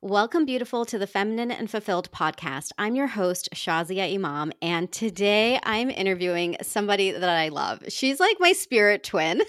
Welcome, 0.00 0.44
beautiful, 0.44 0.84
to 0.84 0.96
the 0.96 1.08
Feminine 1.08 1.50
and 1.50 1.68
Fulfilled 1.68 2.12
podcast. 2.12 2.70
I'm 2.78 2.94
your 2.94 3.08
host, 3.08 3.48
Shazia 3.52 4.14
Imam, 4.14 4.52
and 4.62 4.92
today 4.92 5.58
I'm 5.64 5.90
interviewing 5.90 6.56
somebody 6.62 7.10
that 7.10 7.28
I 7.28 7.48
love. 7.48 7.82
She's 7.88 8.20
like 8.20 8.36
my 8.38 8.52
spirit 8.52 9.02
twin. 9.02 9.42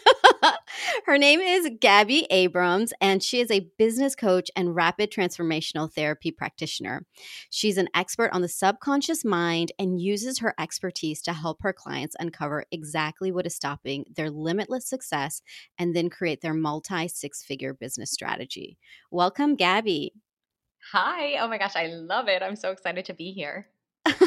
Her 1.05 1.19
name 1.19 1.39
is 1.39 1.69
Gabby 1.79 2.25
Abrams, 2.31 2.93
and 2.99 3.21
she 3.21 3.41
is 3.41 3.51
a 3.51 3.69
business 3.77 4.15
coach 4.15 4.49
and 4.55 4.75
rapid 4.75 5.11
transformational 5.11 5.93
therapy 5.93 6.31
practitioner. 6.31 7.05
She's 7.51 7.77
an 7.77 7.89
expert 7.93 8.31
on 8.33 8.41
the 8.41 8.47
subconscious 8.47 9.23
mind 9.23 9.71
and 9.77 10.01
uses 10.01 10.39
her 10.39 10.55
expertise 10.59 11.21
to 11.23 11.33
help 11.33 11.61
her 11.61 11.73
clients 11.73 12.15
uncover 12.19 12.65
exactly 12.71 13.31
what 13.31 13.45
is 13.45 13.55
stopping 13.55 14.03
their 14.15 14.31
limitless 14.31 14.87
success 14.87 15.43
and 15.77 15.95
then 15.95 16.09
create 16.09 16.41
their 16.41 16.55
multi 16.55 17.07
six 17.07 17.43
figure 17.43 17.75
business 17.75 18.09
strategy. 18.09 18.79
Welcome, 19.11 19.55
Gabby. 19.55 20.13
Hi. 20.91 21.37
Oh 21.37 21.47
my 21.47 21.59
gosh, 21.59 21.75
I 21.75 21.87
love 21.87 22.27
it. 22.27 22.41
I'm 22.41 22.55
so 22.55 22.71
excited 22.71 23.05
to 23.05 23.13
be 23.13 23.31
here. 23.31 23.67
I'm 24.05 24.13
so 24.15 24.21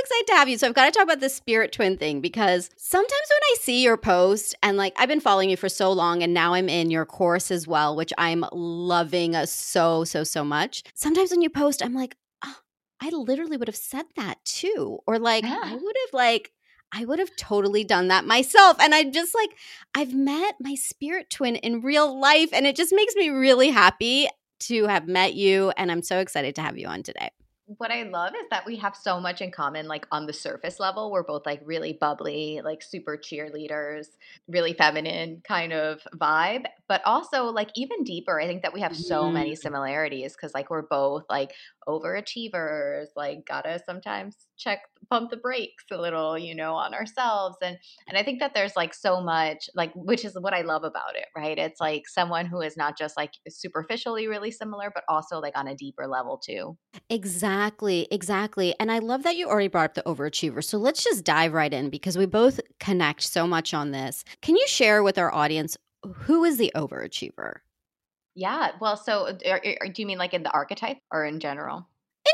excited 0.00 0.26
to 0.28 0.32
have 0.34 0.48
you. 0.48 0.56
So 0.56 0.66
I've 0.66 0.74
got 0.74 0.86
to 0.86 0.90
talk 0.90 1.02
about 1.02 1.20
the 1.20 1.28
spirit 1.28 1.72
twin 1.72 1.98
thing 1.98 2.22
because 2.22 2.70
sometimes 2.78 3.10
when 3.10 3.40
I 3.42 3.56
see 3.60 3.82
your 3.82 3.98
post 3.98 4.54
and 4.62 4.78
like 4.78 4.94
I've 4.96 5.08
been 5.08 5.20
following 5.20 5.50
you 5.50 5.58
for 5.58 5.68
so 5.68 5.92
long 5.92 6.22
and 6.22 6.32
now 6.32 6.54
I'm 6.54 6.70
in 6.70 6.90
your 6.90 7.04
course 7.04 7.50
as 7.50 7.66
well, 7.66 7.94
which 7.94 8.14
I'm 8.16 8.46
loving 8.52 9.36
uh, 9.36 9.44
so 9.44 10.04
so 10.04 10.24
so 10.24 10.42
much. 10.42 10.84
Sometimes 10.94 11.30
when 11.32 11.42
you 11.42 11.50
post 11.50 11.84
I'm 11.84 11.94
like, 11.94 12.16
oh, 12.42 12.56
I 13.02 13.10
literally 13.10 13.58
would 13.58 13.68
have 13.68 13.76
said 13.76 14.06
that 14.16 14.42
too 14.44 15.00
or 15.06 15.18
like 15.18 15.44
yeah. 15.44 15.60
I 15.62 15.74
would 15.74 15.96
have 16.06 16.14
like 16.14 16.52
I 16.92 17.04
would 17.04 17.18
have 17.18 17.36
totally 17.36 17.84
done 17.84 18.08
that 18.08 18.24
myself. 18.24 18.78
And 18.80 18.94
I'm 18.94 19.12
just 19.12 19.34
like, 19.34 19.50
I've 19.94 20.14
met 20.14 20.54
my 20.60 20.76
spirit 20.76 21.28
twin 21.28 21.56
in 21.56 21.82
real 21.82 22.18
life, 22.18 22.50
and 22.52 22.64
it 22.64 22.76
just 22.76 22.94
makes 22.94 23.16
me 23.16 23.28
really 23.28 23.70
happy 23.70 24.28
to 24.60 24.86
have 24.86 25.06
met 25.06 25.34
you, 25.34 25.70
and 25.76 25.90
I'm 25.90 26.02
so 26.02 26.18
excited 26.18 26.54
to 26.56 26.62
have 26.62 26.78
you 26.78 26.86
on 26.86 27.02
today 27.02 27.30
what 27.66 27.90
I 27.90 28.04
love 28.04 28.32
is 28.34 28.46
that 28.50 28.64
we 28.64 28.76
have 28.76 28.94
so 28.94 29.18
much 29.18 29.40
in 29.40 29.50
common, 29.50 29.88
like 29.88 30.06
on 30.12 30.26
the 30.26 30.32
surface 30.32 30.78
level. 30.78 31.10
We're 31.10 31.24
both 31.24 31.44
like 31.44 31.60
really 31.64 31.92
bubbly, 32.00 32.60
like 32.64 32.80
super 32.80 33.16
cheerleaders, 33.16 34.06
really 34.46 34.72
feminine 34.72 35.42
kind 35.46 35.72
of 35.72 36.00
vibe. 36.16 36.66
But 36.88 37.02
also, 37.04 37.46
like, 37.46 37.70
even 37.74 38.04
deeper, 38.04 38.40
I 38.40 38.46
think 38.46 38.62
that 38.62 38.72
we 38.72 38.80
have 38.80 38.96
so 38.96 39.30
many 39.30 39.52
mm. 39.52 39.58
similarities 39.58 40.34
because, 40.36 40.54
like, 40.54 40.70
we're 40.70 40.82
both 40.82 41.24
like 41.28 41.52
overachievers, 41.88 43.06
like, 43.16 43.44
gotta 43.46 43.80
sometimes 43.84 44.45
check, 44.56 44.80
pump 45.10 45.30
the 45.30 45.36
brakes 45.36 45.84
a 45.90 45.96
little, 45.96 46.38
you 46.38 46.54
know, 46.54 46.74
on 46.74 46.94
ourselves. 46.94 47.56
And, 47.62 47.78
and 48.08 48.18
I 48.18 48.22
think 48.22 48.40
that 48.40 48.54
there's 48.54 48.76
like 48.76 48.94
so 48.94 49.20
much, 49.20 49.68
like, 49.74 49.92
which 49.94 50.24
is 50.24 50.36
what 50.38 50.54
I 50.54 50.62
love 50.62 50.84
about 50.84 51.14
it, 51.14 51.26
right? 51.36 51.58
It's 51.58 51.80
like 51.80 52.08
someone 52.08 52.46
who 52.46 52.60
is 52.60 52.76
not 52.76 52.98
just 52.98 53.16
like 53.16 53.32
superficially 53.48 54.28
really 54.28 54.50
similar, 54.50 54.90
but 54.94 55.04
also 55.08 55.38
like 55.38 55.56
on 55.56 55.68
a 55.68 55.74
deeper 55.74 56.06
level 56.06 56.38
too. 56.38 56.76
Exactly. 57.10 58.08
Exactly. 58.10 58.74
And 58.80 58.90
I 58.90 58.98
love 58.98 59.22
that 59.22 59.36
you 59.36 59.48
already 59.48 59.68
brought 59.68 59.90
up 59.90 59.94
the 59.94 60.02
overachiever. 60.02 60.62
So 60.62 60.78
let's 60.78 61.04
just 61.04 61.24
dive 61.24 61.52
right 61.52 61.72
in 61.72 61.90
because 61.90 62.18
we 62.18 62.26
both 62.26 62.60
connect 62.80 63.22
so 63.22 63.46
much 63.46 63.74
on 63.74 63.90
this. 63.90 64.24
Can 64.42 64.56
you 64.56 64.66
share 64.66 65.02
with 65.02 65.18
our 65.18 65.32
audience 65.32 65.76
who 66.14 66.44
is 66.44 66.56
the 66.56 66.72
overachiever? 66.74 67.56
Yeah. 68.34 68.72
Well, 68.80 68.96
so 68.96 69.36
are, 69.48 69.60
do 69.60 70.02
you 70.02 70.06
mean 70.06 70.18
like 70.18 70.34
in 70.34 70.42
the 70.42 70.50
archetype 70.50 70.98
or 71.10 71.24
in 71.24 71.40
general? 71.40 71.88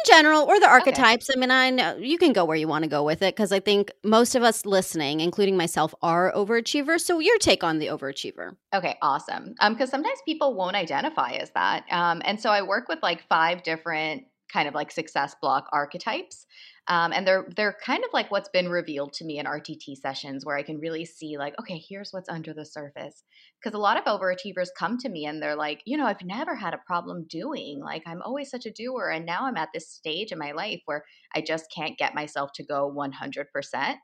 In 0.07 0.15
general 0.15 0.43
or 0.43 0.59
the 0.61 0.69
archetypes 0.69 1.29
okay. 1.31 1.39
i 1.39 1.41
mean 1.41 1.51
i 1.51 1.71
know 1.71 1.97
you 1.97 2.19
can 2.19 2.33
go 2.33 2.45
where 2.45 2.57
you 2.57 2.69
want 2.69 2.85
to 2.85 2.91
go 2.91 3.03
with 3.03 3.23
it 3.23 3.35
because 3.35 3.53
i 3.53 3.61
think 3.61 3.91
most 4.03 4.35
of 4.35 4.43
us 4.43 4.65
listening 4.67 5.21
including 5.21 5.57
myself 5.57 5.95
are 6.03 6.33
overachievers 6.33 7.01
so 7.01 7.19
your 7.19 7.39
take 7.39 7.63
on 7.63 7.79
the 7.79 7.87
overachiever 7.87 8.57
okay 8.75 8.97
awesome 9.03 9.55
um 9.61 9.75
because 9.75 9.91
sometimes 9.91 10.19
people 10.25 10.55
won't 10.55 10.77
identify 10.77 11.31
as 11.33 11.51
that 11.51 11.85
um 11.91 12.23
and 12.25 12.41
so 12.41 12.51
i 12.51 12.63
work 12.63 12.89
with 12.89 12.99
like 13.03 13.23
five 13.29 13.63
different 13.63 14.25
kind 14.53 14.69
of 14.69 14.75
like 14.75 14.91
success 14.91 15.35
block 15.41 15.69
archetypes. 15.73 16.47
Um, 16.89 17.13
and 17.13 17.25
they're 17.25 17.47
they're 17.57 17.77
kind 17.85 18.03
of 18.05 18.11
like 18.13 18.31
what's 18.31 18.49
been 18.49 18.69
revealed 18.69 19.13
to 19.15 19.25
me 19.25 19.39
in 19.39 19.47
RTT 19.47 19.97
sessions 19.97 20.45
where 20.45 20.57
I 20.57 20.65
can 20.65 20.81
really 20.81 21.05
see 21.05 21.39
like 21.39 21.55
okay 21.61 21.81
here's 21.89 22.11
what's 22.13 22.29
under 22.29 22.53
the 22.53 22.65
surface. 22.65 23.23
Because 23.61 23.75
a 23.77 23.81
lot 23.81 23.97
of 23.97 24.05
overachievers 24.05 24.69
come 24.77 24.99
to 24.99 25.09
me 25.09 25.27
and 25.27 25.41
they're 25.41 25.57
like 25.57 25.83
you 25.85 25.97
know 25.97 26.07
I've 26.07 26.25
never 26.25 26.57
had 26.57 26.75
a 26.75 26.81
problem 26.85 27.25
doing. 27.29 27.81
Like 27.81 28.03
I'm 28.07 28.21
always 28.23 28.51
such 28.51 28.67
a 28.67 28.73
doer 28.73 29.11
and 29.11 29.25
now 29.25 29.47
I'm 29.47 29.57
at 29.57 29.69
this 29.73 29.89
stage 29.89 30.33
in 30.33 30.39
my 30.39 30.53
life 30.53 30.81
where 30.87 31.05
I 31.35 31.41
just 31.41 31.67
can't 31.75 31.99
get 31.99 32.15
myself 32.15 32.51
to 32.55 32.65
go 32.65 32.93
100% 32.93 33.13
mm. 33.23 33.97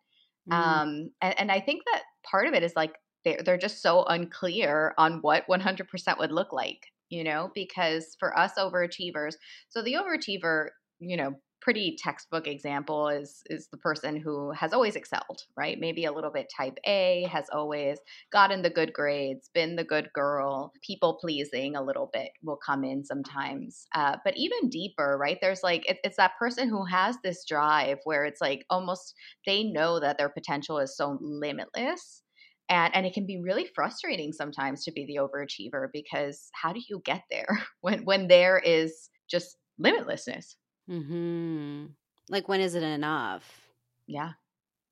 um, 0.52 1.10
and, 1.20 1.40
and 1.40 1.52
I 1.52 1.60
think 1.60 1.82
that 1.92 2.02
part 2.30 2.46
of 2.46 2.54
it 2.54 2.62
is 2.62 2.74
like 2.76 2.94
they're, 3.24 3.42
they're 3.44 3.58
just 3.58 3.82
so 3.82 4.04
unclear 4.04 4.94
on 4.96 5.18
what 5.22 5.46
100% 5.48 6.18
would 6.18 6.32
look 6.32 6.52
like 6.52 6.86
you 7.10 7.24
know, 7.24 7.50
because 7.54 8.16
for 8.18 8.38
us 8.38 8.52
overachievers, 8.58 9.34
so 9.68 9.82
the 9.82 9.94
overachiever, 9.94 10.68
you 11.00 11.16
know, 11.16 11.34
pretty 11.68 11.98
textbook 12.02 12.46
example 12.46 13.10
is 13.10 13.42
is 13.50 13.68
the 13.68 13.76
person 13.76 14.16
who 14.16 14.50
has 14.52 14.72
always 14.72 14.96
excelled, 14.96 15.42
right? 15.54 15.78
Maybe 15.78 16.06
a 16.06 16.12
little 16.12 16.30
bit 16.30 16.50
type 16.56 16.78
A, 16.86 17.28
has 17.30 17.44
always 17.52 17.98
gotten 18.32 18.62
the 18.62 18.70
good 18.70 18.94
grades, 18.94 19.50
been 19.52 19.76
the 19.76 19.84
good 19.84 20.08
girl, 20.14 20.72
people 20.80 21.18
pleasing 21.20 21.76
a 21.76 21.82
little 21.82 22.08
bit 22.10 22.30
will 22.42 22.56
come 22.56 22.84
in 22.84 23.04
sometimes. 23.04 23.86
Uh, 23.94 24.16
but 24.24 24.34
even 24.38 24.70
deeper, 24.70 25.18
right? 25.20 25.36
There's 25.42 25.62
like 25.62 25.84
it, 25.90 25.98
it's 26.04 26.16
that 26.16 26.38
person 26.38 26.70
who 26.70 26.86
has 26.86 27.18
this 27.22 27.44
drive 27.44 27.98
where 28.04 28.24
it's 28.24 28.40
like 28.40 28.64
almost 28.70 29.14
they 29.44 29.62
know 29.62 30.00
that 30.00 30.16
their 30.16 30.30
potential 30.30 30.78
is 30.78 30.96
so 30.96 31.18
limitless 31.20 32.22
and 32.70 32.96
and 32.96 33.04
it 33.04 33.12
can 33.12 33.26
be 33.26 33.42
really 33.42 33.68
frustrating 33.74 34.32
sometimes 34.32 34.84
to 34.84 34.92
be 34.92 35.04
the 35.04 35.20
overachiever 35.20 35.88
because 35.92 36.48
how 36.54 36.72
do 36.72 36.80
you 36.88 37.02
get 37.04 37.24
there 37.30 37.62
when 37.82 38.06
when 38.06 38.26
there 38.26 38.58
is 38.58 39.10
just 39.28 39.58
limitlessness 39.78 40.54
hmm 40.88 41.86
like 42.30 42.48
when 42.48 42.60
is 42.60 42.74
it 42.74 42.82
enough? 42.82 43.70
Yeah. 44.06 44.32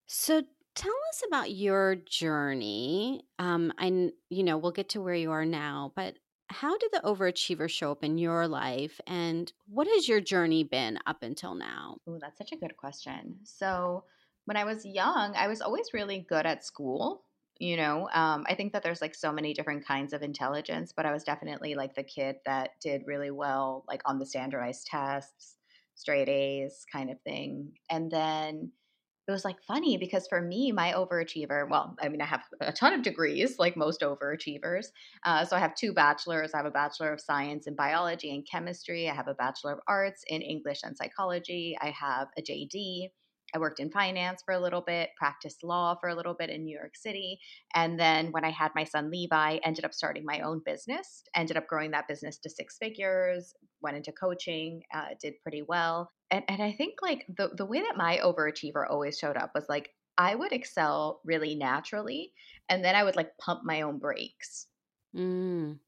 So 0.06 0.42
tell 0.74 0.94
us 1.08 1.22
about 1.26 1.50
your 1.52 1.94
journey 1.96 3.22
um 3.38 3.72
i 3.78 4.10
you 4.28 4.42
know 4.44 4.58
we'll 4.58 4.70
get 4.70 4.90
to 4.90 5.00
where 5.00 5.14
you 5.14 5.30
are 5.30 5.46
now 5.46 5.90
but 5.96 6.18
how 6.50 6.76
did 6.76 6.92
the 6.92 7.00
overachiever 7.02 7.68
show 7.68 7.90
up 7.90 8.04
in 8.04 8.18
your 8.18 8.46
life 8.46 9.00
and 9.06 9.54
what 9.68 9.86
has 9.86 10.06
your 10.06 10.20
journey 10.20 10.62
been 10.64 10.98
up 11.06 11.22
until 11.22 11.54
now? 11.54 11.96
Oh 12.06 12.18
that's 12.20 12.38
such 12.38 12.52
a 12.52 12.56
good 12.56 12.76
question. 12.76 13.40
So 13.44 14.04
when 14.44 14.56
i 14.56 14.64
was 14.64 14.84
young 14.86 15.34
i 15.34 15.48
was 15.48 15.60
always 15.60 15.92
really 15.92 16.20
good 16.28 16.46
at 16.46 16.64
school 16.64 17.24
you 17.58 17.76
know 17.76 18.08
um, 18.12 18.44
i 18.48 18.54
think 18.54 18.72
that 18.72 18.82
there's 18.82 19.00
like 19.00 19.14
so 19.14 19.32
many 19.32 19.52
different 19.54 19.84
kinds 19.84 20.12
of 20.12 20.22
intelligence 20.22 20.92
but 20.92 21.06
i 21.06 21.12
was 21.12 21.24
definitely 21.24 21.74
like 21.74 21.94
the 21.94 22.04
kid 22.04 22.36
that 22.44 22.78
did 22.80 23.02
really 23.06 23.30
well 23.30 23.84
like 23.88 24.02
on 24.04 24.18
the 24.18 24.26
standardized 24.26 24.86
tests 24.86 25.56
straight 25.96 26.28
a's 26.28 26.84
kind 26.92 27.10
of 27.10 27.20
thing 27.22 27.72
and 27.90 28.10
then 28.10 28.70
it 29.28 29.32
was 29.32 29.44
like 29.44 29.56
funny 29.66 29.96
because 29.96 30.26
for 30.28 30.40
me 30.40 30.70
my 30.70 30.92
overachiever 30.92 31.68
well 31.68 31.96
i 32.00 32.08
mean 32.08 32.20
i 32.20 32.24
have 32.24 32.42
a 32.60 32.72
ton 32.72 32.92
of 32.92 33.02
degrees 33.02 33.58
like 33.58 33.76
most 33.76 34.02
overachievers 34.02 34.86
uh, 35.24 35.44
so 35.44 35.56
i 35.56 35.58
have 35.58 35.74
two 35.74 35.92
bachelors 35.92 36.52
i 36.54 36.58
have 36.58 36.66
a 36.66 36.70
bachelor 36.70 37.12
of 37.12 37.20
science 37.20 37.66
in 37.66 37.74
biology 37.74 38.30
and 38.30 38.46
chemistry 38.50 39.08
i 39.08 39.14
have 39.14 39.28
a 39.28 39.34
bachelor 39.34 39.72
of 39.72 39.80
arts 39.88 40.22
in 40.28 40.42
english 40.42 40.80
and 40.84 40.96
psychology 40.96 41.76
i 41.80 41.90
have 41.90 42.28
a 42.38 42.42
jd 42.42 43.08
I 43.56 43.58
worked 43.58 43.80
in 43.80 43.90
finance 43.90 44.42
for 44.44 44.52
a 44.52 44.60
little 44.60 44.82
bit, 44.82 45.10
practiced 45.16 45.64
law 45.64 45.96
for 45.98 46.10
a 46.10 46.14
little 46.14 46.34
bit 46.34 46.50
in 46.50 46.62
New 46.62 46.76
York 46.76 46.94
City. 46.94 47.38
And 47.74 47.98
then 47.98 48.30
when 48.32 48.44
I 48.44 48.50
had 48.50 48.70
my 48.74 48.84
son 48.84 49.10
Levi, 49.10 49.58
ended 49.64 49.86
up 49.86 49.94
starting 49.94 50.24
my 50.26 50.40
own 50.40 50.60
business, 50.64 51.22
ended 51.34 51.56
up 51.56 51.66
growing 51.66 51.92
that 51.92 52.06
business 52.06 52.36
to 52.40 52.50
six 52.50 52.76
figures, 52.76 53.54
went 53.80 53.96
into 53.96 54.12
coaching, 54.12 54.82
uh, 54.94 55.14
did 55.22 55.40
pretty 55.42 55.62
well. 55.62 56.10
And, 56.30 56.44
and 56.48 56.62
I 56.62 56.72
think 56.72 56.96
like 57.00 57.24
the, 57.34 57.48
the 57.56 57.64
way 57.64 57.80
that 57.80 57.96
my 57.96 58.20
overachiever 58.22 58.84
always 58.90 59.18
showed 59.18 59.38
up 59.38 59.52
was 59.54 59.64
like 59.70 59.88
I 60.18 60.34
would 60.34 60.52
excel 60.52 61.20
really 61.24 61.54
naturally. 61.54 62.34
And 62.68 62.84
then 62.84 62.94
I 62.94 63.04
would 63.04 63.16
like 63.16 63.38
pump 63.38 63.62
my 63.64 63.82
own 63.82 63.98
brakes. 63.98 64.66
Mm. 65.16 65.78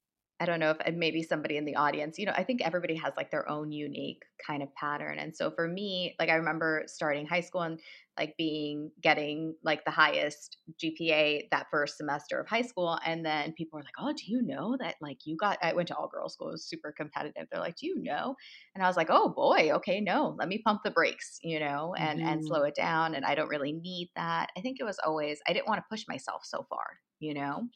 I 0.41 0.47
don't 0.47 0.61
know 0.61 0.71
if 0.79 0.95
maybe 0.95 1.23
somebody 1.23 1.57
in 1.57 1.65
the 1.65 1.75
audience, 1.75 2.17
you 2.19 2.27
know, 2.27 2.33
I 2.37 2.45
think 2.45 2.63
everybody 2.63 2.95
has 2.97 3.13
like 3.17 3.31
their 3.31 3.49
own 3.51 3.73
unique 3.73 4.23
kind 4.47 4.63
of 4.63 4.73
pattern. 4.75 5.19
And 5.19 5.35
so 5.35 5.51
for 5.51 5.67
me, 5.67 6.15
like 6.21 6.29
I 6.29 6.35
remember 6.35 6.85
starting 6.87 7.27
high 7.27 7.41
school 7.41 7.63
and 7.63 7.81
like 8.17 8.37
being 8.37 8.91
getting 9.01 9.55
like 9.65 9.85
the 9.85 9.91
highest 9.91 10.59
GPA 10.83 11.49
that 11.51 11.67
first 11.73 11.97
semester 11.97 12.39
of 12.41 12.49
high 12.49 12.63
school. 12.63 12.99
And 13.05 13.27
then 13.27 13.53
people 13.53 13.79
were 13.79 13.83
like, 13.83 13.95
Oh, 13.99 14.13
do 14.13 14.23
you 14.27 14.43
know 14.43 14.77
that 14.79 14.95
like 15.01 15.19
you 15.25 15.37
got, 15.37 15.59
I 15.61 15.73
went 15.73 15.89
to 15.89 15.97
all 15.97 16.09
girls 16.09 16.35
school, 16.35 16.49
it 16.49 16.53
was 16.53 16.69
super 16.69 16.93
competitive. 16.97 17.49
They're 17.51 17.61
like, 17.61 17.77
Do 17.77 17.89
you 17.89 18.01
know? 18.01 18.37
And 18.77 18.85
I 18.85 18.87
was 18.87 18.97
like, 18.97 19.09
Oh 19.11 19.31
boy, 19.31 19.71
okay, 19.75 20.01
no, 20.01 20.37
let 20.39 20.49
me 20.49 20.63
pump 20.65 20.83
the 20.85 20.91
brakes, 20.93 21.39
you 21.43 21.59
know, 21.59 21.95
and, 21.99 22.21
mm-hmm. 22.21 22.29
and 22.29 22.45
slow 22.45 22.63
it 22.63 22.77
down. 22.77 23.17
And 23.17 23.25
I 23.25 23.35
don't 23.35 23.49
really 23.49 23.73
need 23.73 24.11
that. 24.15 24.51
I 24.57 24.61
think 24.61 24.79
it 24.79 24.85
was 24.85 24.99
always, 25.05 25.41
I 25.49 25.53
didn't 25.53 25.69
want 25.69 25.79
to 25.79 25.85
push 25.91 26.05
myself 26.09 26.43
so 26.45 26.65
far, 26.69 26.87
you 27.19 27.35
know? 27.35 27.69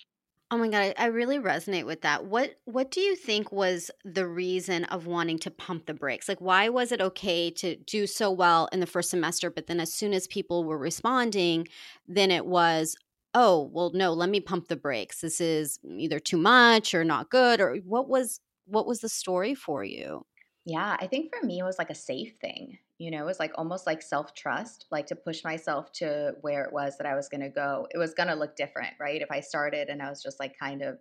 Oh 0.53 0.59
my 0.59 0.69
god, 0.69 0.95
I, 0.99 1.05
I 1.05 1.07
really 1.07 1.39
resonate 1.39 1.87
with 1.87 2.03
that. 2.03 2.27
What 2.27 2.61
what 2.67 2.91
do 2.91 3.01
you 3.01 3.17
think 3.17 3.51
was 3.53 3.91
the 4.05 4.29
reason 4.29 4.85
of 4.87 5.07
wanting 5.07 5.39
to 5.41 5.51
pump 5.51 5.87
the 5.87 5.95
brakes? 5.95 6.29
Like 6.29 6.41
why 6.43 6.69
was 6.69 6.93
it 6.93 7.01
okay 7.01 7.51
to 7.53 7.77
do 7.77 8.07
so 8.07 8.31
well 8.31 8.69
in 8.73 8.81
the 8.81 8.87
first 8.87 9.09
semester, 9.11 9.51
but 9.51 9.67
then 9.67 9.81
as 9.81 9.93
soon 9.95 10.13
as 10.13 10.27
people 10.27 10.65
were 10.65 10.77
responding, 10.79 11.69
then 12.07 12.31
it 12.31 12.45
was, 12.47 12.97
"Oh, 13.35 13.63
well 13.73 13.93
no, 13.95 14.13
let 14.13 14.29
me 14.29 14.41
pump 14.41 14.69
the 14.69 14.77
brakes. 14.77 15.23
This 15.23 15.41
is 15.41 15.79
either 15.85 16.21
too 16.21 16.37
much 16.39 16.95
or 16.95 17.03
not 17.05 17.31
good." 17.31 17.61
Or 17.61 17.77
what 17.79 18.09
was 18.09 18.41
what 18.67 18.87
was 18.87 19.01
the 19.01 19.09
story 19.09 19.55
for 19.55 19.85
you? 19.85 20.27
Yeah, 20.65 20.97
I 21.01 21.07
think 21.07 21.35
for 21.35 21.45
me 21.45 21.59
it 21.59 21.65
was 21.65 21.79
like 21.79 21.91
a 21.91 21.95
safe 21.95 22.37
thing. 22.39 22.79
You 22.99 23.11
know, 23.11 23.23
it 23.23 23.27
was 23.27 23.41
like 23.41 23.53
almost 23.57 23.87
like 23.87 24.03
self 24.03 24.35
trust, 24.35 24.87
like 24.91 25.07
to 25.07 25.17
push 25.17 25.43
myself 25.45 25.93
to 25.95 26.35
where 26.41 26.65
it 26.65 26.73
was 26.73 26.97
that 26.99 27.07
I 27.07 27.15
was 27.15 27.29
going 27.29 27.41
to 27.41 27.49
go. 27.49 27.87
It 27.93 27.99
was 27.99 28.15
going 28.15 28.29
to 28.29 28.35
look 28.35 28.55
different, 28.55 28.95
right? 29.01 29.21
If 29.21 29.31
I 29.31 29.41
started 29.41 29.89
and 29.89 30.01
I 30.03 30.09
was 30.09 30.23
just 30.23 30.39
like 30.39 30.59
kind 30.59 30.83
of 30.83 30.99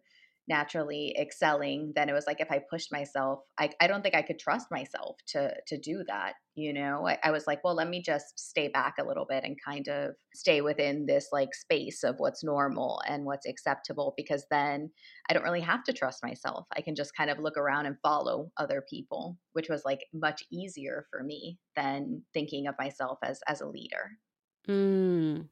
naturally 0.52 1.16
excelling 1.18 1.94
then 1.96 2.10
it 2.10 2.14
was 2.14 2.26
like 2.28 2.42
if 2.42 2.52
i 2.52 2.60
pushed 2.70 2.92
myself 2.92 3.40
i, 3.58 3.70
I 3.80 3.88
don't 3.88 4.02
think 4.02 4.16
i 4.16 4.22
could 4.22 4.38
trust 4.38 4.68
myself 4.70 5.16
to 5.28 5.54
to 5.68 5.78
do 5.78 6.04
that 6.08 6.34
you 6.54 6.74
know? 6.74 7.08
I, 7.08 7.18
I 7.24 7.32
was 7.32 7.48
like 7.48 7.64
well 7.64 7.74
let 7.76 7.88
me 7.88 8.02
just 8.02 8.38
stay 8.38 8.68
back 8.68 8.96
a 9.00 9.06
little 9.06 9.26
bit 9.26 9.46
and 9.46 9.56
kind 9.64 9.88
of 9.88 10.12
stay 10.34 10.60
within 10.60 11.06
this 11.06 11.30
like 11.32 11.56
space 11.56 12.04
of 12.04 12.16
what's 12.18 12.44
normal 12.44 13.02
and 13.08 13.24
what's 13.24 13.48
acceptable 13.48 14.14
because 14.18 14.46
then 14.52 14.90
i 15.30 15.34
don't 15.34 15.44
really 15.44 15.62
have 15.62 15.86
to 15.86 15.94
trust 15.94 16.22
myself. 16.22 16.68
I 16.76 16.82
can 16.82 16.96
just 16.96 17.16
kind 17.16 17.30
of 17.30 17.40
look 17.40 17.56
around 17.56 17.86
and 17.86 17.96
follow 18.04 18.52
other 18.58 18.84
people 18.90 19.38
which 19.54 19.70
was 19.70 19.84
like 19.86 20.02
much 20.14 20.44
easier 20.52 21.06
for 21.10 21.24
me 21.24 21.58
than 21.78 22.24
thinking 22.34 22.68
of 22.68 22.76
myself 22.78 23.20
as 23.24 23.40
as 23.48 23.62
a 23.62 23.68
leader. 23.68 24.12
Mm. 24.68 25.48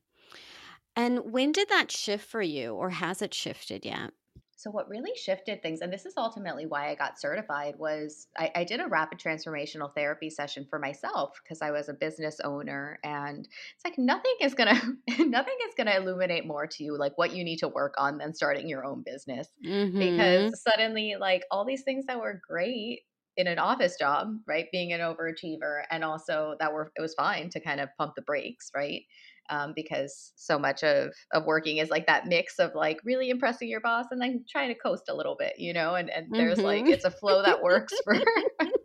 and 0.96 1.32
when 1.32 1.54
did 1.54 1.70
that 1.70 1.90
shift 1.92 2.28
for 2.30 2.42
you 2.42 2.74
or 2.76 2.90
has 2.90 3.22
it 3.22 3.34
shifted 3.34 3.86
yet 3.86 4.12
so, 4.60 4.70
what 4.70 4.90
really 4.90 5.12
shifted 5.16 5.62
things, 5.62 5.80
and 5.80 5.92
this 5.92 6.06
is 6.06 6.16
ultimately 6.18 6.66
why 6.66 6.90
I 6.90 6.96
got 6.96 7.18
certified, 7.18 7.76
was 7.78 8.28
I, 8.38 8.52
I 8.54 8.64
did 8.66 8.82
a 8.82 8.90
rapid 8.90 9.18
transformational 9.18 9.96
therapy 9.96 10.30
session 10.30 10.68
for 10.70 10.80
myself 10.80 11.40
because 11.42 11.62
I 11.62 11.72
was 11.72 11.88
a 11.88 11.94
business 11.94 12.42
owner, 12.44 13.00
and 13.02 13.48
it's 13.48 13.86
like 13.86 13.98
nothing 13.98 14.34
is 14.42 14.56
gonna 14.56 14.74
nothing 15.18 15.56
is 15.66 15.76
gonna 15.78 15.96
illuminate 15.96 16.46
more 16.46 16.68
to 16.68 16.84
you 16.84 16.98
like 16.98 17.18
what 17.18 17.34
you 17.34 17.46
need 17.46 17.60
to 17.60 17.70
work 17.70 17.94
on 17.98 18.18
than 18.18 18.34
starting 18.34 18.68
your 18.68 18.84
own 18.84 19.02
business 19.02 19.48
mm-hmm. 19.66 19.98
because 19.98 20.62
suddenly 20.62 21.16
like 21.18 21.44
all 21.52 21.64
these 21.64 21.84
things 21.84 22.06
that 22.08 22.20
were 22.20 22.42
great 22.46 23.04
in 23.38 23.48
an 23.48 23.60
office 23.60 23.96
job, 23.98 24.36
right, 24.46 24.66
being 24.74 24.92
an 24.92 25.00
overachiever, 25.00 25.84
and 25.90 26.04
also 26.04 26.58
that 26.60 26.74
were 26.74 26.92
it 26.98 27.02
was 27.02 27.14
fine 27.14 27.50
to 27.52 27.62
kind 27.62 27.80
of 27.80 27.88
pump 27.98 28.16
the 28.16 28.22
brakes, 28.24 28.72
right 28.76 29.04
um, 29.50 29.74
because 29.76 30.32
so 30.36 30.58
much 30.60 30.84
of 30.84 31.14
of 31.34 31.46
working 31.46 31.78
is 31.78 31.90
like 31.90 32.08
that 32.08 32.28
mix 32.28 32.60
of 32.60 32.76
like 32.76 33.00
really 33.04 33.30
impressing 33.30 33.68
your 33.68 33.82
boss 33.82 34.06
and 34.12 34.22
then 34.22 34.46
trying 34.50 34.70
to 34.70 34.76
coast 34.76 35.10
a 35.10 35.16
little 35.16 35.36
bit, 35.38 35.54
you 35.58 35.74
know. 35.74 35.96
And 35.96 36.10
and 36.10 36.28
there's 36.32 36.58
mm-hmm. 36.58 36.66
like 36.66 36.88
it's 36.88 37.06
a 37.06 37.12
flow 37.12 37.44
that 37.44 37.62
works 37.62 37.94
for 38.04 38.16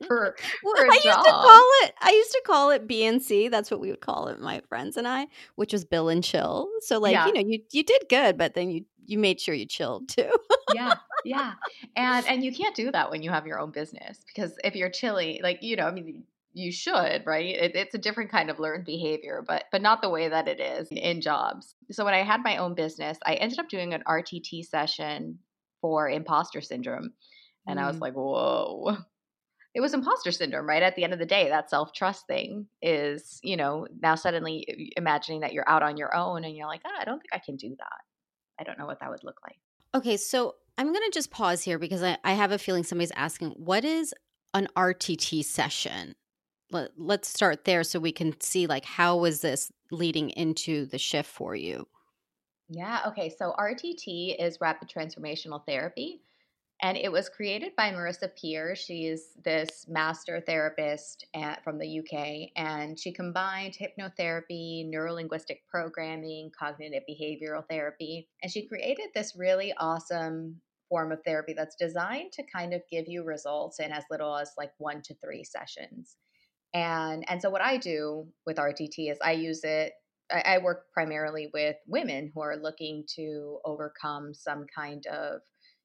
for, 0.06 0.36
well, 0.62 0.76
for 0.76 0.86
I 0.90 0.98
job. 1.02 1.16
used 1.16 1.24
to 1.24 1.30
call 1.30 1.68
it 1.82 1.94
I 2.00 2.10
used 2.10 2.32
to 2.32 2.42
call 2.46 2.70
it 2.70 2.88
BNC. 2.88 3.50
That's 3.50 3.70
what 3.70 3.80
we 3.80 3.90
would 3.90 4.00
call 4.00 4.28
it, 4.28 4.40
my 4.40 4.62
friends 4.68 4.96
and 4.96 5.06
I, 5.06 5.26
which 5.56 5.72
was 5.72 5.84
Bill 5.84 6.08
and 6.08 6.22
Chill. 6.22 6.68
So 6.80 6.98
like 6.98 7.12
yeah. 7.12 7.26
you 7.26 7.32
know 7.32 7.40
you 7.40 7.60
you 7.72 7.82
did 7.82 8.04
good, 8.08 8.38
but 8.38 8.54
then 8.54 8.70
you 8.70 8.84
you 9.06 9.18
made 9.18 9.40
sure 9.40 9.54
you 9.54 9.66
chilled 9.66 10.08
too. 10.08 10.30
yeah, 10.74 10.94
yeah, 11.24 11.52
and 11.96 12.26
and 12.26 12.44
you 12.44 12.52
can't 12.52 12.74
do 12.74 12.90
that 12.92 13.10
when 13.10 13.22
you 13.22 13.30
have 13.30 13.46
your 13.46 13.58
own 13.58 13.70
business 13.70 14.18
because 14.26 14.56
if 14.64 14.74
you're 14.74 14.90
chilly, 14.90 15.40
like 15.42 15.62
you 15.62 15.76
know, 15.76 15.86
I 15.86 15.90
mean, 15.90 16.24
you 16.54 16.70
should 16.72 17.22
right? 17.26 17.54
It, 17.54 17.74
it's 17.74 17.94
a 17.94 17.98
different 17.98 18.30
kind 18.30 18.48
of 18.48 18.58
learned 18.60 18.86
behavior 18.86 19.44
but 19.46 19.64
but 19.70 19.82
not 19.82 20.00
the 20.00 20.08
way 20.08 20.28
that 20.28 20.48
it 20.48 20.60
is 20.60 20.88
in 20.90 21.20
jobs. 21.20 21.74
So 21.90 22.04
when 22.04 22.14
i 22.14 22.22
had 22.22 22.42
my 22.42 22.56
own 22.56 22.74
business 22.74 23.18
i 23.26 23.34
ended 23.34 23.58
up 23.58 23.68
doing 23.68 23.92
an 23.92 24.02
rtt 24.08 24.64
session 24.64 25.40
for 25.82 26.08
imposter 26.08 26.60
syndrome 26.60 27.12
and 27.66 27.78
mm. 27.78 27.82
i 27.82 27.86
was 27.86 27.96
mm. 27.96 28.00
like 28.00 28.14
whoa. 28.14 28.96
It 29.74 29.80
was 29.80 29.92
imposter 29.92 30.30
syndrome 30.30 30.68
right? 30.68 30.84
At 30.84 30.94
the 30.94 31.02
end 31.02 31.12
of 31.12 31.18
the 31.18 31.26
day 31.26 31.48
that 31.48 31.68
self-trust 31.68 32.28
thing 32.28 32.68
is 32.80 33.40
you 33.42 33.56
know 33.56 33.86
now 34.00 34.14
suddenly 34.14 34.92
imagining 34.96 35.40
that 35.40 35.52
you're 35.52 35.68
out 35.68 35.82
on 35.82 35.96
your 35.96 36.14
own 36.14 36.44
and 36.44 36.56
you're 36.56 36.68
like 36.68 36.82
oh, 36.86 36.96
i 36.98 37.04
don't 37.04 37.18
think 37.18 37.32
i 37.32 37.40
can 37.44 37.56
do 37.56 37.70
that. 37.70 38.60
I 38.60 38.62
don't 38.62 38.78
know 38.78 38.86
what 38.86 39.00
that 39.00 39.10
would 39.10 39.24
look 39.24 39.40
like. 39.44 39.58
Okay 39.92 40.16
so 40.16 40.54
i'm 40.78 40.92
going 40.92 41.10
to 41.10 41.10
just 41.12 41.32
pause 41.32 41.62
here 41.62 41.78
because 41.80 42.02
I, 42.04 42.18
I 42.22 42.34
have 42.34 42.52
a 42.52 42.58
feeling 42.58 42.84
somebody's 42.84 43.12
asking 43.16 43.50
what 43.50 43.84
is 43.84 44.14
an 44.54 44.68
rtt 44.76 45.44
session 45.44 46.14
let, 46.74 46.90
let's 46.98 47.28
start 47.28 47.64
there 47.64 47.84
so 47.84 47.98
we 47.98 48.12
can 48.12 48.38
see 48.40 48.66
like 48.66 48.84
how 48.84 49.16
was 49.16 49.40
this 49.40 49.72
leading 49.90 50.30
into 50.30 50.84
the 50.86 50.98
shift 50.98 51.30
for 51.30 51.54
you? 51.54 51.86
Yeah 52.68 53.02
okay 53.06 53.30
so 53.30 53.54
rtt 53.58 54.36
is 54.38 54.60
rapid 54.60 54.88
transformational 54.88 55.64
therapy 55.66 56.20
and 56.82 56.96
it 56.96 57.10
was 57.10 57.28
created 57.28 57.72
by 57.76 57.92
marissa 57.92 58.28
peer. 58.36 58.74
She's 58.74 59.28
this 59.44 59.86
master 59.88 60.40
therapist 60.40 61.24
at, 61.34 61.62
from 61.62 61.78
the 61.78 62.00
uk 62.00 62.50
and 62.56 62.98
she 62.98 63.12
combined 63.12 63.76
hypnotherapy 63.78 64.90
neurolinguistic 64.90 65.58
programming 65.70 66.50
cognitive 66.58 67.04
behavioral 67.08 67.64
therapy 67.70 68.28
and 68.42 68.50
she 68.50 68.66
created 68.66 69.06
this 69.14 69.36
really 69.36 69.72
awesome 69.78 70.60
form 70.88 71.12
of 71.12 71.22
therapy 71.24 71.54
that's 71.56 71.76
designed 71.76 72.32
to 72.32 72.42
kind 72.42 72.74
of 72.74 72.82
give 72.90 73.06
you 73.08 73.22
results 73.22 73.78
in 73.80 73.92
as 73.92 74.04
little 74.10 74.36
as 74.36 74.52
like 74.58 74.72
one 74.78 75.00
to 75.02 75.14
three 75.14 75.44
sessions 75.44 76.16
and 76.74 77.24
and 77.28 77.40
so 77.40 77.50
what 77.50 77.62
I 77.62 77.76
do 77.76 78.26
with 78.46 78.56
RTT 78.56 79.10
is 79.10 79.18
I 79.22 79.32
use 79.32 79.60
it. 79.64 79.92
I, 80.30 80.56
I 80.56 80.58
work 80.58 80.86
primarily 80.92 81.50
with 81.54 81.76
women 81.86 82.32
who 82.34 82.40
are 82.42 82.56
looking 82.56 83.04
to 83.16 83.60
overcome 83.64 84.34
some 84.34 84.66
kind 84.74 85.06
of 85.06 85.40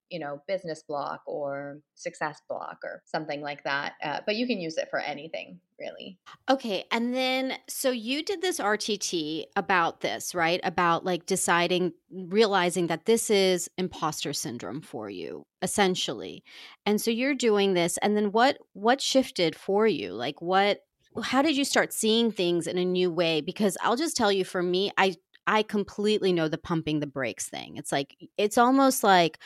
you 0.09 0.19
know 0.19 0.41
business 0.47 0.83
block 0.83 1.21
or 1.25 1.79
success 1.95 2.41
block 2.47 2.77
or 2.83 3.01
something 3.05 3.41
like 3.41 3.63
that 3.63 3.93
uh, 4.03 4.19
but 4.25 4.35
you 4.35 4.47
can 4.47 4.59
use 4.59 4.77
it 4.77 4.89
for 4.89 4.99
anything 4.99 5.59
really. 5.79 6.17
Okay 6.49 6.85
and 6.91 7.13
then 7.13 7.53
so 7.67 7.91
you 7.91 8.23
did 8.23 8.41
this 8.41 8.59
rtt 8.59 9.43
about 9.55 10.01
this 10.01 10.35
right? 10.35 10.59
About 10.63 11.05
like 11.05 11.25
deciding 11.25 11.93
realizing 12.11 12.87
that 12.87 13.05
this 13.05 13.29
is 13.29 13.69
imposter 13.77 14.33
syndrome 14.33 14.81
for 14.81 15.09
you 15.09 15.45
essentially 15.61 16.43
and 16.85 16.99
so 16.99 17.11
you're 17.11 17.35
doing 17.35 17.73
this 17.73 17.97
and 17.97 18.15
then 18.15 18.31
what 18.31 18.57
what 18.73 19.01
shifted 19.01 19.55
for 19.55 19.87
you? 19.87 20.13
Like 20.13 20.41
what 20.41 20.81
how 21.23 21.41
did 21.41 21.57
you 21.57 21.65
start 21.65 21.91
seeing 21.91 22.31
things 22.31 22.67
in 22.67 22.77
a 22.77 22.85
new 22.85 23.11
way? 23.11 23.41
Because 23.41 23.77
i'll 23.81 23.95
just 23.95 24.17
tell 24.17 24.31
you 24.31 24.43
for 24.45 24.61
me 24.61 24.91
i 24.97 25.15
i 25.47 25.63
completely 25.63 26.31
know 26.31 26.47
the 26.47 26.57
pumping 26.57 26.99
the 26.99 27.07
brakes 27.07 27.49
thing. 27.49 27.77
It's 27.77 27.91
like 27.91 28.15
it's 28.37 28.57
almost 28.57 29.03
like 29.03 29.39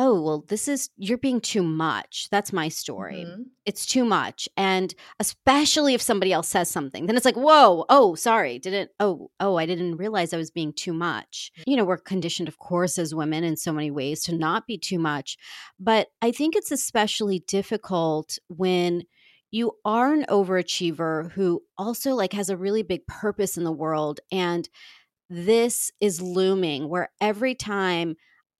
oh 0.00 0.22
well 0.22 0.44
this 0.46 0.68
is 0.68 0.90
you're 0.96 1.18
being 1.18 1.40
too 1.40 1.62
much. 1.62 2.28
That's 2.30 2.52
my 2.52 2.68
story. 2.68 3.24
Mm-hmm. 3.26 3.42
it's 3.66 3.84
too 3.84 4.04
much. 4.04 4.48
And 4.56 4.94
especially 5.18 5.92
if 5.92 6.00
somebody 6.00 6.32
else 6.32 6.48
says 6.48 6.70
something 6.70 7.06
then 7.06 7.16
it's 7.16 7.26
like 7.26 7.36
whoa 7.36 7.84
oh 7.88 8.14
sorry 8.14 8.58
didn't 8.58 8.90
oh 9.00 9.30
oh 9.40 9.56
i 9.56 9.66
didn't 9.66 9.96
realize 9.96 10.32
i 10.32 10.36
was 10.36 10.52
being 10.52 10.72
too 10.72 10.94
much. 10.94 11.50
You 11.66 11.76
know 11.76 11.84
we're 11.84 11.98
conditioned 11.98 12.48
of 12.48 12.58
course 12.58 12.96
as 12.96 13.14
women 13.14 13.42
in 13.44 13.56
so 13.56 13.72
many 13.72 13.90
ways 13.90 14.22
to 14.22 14.34
not 14.34 14.66
be 14.66 14.78
too 14.78 15.00
much 15.00 15.36
but 15.78 16.08
i 16.22 16.30
think 16.30 16.54
it's 16.54 16.70
especially 16.70 17.40
difficult 17.40 18.38
when 18.48 19.02
you 19.50 19.72
are 19.84 20.12
an 20.12 20.26
overachiever 20.28 21.32
who 21.32 21.62
also 21.76 22.14
like 22.14 22.34
has 22.34 22.50
a 22.50 22.56
really 22.56 22.82
big 22.82 23.04
purpose 23.06 23.56
in 23.56 23.64
the 23.64 23.72
world 23.72 24.20
and 24.30 24.68
this 25.30 25.90
is 26.00 26.22
looming 26.22 26.88
where 26.88 27.10
every 27.20 27.54
time 27.54 28.16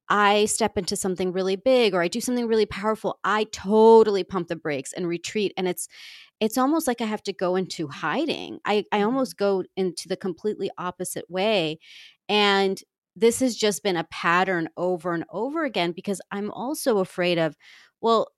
I 0.09 0.47
step 0.47 0.79
into 0.79 0.97
something 0.97 1.33
really 1.33 1.57
big 1.57 1.95
or 1.95 2.03
I 2.03 2.09
do 2.09 2.21
something 2.21 2.47
really 2.47 2.67
powerful, 2.67 3.19
I 3.25 3.45
totally 3.45 4.25
pump 4.25 4.49
the 4.49 4.57
brakes 4.57 4.93
and 4.93 5.07
retreat. 5.07 5.53
And 5.57 5.69
it's 5.69 5.89
it's 6.41 6.59
almost 6.59 6.87
like 6.87 7.01
I 7.01 7.07
have 7.07 7.23
to 7.25 7.33
go 7.33 7.57
into 7.57 7.89
hiding. 7.89 8.61
I, 8.65 8.85
I 8.93 8.99
mm-hmm. 8.99 9.07
almost 9.07 9.37
go 9.37 9.65
into 9.77 10.09
the 10.09 10.17
completely 10.17 10.71
opposite 10.79 11.29
way. 11.29 11.79
And 12.29 12.81
this 13.17 13.41
has 13.41 13.57
just 13.57 13.83
been 13.83 13.97
a 13.97 14.05
pattern 14.05 14.69
over 14.77 15.13
and 15.13 15.25
over 15.31 15.65
again 15.65 15.93
because 15.93 16.21
I'm 16.31 16.53
also 16.53 16.99
afraid 16.99 17.39
of, 17.39 17.57
well, 18.01 18.29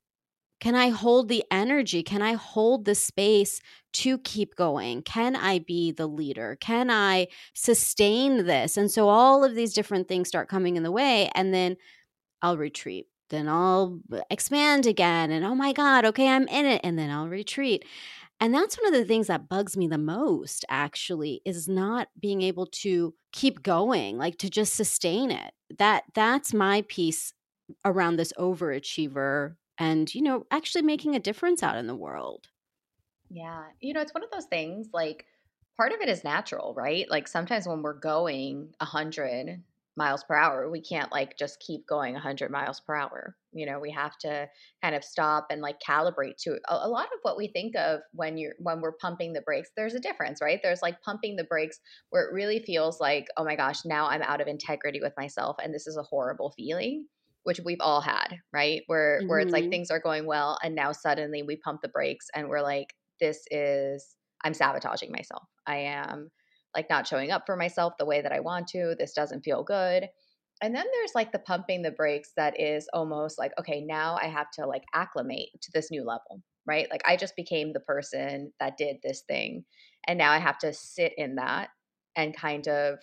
can 0.61 0.75
I 0.75 0.89
hold 0.89 1.27
the 1.27 1.43
energy? 1.51 2.03
Can 2.03 2.21
I 2.21 2.33
hold 2.33 2.85
the 2.85 2.95
space 2.95 3.59
to 3.93 4.19
keep 4.19 4.55
going? 4.55 5.01
Can 5.01 5.35
I 5.35 5.59
be 5.59 5.91
the 5.91 6.07
leader? 6.07 6.55
Can 6.61 6.91
I 6.91 7.27
sustain 7.55 8.45
this? 8.45 8.77
And 8.77 8.89
so 8.89 9.09
all 9.09 9.43
of 9.43 9.55
these 9.55 9.73
different 9.73 10.07
things 10.07 10.27
start 10.27 10.47
coming 10.47 10.77
in 10.77 10.83
the 10.83 10.91
way, 10.91 11.29
and 11.33 11.51
then 11.53 11.77
I'll 12.43 12.57
retreat. 12.57 13.07
Then 13.31 13.49
I'll 13.49 13.99
expand 14.29 14.85
again. 14.85 15.31
And 15.31 15.43
oh 15.43 15.55
my 15.55 15.73
God, 15.73 16.05
okay, 16.05 16.27
I'm 16.27 16.47
in 16.47 16.65
it. 16.65 16.81
And 16.83 16.99
then 16.99 17.09
I'll 17.09 17.27
retreat. 17.27 17.85
And 18.39 18.53
that's 18.53 18.77
one 18.77 18.93
of 18.93 18.99
the 18.99 19.05
things 19.05 19.27
that 19.27 19.49
bugs 19.49 19.77
me 19.77 19.87
the 19.87 19.97
most, 19.97 20.65
actually, 20.69 21.41
is 21.45 21.67
not 21.67 22.09
being 22.19 22.41
able 22.41 22.65
to 22.67 23.13
keep 23.31 23.63
going, 23.63 24.17
like 24.17 24.37
to 24.39 24.49
just 24.49 24.73
sustain 24.73 25.31
it. 25.31 25.53
That 25.77 26.03
that's 26.13 26.53
my 26.53 26.83
piece 26.87 27.33
around 27.85 28.17
this 28.17 28.33
overachiever 28.37 29.55
and 29.81 30.13
you 30.13 30.21
know 30.21 30.45
actually 30.51 30.83
making 30.83 31.15
a 31.15 31.19
difference 31.19 31.63
out 31.63 31.75
in 31.77 31.87
the 31.87 31.95
world. 31.95 32.47
Yeah 33.29 33.63
you 33.81 33.93
know 33.93 34.01
it's 34.01 34.13
one 34.13 34.23
of 34.23 34.31
those 34.31 34.45
things 34.45 34.89
like 34.93 35.25
part 35.75 35.91
of 35.91 35.99
it 36.01 36.09
is 36.09 36.23
natural 36.23 36.73
right? 36.75 37.09
Like 37.09 37.27
sometimes 37.27 37.67
when 37.67 37.81
we're 37.81 37.99
going 37.99 38.73
100 38.77 39.63
miles 39.97 40.23
per 40.23 40.35
hour 40.35 40.69
we 40.71 40.79
can't 40.79 41.11
like 41.11 41.37
just 41.37 41.59
keep 41.59 41.85
going 41.85 42.13
100 42.13 42.49
miles 42.49 42.79
per 42.79 42.95
hour 42.95 43.35
you 43.51 43.65
know 43.65 43.77
we 43.77 43.91
have 43.91 44.17
to 44.17 44.47
kind 44.81 44.95
of 44.95 45.03
stop 45.03 45.47
and 45.49 45.61
like 45.61 45.75
calibrate 45.85 46.37
to 46.37 46.51
a, 46.69 46.75
a, 46.83 46.87
lot 46.87 47.07
of 47.07 47.19
what 47.23 47.35
we 47.35 47.49
think 47.49 47.75
of 47.75 47.99
when 48.13 48.37
you're 48.37 48.53
when 48.59 48.79
we're 48.79 48.93
pumping 48.93 49.33
the 49.33 49.41
brakes 49.41 49.69
there's 49.75 49.93
a 49.93 49.99
difference 49.99 50.39
right? 50.41 50.61
There's 50.63 50.81
like 50.81 51.01
pumping 51.01 51.35
the 51.35 51.43
brakes 51.43 51.81
where 52.09 52.23
it 52.23 52.33
really 52.33 52.63
feels 52.65 53.01
like 53.01 53.27
oh 53.35 53.43
my 53.43 53.57
gosh 53.57 53.83
now 53.83 54.07
i'm 54.07 54.21
out 54.21 54.39
of 54.39 54.47
integrity 54.47 55.01
with 55.01 55.13
myself 55.17 55.57
and 55.61 55.73
this 55.73 55.87
is 55.87 55.97
a 55.97 56.03
horrible 56.03 56.53
feeling 56.55 57.05
which 57.43 57.59
we've 57.63 57.81
all 57.81 58.01
had, 58.01 58.37
right? 58.53 58.81
Where 58.87 59.19
mm-hmm. 59.19 59.29
where 59.29 59.39
it's 59.39 59.51
like 59.51 59.63
mm-hmm. 59.63 59.71
things 59.71 59.91
are 59.91 59.99
going 59.99 60.25
well 60.25 60.57
and 60.63 60.75
now 60.75 60.91
suddenly 60.91 61.43
we 61.43 61.55
pump 61.57 61.81
the 61.81 61.89
brakes 61.89 62.27
and 62.35 62.49
we're 62.49 62.61
like 62.61 62.93
this 63.19 63.43
is 63.51 64.15
I'm 64.43 64.53
sabotaging 64.53 65.11
myself. 65.11 65.43
I 65.67 65.77
am 65.77 66.31
like 66.75 66.89
not 66.89 67.07
showing 67.07 67.31
up 67.31 67.43
for 67.45 67.55
myself 67.55 67.93
the 67.99 68.05
way 68.05 68.21
that 68.21 68.31
I 68.31 68.39
want 68.39 68.67
to. 68.69 68.95
This 68.97 69.13
doesn't 69.13 69.43
feel 69.43 69.63
good. 69.63 70.07
And 70.63 70.75
then 70.75 70.85
there's 70.91 71.11
like 71.15 71.31
the 71.31 71.39
pumping 71.39 71.81
the 71.81 71.91
brakes 71.91 72.31
that 72.37 72.59
is 72.59 72.87
almost 72.93 73.37
like 73.37 73.51
okay, 73.59 73.81
now 73.81 74.17
I 74.21 74.27
have 74.27 74.51
to 74.59 74.65
like 74.65 74.83
acclimate 74.93 75.49
to 75.61 75.71
this 75.73 75.91
new 75.91 76.05
level, 76.05 76.41
right? 76.67 76.87
Like 76.89 77.01
I 77.05 77.17
just 77.17 77.35
became 77.35 77.73
the 77.73 77.79
person 77.79 78.51
that 78.59 78.77
did 78.77 78.97
this 79.03 79.23
thing 79.27 79.65
and 80.07 80.17
now 80.17 80.31
I 80.31 80.39
have 80.39 80.57
to 80.59 80.73
sit 80.73 81.13
in 81.17 81.35
that 81.35 81.69
and 82.15 82.35
kind 82.35 82.67
of 82.67 82.99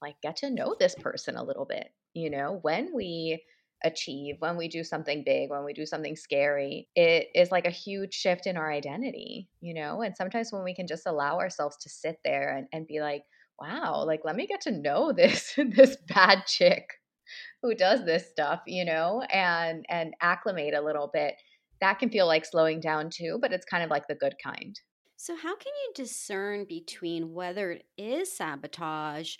like 0.00 0.16
get 0.22 0.36
to 0.36 0.50
know 0.50 0.74
this 0.78 0.94
person 0.94 1.36
a 1.36 1.44
little 1.44 1.66
bit. 1.66 1.88
You 2.14 2.30
know, 2.30 2.58
when 2.62 2.90
we 2.94 3.42
achieve, 3.84 4.36
when 4.38 4.56
we 4.56 4.68
do 4.68 4.84
something 4.84 5.22
big, 5.24 5.50
when 5.50 5.64
we 5.64 5.72
do 5.72 5.86
something 5.86 6.16
scary, 6.16 6.88
it 6.94 7.28
is 7.34 7.50
like 7.50 7.66
a 7.66 7.70
huge 7.70 8.14
shift 8.14 8.46
in 8.46 8.56
our 8.56 8.70
identity, 8.70 9.48
you 9.60 9.74
know? 9.74 10.02
And 10.02 10.16
sometimes 10.16 10.52
when 10.52 10.64
we 10.64 10.74
can 10.74 10.86
just 10.86 11.06
allow 11.06 11.38
ourselves 11.38 11.76
to 11.78 11.88
sit 11.88 12.18
there 12.24 12.56
and, 12.56 12.66
and 12.72 12.86
be 12.86 13.00
like, 13.00 13.22
wow, 13.60 14.04
like 14.06 14.20
let 14.24 14.36
me 14.36 14.46
get 14.46 14.62
to 14.62 14.70
know 14.70 15.12
this 15.16 15.54
this 15.56 15.96
bad 16.08 16.46
chick 16.46 16.84
who 17.62 17.74
does 17.74 18.04
this 18.04 18.28
stuff, 18.30 18.60
you 18.66 18.84
know, 18.84 19.22
and 19.30 19.84
and 19.88 20.14
acclimate 20.20 20.74
a 20.74 20.82
little 20.82 21.10
bit. 21.12 21.34
That 21.80 21.98
can 21.98 22.10
feel 22.10 22.26
like 22.26 22.44
slowing 22.44 22.80
down 22.80 23.10
too, 23.10 23.38
but 23.40 23.52
it's 23.52 23.64
kind 23.64 23.82
of 23.82 23.90
like 23.90 24.06
the 24.06 24.14
good 24.14 24.34
kind. 24.42 24.78
So, 25.16 25.36
how 25.36 25.54
can 25.54 25.72
you 25.84 25.92
discern 25.94 26.64
between 26.64 27.34
whether 27.34 27.72
it 27.72 27.84
is 27.98 28.32
sabotage 28.32 29.36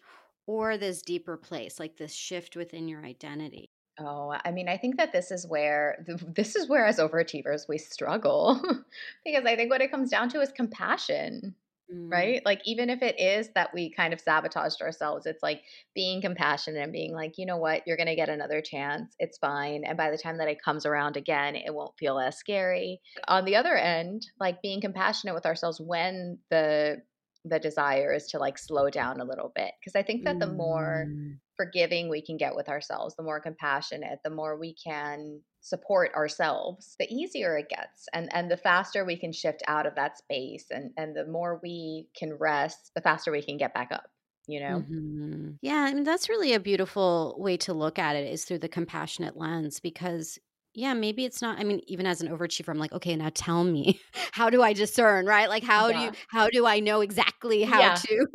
or 0.47 0.76
this 0.76 1.00
deeper 1.00 1.38
place, 1.38 1.80
like 1.80 1.97
this 1.97 2.12
shift 2.12 2.54
within 2.54 2.87
your 2.87 3.04
identity? 3.04 3.70
Oh, 4.00 4.35
I 4.45 4.50
mean, 4.50 4.69
I 4.69 4.76
think 4.76 4.97
that 4.97 5.12
this 5.12 5.30
is 5.30 5.47
where 5.47 6.04
this 6.35 6.57
is 6.57 6.69
where 6.69 6.87
as 6.87 6.99
overachievers 6.99 7.69
we 7.69 7.78
struggle 7.78 8.61
because 9.25 9.45
I 9.45 9.57
think 9.57 9.71
what 9.71 9.83
it 9.83 9.90
comes 9.90 10.11
down 10.11 10.28
to 10.30 10.40
is 10.40 10.50
compassion. 10.52 11.54
Mm. 11.92 12.09
Right? 12.09 12.40
Like, 12.45 12.61
even 12.64 12.88
if 12.88 13.02
it 13.02 13.19
is 13.19 13.50
that 13.57 13.75
we 13.75 13.90
kind 13.90 14.12
of 14.12 14.21
sabotaged 14.21 14.80
ourselves, 14.80 15.26
it's 15.26 15.42
like 15.42 15.62
being 15.92 16.23
compassionate 16.23 16.80
and 16.80 16.92
being 16.92 17.12
like, 17.12 17.37
you 17.37 17.47
know 17.47 17.57
what, 17.57 17.83
you're 17.85 17.97
going 17.97 18.07
to 18.07 18.14
get 18.14 18.28
another 18.28 18.61
chance. 18.61 19.16
It's 19.19 19.38
fine. 19.38 19.83
And 19.85 19.99
by 19.99 20.12
the 20.12 20.16
time 20.19 20.38
that 20.38 20.47
it 20.47 20.62
comes 20.62 20.87
around 20.87 21.16
again, 21.16 21.57
it 21.57 21.75
won't 21.75 21.99
feel 21.99 22.21
as 22.21 22.38
scary. 22.38 23.00
On 23.26 23.45
the 23.45 23.57
other 23.57 23.75
end, 23.75 24.25
like 24.38 24.62
being 24.62 24.80
compassionate 24.80 25.35
with 25.35 25.47
ourselves 25.47 25.80
when 25.80 26.38
the 26.49 27.02
the 27.45 27.59
desire 27.59 28.12
is 28.12 28.26
to 28.26 28.38
like 28.38 28.59
slow 28.59 28.90
down 28.90 29.19
a 29.19 29.25
little 29.25 29.50
bit 29.54 29.73
because 29.80 29.97
i 29.97 30.02
think 30.02 30.25
that 30.25 30.38
the 30.38 30.47
more 30.47 31.07
mm. 31.09 31.35
Forgiving 31.60 32.08
we 32.08 32.22
can 32.22 32.38
get 32.38 32.56
with 32.56 32.70
ourselves 32.70 33.14
the 33.16 33.22
more 33.22 33.38
compassionate 33.38 34.18
the 34.24 34.30
more 34.30 34.56
we 34.56 34.74
can 34.74 35.42
support 35.60 36.10
ourselves 36.14 36.96
the 36.98 37.14
easier 37.14 37.58
it 37.58 37.68
gets 37.68 38.08
and 38.14 38.30
and 38.32 38.50
the 38.50 38.56
faster 38.56 39.04
we 39.04 39.14
can 39.14 39.30
shift 39.30 39.62
out 39.68 39.84
of 39.84 39.94
that 39.94 40.16
space 40.16 40.64
and 40.70 40.90
and 40.96 41.14
the 41.14 41.26
more 41.26 41.60
we 41.62 42.08
can 42.16 42.32
rest 42.32 42.92
the 42.94 43.02
faster 43.02 43.30
we 43.30 43.42
can 43.42 43.58
get 43.58 43.74
back 43.74 43.92
up 43.92 44.06
you 44.46 44.58
know 44.58 44.78
mm-hmm. 44.80 45.50
yeah 45.60 45.82
I 45.82 45.92
mean, 45.92 46.04
that's 46.04 46.30
really 46.30 46.54
a 46.54 46.60
beautiful 46.60 47.34
way 47.36 47.58
to 47.58 47.74
look 47.74 47.98
at 47.98 48.16
it 48.16 48.32
is 48.32 48.46
through 48.46 48.60
the 48.60 48.68
compassionate 48.68 49.36
lens 49.36 49.80
because 49.80 50.38
yeah, 50.72 50.94
maybe 50.94 51.24
it's 51.24 51.42
not. 51.42 51.58
I 51.58 51.64
mean, 51.64 51.80
even 51.88 52.06
as 52.06 52.20
an 52.20 52.28
overachiever, 52.28 52.68
I'm 52.68 52.78
like, 52.78 52.92
okay, 52.92 53.16
now 53.16 53.32
tell 53.34 53.64
me, 53.64 54.00
how 54.32 54.50
do 54.50 54.62
I 54.62 54.72
discern, 54.72 55.26
right? 55.26 55.48
Like, 55.48 55.64
how 55.64 55.88
yeah. 55.88 55.98
do 55.98 56.04
you, 56.04 56.12
how 56.28 56.48
do 56.48 56.64
I 56.64 56.78
know 56.78 57.00
exactly 57.00 57.64
how 57.64 57.80
yeah. 57.80 57.94
to? 57.96 58.26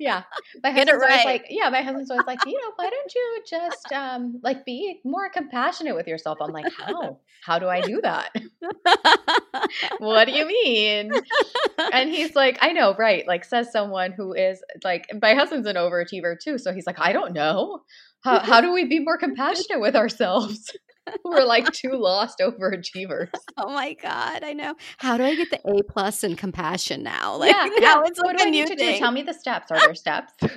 Yeah, 0.00 0.22
my 0.62 0.72
Get 0.72 0.88
husband's 0.88 1.04
right. 1.04 1.24
like, 1.26 1.46
yeah, 1.50 1.68
my 1.68 1.82
husband's 1.82 2.10
always 2.10 2.26
like, 2.26 2.44
you 2.46 2.54
know, 2.54 2.72
why 2.76 2.88
don't 2.88 3.14
you 3.14 3.42
just 3.48 3.92
um 3.92 4.40
like 4.42 4.64
be 4.64 4.98
more 5.04 5.28
compassionate 5.28 5.94
with 5.94 6.08
yourself? 6.08 6.38
I'm 6.40 6.52
like, 6.52 6.72
how? 6.76 7.18
How 7.44 7.58
do 7.58 7.68
I 7.68 7.80
do 7.80 8.00
that? 8.02 8.34
what 9.98 10.26
do 10.26 10.32
you 10.32 10.46
mean? 10.46 11.12
And 11.92 12.10
he's 12.10 12.34
like, 12.34 12.58
I 12.60 12.72
know, 12.72 12.94
right? 12.98 13.26
Like, 13.26 13.44
says 13.44 13.72
someone 13.72 14.12
who 14.12 14.34
is 14.34 14.62
like, 14.84 15.06
my 15.22 15.34
husband's 15.34 15.66
an 15.66 15.76
overachiever 15.76 16.38
too, 16.38 16.58
so 16.58 16.72
he's 16.72 16.86
like, 16.86 17.00
I 17.00 17.12
don't 17.12 17.32
know. 17.32 17.80
How, 18.22 18.40
how 18.40 18.60
do 18.60 18.72
we 18.72 18.84
be 18.84 19.00
more 19.00 19.16
compassionate 19.16 19.80
with 19.80 19.96
ourselves? 19.96 20.70
We're 21.24 21.44
like 21.44 21.70
two 21.72 21.92
lost 21.92 22.38
overachievers. 22.40 23.30
Oh 23.62 23.68
my 23.68 23.92
god, 23.92 24.42
I 24.42 24.54
know. 24.54 24.74
How 24.98 25.18
do 25.18 25.24
I 25.24 25.34
get 25.34 25.50
the 25.50 25.60
A 25.70 25.82
plus 25.82 26.24
in 26.24 26.34
compassion 26.34 27.02
now? 27.02 27.36
Like 27.36 27.54
yeah, 27.54 27.68
now 27.78 28.02
it's 28.02 28.18
what 28.18 28.28
like 28.28 28.38
do 28.38 28.44
I 28.44 28.50
need 28.50 28.68
to 28.68 28.76
thing. 28.76 28.94
do? 28.94 28.98
Tell 28.98 29.10
me 29.10 29.22
the 29.22 29.34
steps. 29.34 29.70
Are 29.70 29.78
there 29.78 29.94
steps? 29.94 30.32
oh 30.42 30.48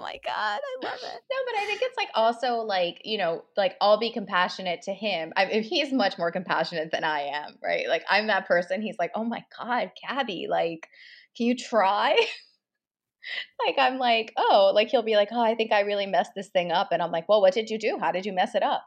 my 0.00 0.20
god, 0.24 0.60
I 0.60 0.84
love 0.84 0.98
it. 1.02 1.20
No, 1.30 1.36
but 1.46 1.58
I 1.58 1.64
think 1.66 1.80
it's 1.82 1.96
like 1.96 2.10
also 2.14 2.58
like 2.58 3.02
you 3.04 3.18
know, 3.18 3.42
like 3.56 3.76
I'll 3.80 3.98
be 3.98 4.12
compassionate 4.12 4.82
to 4.82 4.92
him. 4.92 5.32
I, 5.36 5.46
he's 5.46 5.92
much 5.92 6.16
more 6.16 6.30
compassionate 6.30 6.92
than 6.92 7.02
I 7.02 7.22
am, 7.22 7.56
right? 7.62 7.88
Like 7.88 8.04
I'm 8.08 8.28
that 8.28 8.46
person. 8.46 8.82
He's 8.82 8.98
like, 8.98 9.10
oh 9.16 9.24
my 9.24 9.44
god, 9.58 9.90
Gabby, 10.06 10.46
like, 10.48 10.88
can 11.36 11.46
you 11.46 11.56
try? 11.56 12.16
Like 13.64 13.76
I'm 13.78 13.98
like, 13.98 14.32
oh, 14.36 14.72
like 14.74 14.88
he'll 14.88 15.02
be 15.02 15.16
like, 15.16 15.28
oh, 15.32 15.42
I 15.42 15.54
think 15.54 15.72
I 15.72 15.80
really 15.80 16.06
messed 16.06 16.32
this 16.34 16.48
thing 16.48 16.72
up, 16.72 16.88
and 16.92 17.02
I'm 17.02 17.10
like, 17.10 17.28
well, 17.28 17.40
what 17.40 17.54
did 17.54 17.70
you 17.70 17.78
do? 17.78 17.98
How 18.00 18.12
did 18.12 18.26
you 18.26 18.32
mess 18.32 18.54
it 18.54 18.62
up? 18.62 18.84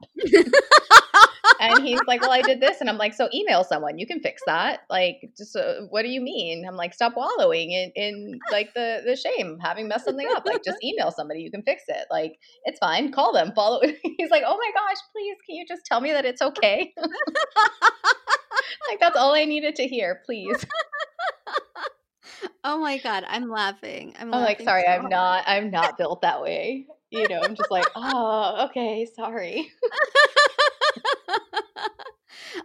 and 1.60 1.84
he's 1.84 2.00
like, 2.08 2.22
well, 2.22 2.32
I 2.32 2.42
did 2.42 2.62
this, 2.62 2.82
and 2.82 2.90
I'm 2.90 2.98
like, 2.98 3.14
so 3.14 3.30
email 3.34 3.64
someone, 3.64 3.98
you 3.98 4.08
can 4.08 4.22
fix 4.22 4.42
that. 4.46 4.82
Like, 4.90 5.30
just 5.38 5.56
uh, 5.56 5.82
what 5.90 6.04
do 6.04 6.10
you 6.10 6.22
mean? 6.22 6.66
I'm 6.68 6.76
like, 6.76 6.94
stop 6.94 7.14
wallowing 7.16 7.72
in 7.72 7.92
in 7.96 8.40
like 8.52 8.74
the 8.74 9.02
the 9.06 9.16
shame 9.16 9.58
having 9.62 9.88
messed 9.88 10.06
something 10.06 10.28
up. 10.36 10.46
Like, 10.46 10.64
just 10.64 10.84
email 10.84 11.12
somebody, 11.12 11.42
you 11.42 11.52
can 11.52 11.64
fix 11.64 11.84
it. 11.88 12.06
Like, 12.10 12.40
it's 12.66 12.80
fine. 12.80 13.12
Call 13.12 13.34
them. 13.34 13.52
Follow. 13.56 13.82
he's 14.18 14.32
like, 14.32 14.44
oh 14.46 14.58
my 14.58 14.72
gosh, 14.74 14.98
please, 15.12 15.38
can 15.46 15.56
you 15.56 15.66
just 15.68 15.86
tell 15.86 16.02
me 16.02 16.12
that 16.12 16.26
it's 16.26 16.42
okay? 16.42 16.94
like 18.90 19.00
that's 19.00 19.18
all 19.18 19.34
I 19.34 19.46
needed 19.46 19.76
to 19.76 19.88
hear, 19.88 20.22
please. 20.26 20.66
Oh 22.64 22.80
my 22.80 22.98
god, 22.98 23.26
I'm 23.28 23.50
laughing. 23.50 24.16
I'm, 24.20 24.34
I'm 24.34 24.42
like, 24.42 24.62
sorry, 24.62 24.84
so 24.86 24.92
I'm 24.92 25.10
not. 25.10 25.44
I'm 25.48 25.72
not 25.72 25.98
built 25.98 26.22
that 26.22 26.42
way. 26.42 26.88
You 27.12 27.28
know, 27.28 27.42
I'm 27.42 27.56
just 27.56 27.72
like, 27.72 27.88
oh, 27.96 28.68
okay, 28.70 29.08
sorry. 29.16 29.72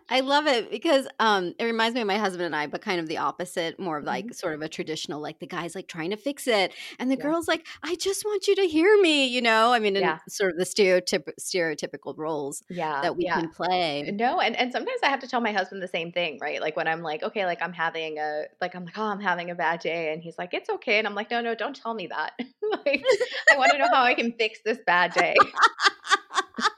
I 0.09 0.21
love 0.21 0.47
it 0.47 0.71
because 0.71 1.07
um 1.19 1.55
it 1.59 1.65
reminds 1.65 1.95
me 1.95 2.01
of 2.01 2.07
my 2.07 2.19
husband 2.19 2.45
and 2.45 2.57
I, 2.57 2.67
but 2.67 2.81
kind 2.81 3.01
of 3.01 3.09
the 3.09 3.19
opposite, 3.19 3.79
more 3.79 3.99
of 3.99 4.05
like 4.05 4.27
mm-hmm. 4.27 4.33
sort 4.33 4.55
of 4.55 4.63
a 4.63 4.69
traditional, 4.69 5.21
like 5.21 5.39
the 5.39 5.47
guy's 5.47 5.75
like 5.75 5.89
trying 5.89 6.11
to 6.11 6.17
fix 6.17 6.47
it, 6.47 6.73
and 6.99 7.11
the 7.11 7.17
yeah. 7.17 7.23
girl's 7.23 7.49
like, 7.49 7.67
I 7.83 7.95
just 7.97 8.25
want 8.25 8.47
you 8.47 8.55
to 8.57 8.67
hear 8.67 9.01
me, 9.01 9.27
you 9.27 9.43
know. 9.43 9.73
I 9.73 9.79
mean, 9.79 9.95
yeah. 9.95 10.19
sort 10.29 10.53
of 10.53 10.59
the 10.59 10.65
stereotyp- 10.65 11.37
stereotypical 11.41 12.17
roles 12.17 12.63
yeah. 12.69 13.01
that 13.03 13.17
we 13.17 13.25
yeah. 13.25 13.41
can 13.41 13.49
play. 13.49 14.03
No, 14.03 14.41
and 14.41 14.57
and 14.57 14.73
sometimes 14.73 15.01
I 15.03 15.09
have 15.09 15.21
to 15.21 15.29
tell 15.29 15.41
my 15.41 15.53
husband 15.53 15.83
the 15.83 15.89
same 15.89 16.13
thing, 16.13 16.39
right? 16.41 16.61
Like 16.61 16.77
when 16.77 16.89
I'm 16.89 17.03
like, 17.03 17.23
okay, 17.23 17.47
like 17.47 17.63
I'm 17.63 17.73
having 17.73 18.19
a 18.19 18.45
like 18.61 18.75
I'm 18.75 18.85
like, 18.85 18.99
oh, 18.99 19.05
I'm 19.05 19.21
having 19.21 19.51
a 19.51 19.55
bad 19.55 19.81
day, 19.81 20.13
and 20.13 20.23
he's 20.23 20.39
like, 20.39 20.55
it's 20.55 20.69
okay, 20.69 20.99
and 20.99 21.07
I'm 21.07 21.15
like, 21.15 21.31
no, 21.31 21.41
no, 21.41 21.55
don't 21.55 21.77
tell 21.77 21.95
me 21.95 22.07
that. 22.09 22.33
like 22.87 23.05
I 23.53 23.57
want 23.57 23.73
to 23.73 23.79
know 23.79 23.89
how 23.93 24.03
I 24.03 24.15
can 24.15 24.33
fix 24.33 24.61
this 24.65 24.79
bad 24.87 25.13
day. 25.13 25.35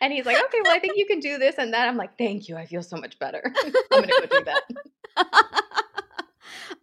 And 0.00 0.12
he's 0.12 0.24
like, 0.24 0.36
okay, 0.36 0.58
well, 0.64 0.74
I 0.74 0.78
think 0.78 0.96
you 0.96 1.06
can 1.06 1.20
do 1.20 1.38
this 1.38 1.56
and 1.58 1.74
that. 1.74 1.86
I'm 1.86 1.96
like, 1.96 2.16
thank 2.16 2.48
you. 2.48 2.56
I 2.56 2.64
feel 2.64 2.82
so 2.82 2.96
much 2.96 3.18
better. 3.18 3.42
I'm 3.92 4.02
going 4.02 4.04
to 4.08 4.28
go 4.28 4.38
do 4.38 4.44
that. 4.44 4.62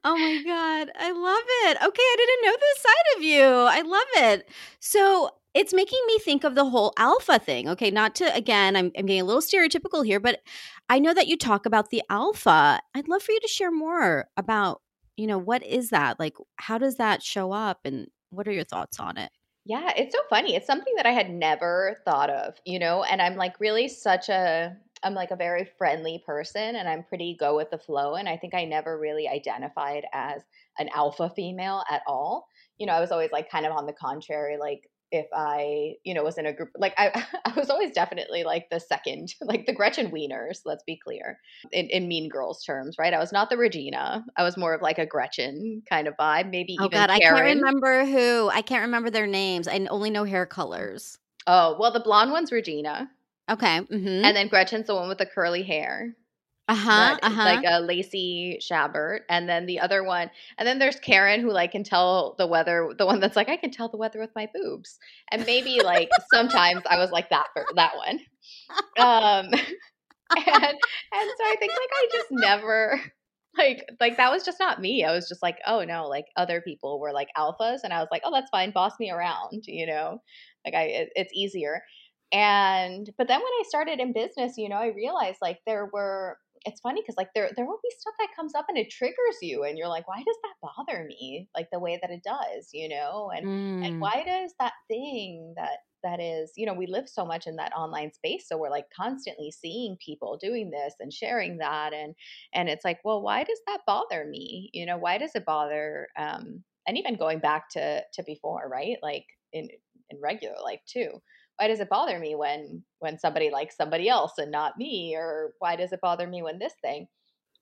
oh 0.04 0.18
my 0.18 0.44
God. 0.46 0.92
I 1.00 1.12
love 1.12 1.44
it. 1.66 1.78
Okay. 1.78 2.02
I 2.02 2.16
didn't 2.18 2.46
know 2.46 2.58
this 2.60 2.82
side 2.84 3.18
of 3.18 3.24
you. 3.24 3.44
I 3.44 3.82
love 3.82 4.32
it. 4.32 4.50
So 4.80 5.32
it's 5.56 5.74
making 5.74 6.00
me 6.08 6.20
think 6.20 6.44
of 6.44 6.54
the 6.54 6.70
whole 6.70 6.94
alpha 6.98 7.40
thing. 7.40 7.68
Okay. 7.70 7.90
Not 7.90 8.14
to, 8.16 8.36
again, 8.36 8.76
I'm, 8.76 8.92
I'm 8.98 9.08
getting 9.08 9.22
a 9.22 9.26
little 9.26 9.42
stereotypical 9.42 10.06
here, 10.06 10.20
but 10.20 10.42
I 10.88 11.00
know 11.00 11.14
that 11.16 11.28
you 11.28 11.38
talk 11.38 11.66
about 11.66 11.90
the 11.90 12.04
alpha. 12.12 12.80
I'd 12.94 13.08
love 13.08 13.24
for 13.24 13.32
you 13.32 13.40
to 13.40 13.48
share 13.48 13.72
more 13.72 14.28
about, 14.38 14.82
you 15.16 15.26
know, 15.26 15.40
what 15.40 15.66
is 15.66 15.90
that? 15.90 16.20
Like, 16.20 16.36
how 16.58 16.78
does 16.78 16.98
that 16.98 17.24
show 17.24 17.52
up 17.52 17.80
and 17.84 18.08
what 18.30 18.48
are 18.48 18.52
your 18.52 18.64
thoughts 18.64 19.00
on 19.00 19.18
it? 19.18 19.32
Yeah, 19.68 19.92
it's 19.98 20.16
so 20.16 20.22
funny. 20.30 20.56
It's 20.56 20.66
something 20.66 20.94
that 20.96 21.06
I 21.06 21.12
had 21.12 21.30
never 21.30 21.98
thought 22.06 22.30
of, 22.30 22.56
you 22.66 22.80
know, 22.80 23.04
and 23.04 23.22
I'm 23.22 23.36
like 23.36 23.60
really 23.60 23.88
such 23.90 24.30
a 24.30 24.78
I'm 25.04 25.14
like 25.14 25.30
a 25.32 25.36
very 25.36 25.66
friendly 25.78 26.24
person 26.26 26.76
and 26.78 26.88
I'm 26.90 27.04
pretty 27.04 27.36
go 27.40 27.56
with 27.56 27.70
the 27.70 27.78
flow 27.78 28.16
and 28.16 28.28
I 28.30 28.38
think 28.38 28.54
I 28.56 28.64
never 28.66 28.98
really 28.98 29.28
identified 29.28 30.06
as 30.14 30.42
an 30.80 30.90
alpha 30.96 31.30
female 31.36 31.84
at 31.92 32.02
all. 32.08 32.48
You 32.78 32.88
know, 32.88 32.94
I 32.94 33.02
was 33.02 33.12
always 33.12 33.32
like 33.32 33.52
kind 33.52 33.66
of 33.66 33.74
on 33.74 33.86
the 33.86 33.94
contrary 33.94 34.58
like 34.58 34.90
if 35.12 35.28
I, 35.34 35.94
you 36.04 36.14
know, 36.14 36.24
was 36.24 36.38
in 36.38 36.46
a 36.46 36.54
group 36.54 36.70
like 36.78 36.94
I 36.98 37.26
I 37.46 37.54
was 37.58 37.70
always 37.70 37.92
definitely 37.92 38.44
like 38.44 38.70
the 38.70 38.80
second, 38.80 39.34
like 39.42 39.66
the 39.66 39.74
Gretchen 39.74 40.12
Wieners, 40.12 40.62
let's 40.66 40.84
be 40.84 40.98
clear. 40.98 41.40
In, 41.72 41.88
in 41.88 42.08
Mean 42.08 42.30
Girls 42.30 42.64
terms, 42.64 42.98
right? 42.98 43.14
I 43.14 43.20
was 43.20 43.32
not 43.32 43.50
the 43.50 43.58
Regina. 43.58 44.26
I 44.36 44.44
was 44.44 44.58
more 44.58 44.74
of 44.74 44.82
like 44.82 44.98
a 44.98 45.06
Gretchen 45.06 45.84
kind 45.90 46.08
of 46.08 46.16
vibe, 46.18 46.50
maybe 46.50 46.78
oh, 46.80 46.86
even 46.86 46.98
God, 46.98 47.10
Karen. 47.10 47.12
I 47.12 47.20
can't 47.20 47.56
remember 47.56 48.06
who. 48.06 48.50
I 48.50 48.62
can't 48.62 48.84
remember 48.84 49.10
their 49.10 49.28
names. 49.28 49.68
I 49.68 49.86
only 49.90 50.10
know 50.10 50.24
hair 50.24 50.46
colors. 50.46 51.18
Oh, 51.46 51.78
well 51.80 51.92
the 51.92 52.00
blonde 52.00 52.32
one's 52.32 52.52
Regina. 52.52 53.10
Okay. 53.50 53.80
Mm-hmm. 53.80 54.26
And 54.26 54.36
then 54.36 54.50
Gretchen's 54.50 54.88
the 54.88 54.96
one 54.96 55.08
with 55.08 55.20
the 55.20 55.26
curly 55.26 55.64
hair. 55.64 56.16
Uh-huh, 56.70 57.18
uh-huh. 57.24 57.44
like 57.44 57.64
a 57.66 57.80
Lacey 57.80 58.60
Chabert, 58.62 59.22
and 59.30 59.48
then 59.48 59.66
the 59.66 59.80
other 59.80 60.04
one, 60.04 60.30
and 60.58 60.68
then 60.68 60.80
there's 60.80 61.00
Karen 61.00 61.40
who 61.40 61.50
like 61.50 61.72
can 61.72 61.84
tell 61.84 62.36
the 62.38 62.46
weather. 62.46 62.94
The 62.98 63.06
one 63.06 63.22
that's 63.22 63.38
like 63.38 63.48
I 63.48 63.56
can 63.56 63.72
tell 63.72 63.88
the 63.88 63.96
weather 63.96 64.20
with 64.20 64.32
my 64.36 64.50
boobs, 64.54 65.00
and 65.32 65.46
maybe 65.46 65.82
like 65.82 66.10
sometimes 66.34 66.82
I 66.90 66.98
was 66.98 67.10
like 67.12 67.30
that 67.30 67.48
for 67.54 67.66
that 67.76 67.96
one. 67.96 68.20
Um, 69.00 69.46
and 70.36 70.76
and 70.76 71.32
so 71.38 71.44
I 71.46 71.56
think 71.58 71.72
like 71.72 71.90
I 71.94 72.08
just 72.12 72.32
never 72.32 73.02
like 73.58 73.86
like 74.00 74.18
that 74.18 74.32
was 74.32 74.44
just 74.44 74.60
not 74.60 74.82
me. 74.82 75.04
I 75.04 75.14
was 75.14 75.28
just 75.28 75.42
like, 75.42 75.60
oh 75.66 75.84
no, 75.84 76.08
like 76.08 76.26
other 76.36 76.62
people 76.62 77.00
were 77.00 77.14
like 77.14 77.30
alphas, 77.38 77.80
and 77.84 77.94
I 77.94 78.00
was 78.00 78.10
like, 78.12 78.22
oh 78.26 78.32
that's 78.32 78.50
fine, 78.50 78.72
boss 78.72 78.94
me 79.00 79.12
around, 79.12 79.64
you 79.68 79.88
know, 79.88 80.22
like 80.66 80.74
I 80.76 80.84
it, 80.84 81.10
it's 81.16 81.34
easier. 81.34 81.82
And 82.34 83.10
but 83.18 83.28
then 83.28 83.40
when 83.40 83.48
I 83.48 83.64
started 83.68 84.00
in 84.00 84.14
business, 84.14 84.58
you 84.58 84.70
know, 84.70 84.76
I 84.76 84.88
realized 84.88 85.38
like 85.42 85.60
there 85.66 85.90
were 85.92 86.38
it's 86.66 86.82
funny 86.82 87.02
because 87.02 87.16
like 87.18 87.30
there 87.34 87.50
there 87.56 87.66
will 87.66 87.80
be 87.84 87.90
stuff 87.98 88.14
that 88.20 88.36
comes 88.36 88.54
up 88.56 88.66
and 88.70 88.78
it 88.78 88.90
triggers 88.90 89.38
you 89.42 89.64
and 89.64 89.78
you're 89.78 89.88
like 89.88 90.08
why 90.08 90.18
does 90.18 90.38
that 90.44 90.54
bother 90.62 91.06
me? 91.06 91.48
like 91.56 91.68
the 91.72 91.80
way 91.80 92.00
that 92.02 92.12
it 92.12 92.22
does 92.24 92.70
you 92.74 92.90
know 92.90 93.32
and 93.36 93.46
mm. 93.46 93.86
and 93.86 94.02
why 94.02 94.24
does 94.26 94.54
that 94.60 94.74
thing 94.88 95.54
that 95.56 95.80
that 96.04 96.20
is 96.20 96.52
you 96.56 96.66
know 96.66 96.74
we 96.74 96.88
live 96.88 97.10
so 97.10 97.26
much 97.26 97.48
in 97.48 97.56
that 97.56 97.74
online 97.76 98.12
space 98.14 98.46
so 98.48 98.58
we're 98.58 98.70
like 98.70 98.86
constantly 98.96 99.52
seeing 99.52 99.98
people 100.04 100.38
doing 100.42 100.70
this 100.70 100.94
and 101.00 101.12
sharing 101.12 101.58
that 101.58 101.94
and 101.94 102.14
and 102.54 102.70
it's 102.70 102.86
like 102.86 103.00
well 103.04 103.22
why 103.22 103.44
does 103.44 103.60
that 103.68 103.80
bother 103.88 104.26
me? 104.26 104.70
you 104.74 104.86
know 104.86 104.98
why 104.98 105.18
does 105.18 105.32
it 105.36 105.46
bother 105.46 106.08
um 106.18 106.64
and 106.88 106.98
even 106.98 107.16
going 107.16 107.40
back 107.40 107.70
to 107.70 108.02
to 108.14 108.24
before 108.24 108.70
right? 108.72 108.98
like 109.02 109.26
in 109.54 109.68
in 110.10 110.20
regular 110.22 110.56
life 110.64 110.82
too 110.88 111.10
why 111.58 111.68
does 111.68 111.80
it 111.80 111.90
bother 111.90 112.20
me 112.20 112.36
when 112.36 112.84
when 113.00 113.20
somebody 113.20 113.50
likes 113.50 113.76
somebody 113.76 114.08
else 114.08 114.34
and 114.38 114.52
not 114.52 114.78
me 114.78 115.16
or 115.16 115.54
why 115.60 115.76
does 115.76 115.92
it 115.92 116.02
bother 116.02 116.28
me 116.28 116.42
when 116.42 116.60
this 116.60 116.74
thing 116.82 117.08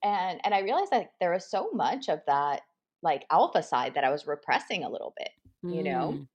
and 0.04 0.40
and 0.44 0.54
i 0.54 0.60
realized 0.60 0.90
that 0.90 1.12
there 1.20 1.32
was 1.32 1.50
so 1.50 1.70
much 1.72 2.08
of 2.08 2.20
that 2.26 2.62
like 3.02 3.24
alpha 3.30 3.62
side 3.62 3.94
that 3.94 4.04
i 4.04 4.10
was 4.10 4.26
repressing 4.26 4.84
a 4.84 4.90
little 4.90 5.14
bit 5.16 5.30
you 5.62 5.82
know 5.82 6.14
mm. 6.16 6.26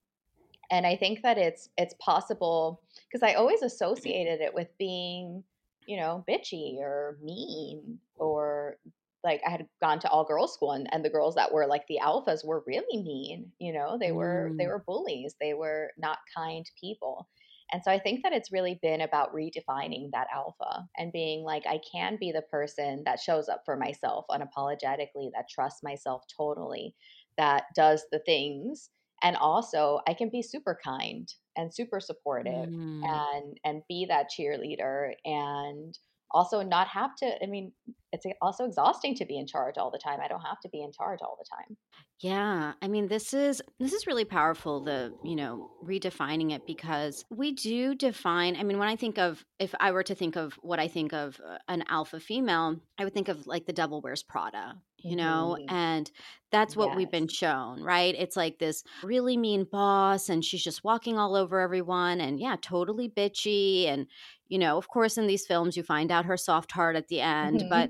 and 0.72 0.86
i 0.86 0.96
think 0.96 1.22
that 1.22 1.38
it's 1.38 1.70
it's 1.78 1.96
possible 2.00 2.82
because 3.08 3.24
i 3.24 3.34
always 3.34 3.62
associated 3.62 4.42
it 4.42 4.54
with 4.54 4.68
being 4.78 5.44
you 5.88 5.98
know 5.98 6.24
bitchy 6.28 6.78
or 6.80 7.18
mean 7.24 8.00
or 8.16 8.78
like 9.24 9.42
I 9.46 9.52
had 9.52 9.68
gone 9.82 10.00
to 10.00 10.10
all 10.10 10.26
girls 10.26 10.54
school 10.54 10.72
and, 10.72 10.90
and 10.92 11.06
the 11.06 11.10
girls 11.10 11.36
that 11.36 11.54
were 11.54 11.68
like 11.68 11.86
the 11.88 12.00
alphas 12.02 12.44
were 12.44 12.64
really 12.66 13.04
mean, 13.04 13.52
you 13.60 13.72
know, 13.72 13.98
they 14.00 14.12
were 14.12 14.50
mm. 14.52 14.58
they 14.58 14.68
were 14.68 14.84
bullies, 14.86 15.36
they 15.40 15.54
were 15.54 15.92
not 15.98 16.18
kind 16.36 16.70
people. 16.80 17.28
And 17.72 17.84
so 17.84 17.92
I 17.92 18.00
think 18.00 18.24
that 18.24 18.34
it's 18.34 18.52
really 18.52 18.80
been 18.82 19.02
about 19.02 19.34
redefining 19.34 20.12
that 20.12 20.28
alpha 20.34 20.88
and 20.98 21.12
being 21.12 21.44
like, 21.44 21.64
I 21.66 21.80
can 21.90 22.18
be 22.20 22.32
the 22.32 22.42
person 22.42 23.04
that 23.06 23.20
shows 23.20 23.48
up 23.48 23.62
for 23.66 23.78
myself 23.78 24.26
unapologetically, 24.30 25.32
that 25.34 25.50
trusts 25.50 25.82
myself 25.84 26.24
totally, 26.36 26.94
that 27.38 27.66
does 27.76 28.04
the 28.12 28.20
things. 28.20 28.90
And 29.24 29.38
also, 29.38 30.02
I 30.08 30.14
can 30.14 30.30
be 30.30 30.42
super 30.42 30.78
kind 30.84 31.32
and 31.56 31.74
super 31.74 32.00
supportive 32.00 32.70
mm. 32.70 33.06
and 33.06 33.58
and 33.64 33.82
be 33.88 34.06
that 34.08 34.28
cheerleader 34.32 35.14
and 35.26 35.98
also 36.32 36.62
not 36.62 36.88
have 36.88 37.16
to 37.18 37.44
i 37.44 37.46
mean 37.46 37.72
it's 38.12 38.26
also 38.42 38.66
exhausting 38.66 39.16
to 39.16 39.26
be 39.26 39.38
in 39.38 39.48
charge 39.48 39.78
all 39.78 39.90
the 39.90 39.98
time 39.98 40.20
i 40.22 40.28
don't 40.28 40.42
have 40.42 40.60
to 40.60 40.70
be 40.70 40.82
in 40.82 40.92
charge 40.92 41.20
all 41.22 41.38
the 41.40 41.46
time 41.50 41.78
yeah 42.20 42.74
i 42.82 42.88
mean 42.88 43.08
this 43.08 43.34
is 43.34 43.62
this 43.80 43.94
is 43.94 44.08
really 44.08 44.26
powerful 44.26 44.84
the 44.84 45.14
you 45.24 45.36
know 45.36 45.72
redefining 45.86 46.52
it 46.52 46.66
because 46.66 47.26
we 47.30 47.52
do 47.52 47.96
define 47.96 48.56
i 48.56 48.64
mean 48.64 48.78
when 48.78 48.88
i 48.88 48.96
think 48.96 49.18
of 49.18 49.46
if 49.60 49.74
i 49.80 49.92
were 49.92 50.04
to 50.04 50.16
think 50.16 50.36
of 50.36 50.54
what 50.62 50.80
i 50.80 50.88
think 50.88 51.14
of 51.14 51.40
uh, 51.48 51.58
an 51.68 51.84
alpha 51.90 52.20
female 52.20 52.80
i 52.98 53.04
would 53.04 53.14
think 53.14 53.28
of 53.28 53.48
like 53.48 53.66
the 53.66 53.74
devil 53.74 54.02
wears 54.02 54.24
prada 54.24 54.76
you 55.04 55.16
know 55.16 55.58
mm-hmm. 55.60 55.76
and 55.76 56.12
that's 56.52 56.76
what 56.76 56.90
yes. 56.90 56.98
we've 56.98 57.12
been 57.12 57.28
shown 57.28 57.82
right 57.82 58.16
it's 58.18 58.36
like 58.36 58.60
this 58.60 58.84
really 59.04 59.38
mean 59.38 59.66
boss 59.72 60.30
and 60.30 60.44
she's 60.46 60.64
just 60.64 60.84
walking 60.84 61.18
all 61.18 61.36
over 61.36 61.60
everyone 61.60 62.22
and 62.22 62.40
yeah 62.40 62.56
totally 62.62 63.10
bitchy 63.10 63.88
and 63.88 64.08
you 64.48 64.60
know 64.60 64.78
of 64.78 64.88
course 64.88 65.18
in 65.18 65.28
these 65.28 65.46
films 65.46 65.76
you 65.76 65.84
find 65.84 66.12
out 66.12 66.26
her 66.26 66.38
soft 66.38 66.72
heart 66.72 66.96
at 66.96 67.08
the 67.08 67.22
end 67.22 67.62
mm-hmm. 67.62 67.70
but 67.70 67.90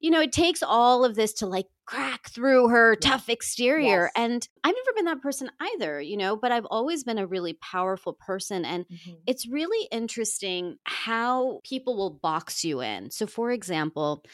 you 0.00 0.10
know 0.10 0.20
it 0.20 0.32
takes 0.32 0.62
all 0.62 1.04
of 1.04 1.14
this 1.14 1.32
to 1.32 1.46
like 1.46 1.66
crack 1.86 2.28
through 2.30 2.68
her 2.68 2.96
yes. 3.00 3.10
tough 3.10 3.28
exterior 3.28 4.04
yes. 4.04 4.12
and 4.16 4.48
i've 4.64 4.74
never 4.74 4.94
been 4.96 5.04
that 5.04 5.22
person 5.22 5.48
either 5.60 6.00
you 6.00 6.16
know 6.16 6.36
but 6.36 6.50
i've 6.50 6.66
always 6.66 7.04
been 7.04 7.18
a 7.18 7.26
really 7.26 7.52
powerful 7.54 8.12
person 8.12 8.64
and 8.64 8.86
mm-hmm. 8.88 9.12
it's 9.26 9.48
really 9.48 9.88
interesting 9.92 10.76
how 10.84 11.60
people 11.64 11.96
will 11.96 12.10
box 12.10 12.64
you 12.64 12.80
in 12.80 13.10
so 13.10 13.26
for 13.26 13.50
example 13.52 14.24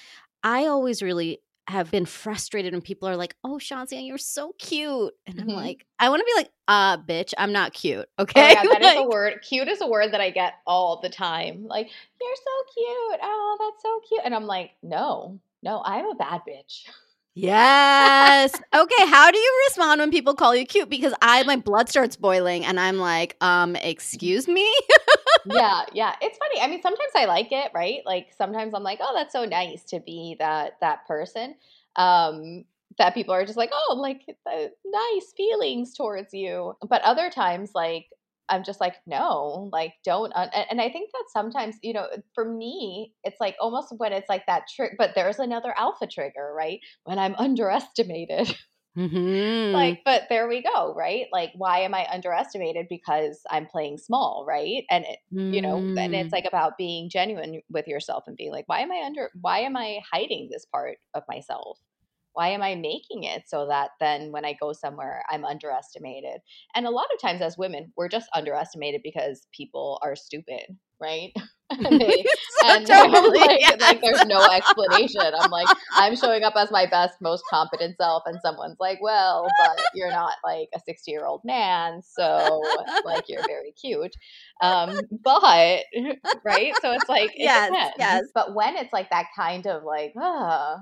I 0.43 0.67
always 0.67 1.03
really 1.03 1.41
have 1.69 1.91
been 1.91 2.07
frustrated 2.07 2.73
when 2.73 2.83
people 2.83 3.09
are 3.09 3.17
like, 3.17 3.37
"Oh, 3.45 3.59
Shazia, 3.59 4.05
you're 4.05 4.19
so 4.19 4.53
cute," 4.59 5.15
and 5.27 5.41
I'm 5.41 5.47
mm-hmm. 5.47 5.57
like, 5.57 5.87
I 5.99 6.09
want 6.09 6.21
to 6.21 6.25
be 6.25 6.41
like, 6.41 6.51
"Ah, 6.67 6.95
uh, 6.95 6.97
bitch, 6.97 7.33
I'm 7.39 7.53
not 7.53 7.73
cute." 7.73 8.09
Okay, 8.19 8.43
oh, 8.43 8.49
yeah, 8.49 8.63
that 8.63 8.83
like, 8.83 8.97
is 8.97 9.05
a 9.05 9.09
word. 9.09 9.35
Cute 9.49 9.69
is 9.69 9.81
a 9.81 9.87
word 9.87 10.13
that 10.13 10.21
I 10.21 10.31
get 10.31 10.55
all 10.67 11.01
the 11.01 11.09
time. 11.09 11.67
Like, 11.67 11.89
you're 12.21 12.37
so 12.37 12.75
cute. 12.75 13.21
Oh, 13.23 13.57
that's 13.61 13.83
so 13.83 14.01
cute, 14.09 14.23
and 14.25 14.35
I'm 14.35 14.47
like, 14.47 14.73
no, 14.83 15.39
no, 15.63 15.83
I'm 15.85 16.07
a 16.11 16.15
bad 16.15 16.43
bitch. 16.49 16.89
Yes. 17.35 18.55
okay. 18.75 19.07
How 19.07 19.31
do 19.31 19.39
you 19.39 19.63
respond 19.69 20.01
when 20.01 20.11
people 20.11 20.35
call 20.35 20.55
you 20.55 20.67
cute? 20.67 20.91
Because 20.91 21.15
I 21.23 21.43
my 21.45 21.57
blood 21.57 21.89
starts 21.89 22.17
boiling 22.17 22.65
and 22.65 22.79
I'm 22.79 22.99
like, 22.99 23.37
um, 23.41 23.77
excuse 23.77 24.47
me? 24.49 24.71
yeah, 25.47 25.85
yeah. 25.93 26.15
It's 26.21 26.39
funny. 26.39 26.61
I 26.61 26.69
mean, 26.69 26.83
sometimes 26.83 27.11
I 27.15 27.25
like 27.25 27.53
it, 27.53 27.71
right? 27.75 28.01
Like 28.05 28.29
sometimes 28.37 28.75
I'm 28.75 28.83
like, 28.83 28.99
oh, 29.01 29.13
that's 29.15 29.33
so 29.33 29.45
nice 29.45 29.85
to 29.85 30.01
be 30.01 30.37
that 30.39 30.79
that 30.81 31.07
person. 31.07 31.55
Um, 31.97 32.65
that 32.99 33.15
people 33.15 33.33
are 33.33 33.47
just 33.47 33.57
like, 33.57 33.71
oh, 33.73 33.97
like 33.99 34.23
nice 34.47 35.33
feelings 35.35 35.95
towards 35.95 36.35
you. 36.35 36.77
But 36.87 37.03
other 37.03 37.31
times, 37.31 37.73
like 37.75 38.07
I'm 38.53 38.63
just 38.63 38.81
like, 38.81 38.97
no, 39.07 39.71
like 39.73 39.95
don't. 40.05 40.33
Un-. 40.37 40.51
And 40.71 40.81
I 40.81 40.91
think 40.91 41.11
that 41.13 41.25
sometimes, 41.33 41.77
you 41.83 41.95
know, 41.95 42.07
for 42.35 42.45
me, 42.45 43.15
it's 43.25 43.41
like 43.41 43.57
almost 43.61 43.95
when 43.97 44.13
it's 44.13 44.29
like 44.29 44.47
that 44.47 44.65
trick, 44.75 44.93
but 44.99 45.13
there's 45.15 45.39
another 45.39 45.75
alpha 45.77 46.07
trigger, 46.07 46.53
right? 46.55 46.81
When 47.05 47.19
I'm 47.19 47.35
underestimated. 47.39 48.55
Mm-hmm. 48.97 49.73
Like, 49.73 50.03
but 50.05 50.25
there 50.29 50.47
we 50.47 50.63
go, 50.63 50.93
right? 50.95 51.25
Like, 51.33 51.53
why 51.57 51.79
am 51.79 51.95
I 51.95 52.07
underestimated? 52.13 52.89
Because 52.91 53.41
I'm 53.51 53.65
playing 53.65 53.97
small, 53.97 54.45
right? 54.47 54.85
And 54.91 55.07
it, 55.07 55.19
mm. 55.33 55.55
you 55.55 55.63
know, 55.63 55.77
and 55.79 56.15
it's 56.15 56.29
mm. 56.29 56.33
like 56.33 56.45
about 56.45 56.77
being 56.77 57.09
genuine 57.09 57.63
with 57.71 57.89
yourself 57.89 58.25
and 58.27 58.37
being 58.37 58.53
like, 58.53 58.69
why 58.69 58.81
am 58.81 58.93
I 58.93 59.03
under? 59.07 59.31
Why 59.41 59.61
am 59.61 59.79
I 59.79 60.01
hiding 60.13 60.51
this 60.53 60.67
part 60.67 60.99
of 61.15 61.23
myself? 61.27 61.79
Why 62.35 62.49
am 62.49 62.63
I 62.63 62.75
making 62.75 63.25
it 63.25 63.45
so 63.47 63.67
that 63.69 63.91
then 64.01 64.33
when 64.33 64.45
I 64.45 64.55
go 64.59 64.73
somewhere, 64.73 65.23
I'm 65.31 65.45
underestimated? 65.45 66.41
And 66.75 66.87
a 66.87 66.91
lot 66.91 67.07
of 67.15 67.21
times 67.21 67.43
as 67.43 67.59
women, 67.59 67.93
we're 67.97 68.09
just 68.09 68.29
underestimated 68.35 69.03
because 69.03 69.47
people 69.53 69.99
are 70.03 70.17
stupid, 70.17 70.77
right? 71.01 71.33
and, 71.71 72.01
they, 72.01 72.25
and 72.65 72.87
totally, 72.87 73.39
like, 73.39 73.61
yes. 73.61 73.81
like, 73.81 74.01
there's 74.01 74.25
no 74.27 74.45
explanation. 74.47 75.21
I'm 75.39 75.51
like, 75.51 75.69
I'm 75.95 76.17
showing 76.17 76.43
up 76.43 76.55
as 76.57 76.71
my 76.71 76.87
best, 76.87 77.15
most 77.21 77.45
competent 77.51 77.97
self, 77.97 78.23
and 78.27 78.39
someone's 78.43 78.77
like, 78.81 78.99
well, 79.03 79.47
but 79.59 79.85
you're 79.95 80.11
not 80.11 80.35
like 80.45 80.69
a 80.75 80.81
60 80.85 81.11
year 81.11 81.27
old 81.27 81.43
man, 81.45 82.03
so 82.03 82.63
like 83.05 83.25
you're 83.29 83.45
very 83.47 83.73
cute. 83.73 84.15
Um, 84.63 85.01
but 85.23 85.83
right, 86.45 86.73
so 86.81 86.93
it's 86.93 87.09
like, 87.09 87.31
it 87.31 87.41
yes, 87.41 87.71
depends. 87.71 87.95
yes. 87.99 88.25
But 88.35 88.55
when 88.55 88.77
it's 88.77 88.93
like 88.93 89.11
that 89.11 89.27
kind 89.37 89.67
of 89.67 89.83
like, 89.85 90.13
ah, 90.19 90.79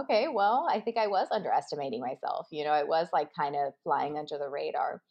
okay, 0.00 0.26
well, 0.32 0.66
I 0.70 0.80
think 0.80 0.96
I 0.96 1.06
was 1.06 1.28
underestimating 1.30 2.00
myself. 2.00 2.46
You 2.50 2.64
know, 2.64 2.70
I 2.70 2.84
was 2.84 3.08
like 3.12 3.28
kind 3.38 3.56
of 3.56 3.72
flying 3.82 4.18
under 4.18 4.38
the 4.38 4.48
radar. 4.48 5.02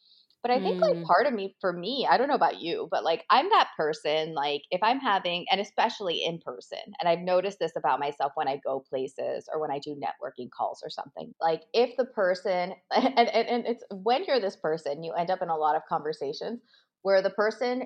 But 0.46 0.50
I 0.52 0.60
think 0.60 0.76
mm. 0.76 0.80
like 0.82 1.04
part 1.04 1.26
of 1.26 1.32
me, 1.32 1.56
for 1.60 1.72
me, 1.72 2.06
I 2.08 2.16
don't 2.16 2.28
know 2.28 2.34
about 2.36 2.60
you, 2.60 2.86
but 2.88 3.02
like 3.02 3.24
I'm 3.30 3.48
that 3.50 3.70
person, 3.76 4.32
like 4.32 4.62
if 4.70 4.80
I'm 4.80 5.00
having, 5.00 5.44
and 5.50 5.60
especially 5.60 6.22
in 6.24 6.38
person, 6.38 6.78
and 7.00 7.08
I've 7.08 7.18
noticed 7.18 7.58
this 7.58 7.72
about 7.76 7.98
myself 7.98 8.30
when 8.36 8.46
I 8.46 8.60
go 8.64 8.84
places 8.88 9.48
or 9.52 9.60
when 9.60 9.72
I 9.72 9.80
do 9.80 9.96
networking 9.96 10.48
calls 10.56 10.82
or 10.84 10.90
something. 10.90 11.34
Like 11.40 11.62
if 11.72 11.96
the 11.96 12.04
person, 12.04 12.74
and, 12.94 13.18
and, 13.18 13.28
and 13.28 13.66
it's 13.66 13.82
when 13.90 14.24
you're 14.28 14.38
this 14.38 14.54
person, 14.54 15.02
you 15.02 15.14
end 15.14 15.30
up 15.30 15.42
in 15.42 15.48
a 15.48 15.56
lot 15.56 15.74
of 15.74 15.82
conversations 15.88 16.60
where 17.02 17.22
the 17.22 17.30
person 17.30 17.82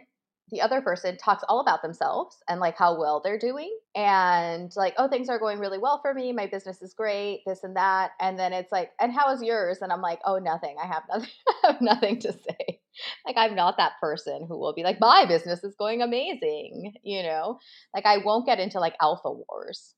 the 0.51 0.61
other 0.61 0.81
person 0.81 1.17
talks 1.17 1.45
all 1.49 1.61
about 1.61 1.83
themselves 1.83 2.39
and 2.49 2.61
like 2.61 2.77
how 2.77 2.99
well 2.99 3.21
they're 3.23 3.39
doing 3.39 3.77
and 3.95 4.73
like 4.77 4.95
oh 4.99 5.09
things 5.09 5.29
are 5.29 5.39
going 5.39 5.59
really 5.59 5.79
well 5.79 6.01
for 6.01 6.15
me 6.15 6.33
my 6.33 6.47
business 6.47 6.83
is 6.83 6.95
great 6.95 7.43
this 7.47 7.65
and 7.65 7.77
that 7.77 8.13
and 8.21 8.39
then 8.39 8.53
it's 8.53 8.73
like 8.73 8.91
and 9.01 9.13
how 9.13 9.33
is 9.33 9.43
yours 9.43 9.79
and 9.81 9.93
i'm 9.93 10.01
like 10.01 10.21
oh 10.25 10.39
nothing 10.39 10.77
i 10.83 10.87
have 10.87 11.03
nothing 11.09 11.31
I 11.65 11.73
have 11.73 11.81
nothing 11.81 12.19
to 12.21 12.33
say 12.33 12.81
like 13.27 13.37
i'm 13.37 13.55
not 13.55 13.77
that 13.77 13.93
person 14.01 14.47
who 14.49 14.59
will 14.59 14.75
be 14.75 14.83
like 14.83 15.01
my 15.01 15.25
business 15.27 15.65
is 15.65 15.75
going 15.77 16.03
amazing 16.03 16.95
you 17.03 17.23
know 17.23 17.59
like 17.95 18.07
i 18.07 18.19
won't 18.19 18.47
get 18.47 18.61
into 18.61 18.81
like 18.81 18.95
alpha 19.01 19.31
wars 19.31 19.95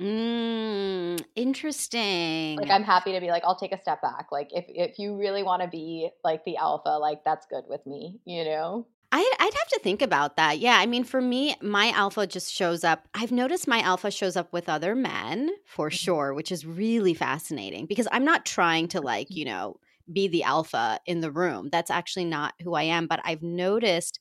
Mm, 0.00 1.24
interesting. 1.34 2.58
Like 2.58 2.70
I'm 2.70 2.82
happy 2.82 3.12
to 3.12 3.20
be 3.20 3.28
like 3.28 3.44
I'll 3.44 3.56
take 3.56 3.72
a 3.72 3.80
step 3.80 4.02
back. 4.02 4.26
Like 4.30 4.48
if 4.50 4.66
if 4.68 4.98
you 4.98 5.16
really 5.16 5.42
want 5.42 5.62
to 5.62 5.68
be 5.68 6.10
like 6.22 6.44
the 6.44 6.58
alpha, 6.58 6.98
like 7.00 7.24
that's 7.24 7.46
good 7.46 7.64
with 7.66 7.86
me, 7.86 8.20
you 8.26 8.44
know? 8.44 8.86
I, 9.18 9.32
I'd 9.38 9.54
have 9.54 9.68
to 9.68 9.80
think 9.82 10.02
about 10.02 10.36
that. 10.36 10.58
Yeah. 10.58 10.76
I 10.78 10.86
mean, 10.86 11.02
for 11.04 11.20
me, 11.22 11.56
my 11.62 11.90
alpha 11.90 12.26
just 12.26 12.52
shows 12.52 12.84
up. 12.84 13.08
I've 13.14 13.32
noticed 13.32 13.66
my 13.66 13.80
alpha 13.80 14.10
shows 14.10 14.36
up 14.36 14.52
with 14.52 14.68
other 14.68 14.94
men 14.94 15.50
for 15.64 15.90
Mhm. 15.90 15.90
sure, 15.90 16.34
which 16.34 16.52
is 16.52 16.66
really 16.66 17.14
fascinating 17.14 17.86
because 17.86 18.08
I'm 18.12 18.24
not 18.24 18.44
trying 18.44 18.88
to, 18.88 19.00
like, 19.00 19.28
you 19.34 19.44
know, 19.46 19.76
be 20.12 20.28
the 20.28 20.42
alpha 20.42 21.00
in 21.06 21.20
the 21.20 21.30
room. 21.32 21.68
That's 21.70 21.90
actually 21.90 22.26
not 22.26 22.54
who 22.62 22.74
I 22.74 22.82
am. 22.82 23.06
But 23.06 23.20
I've 23.24 23.42
noticed 23.42 24.20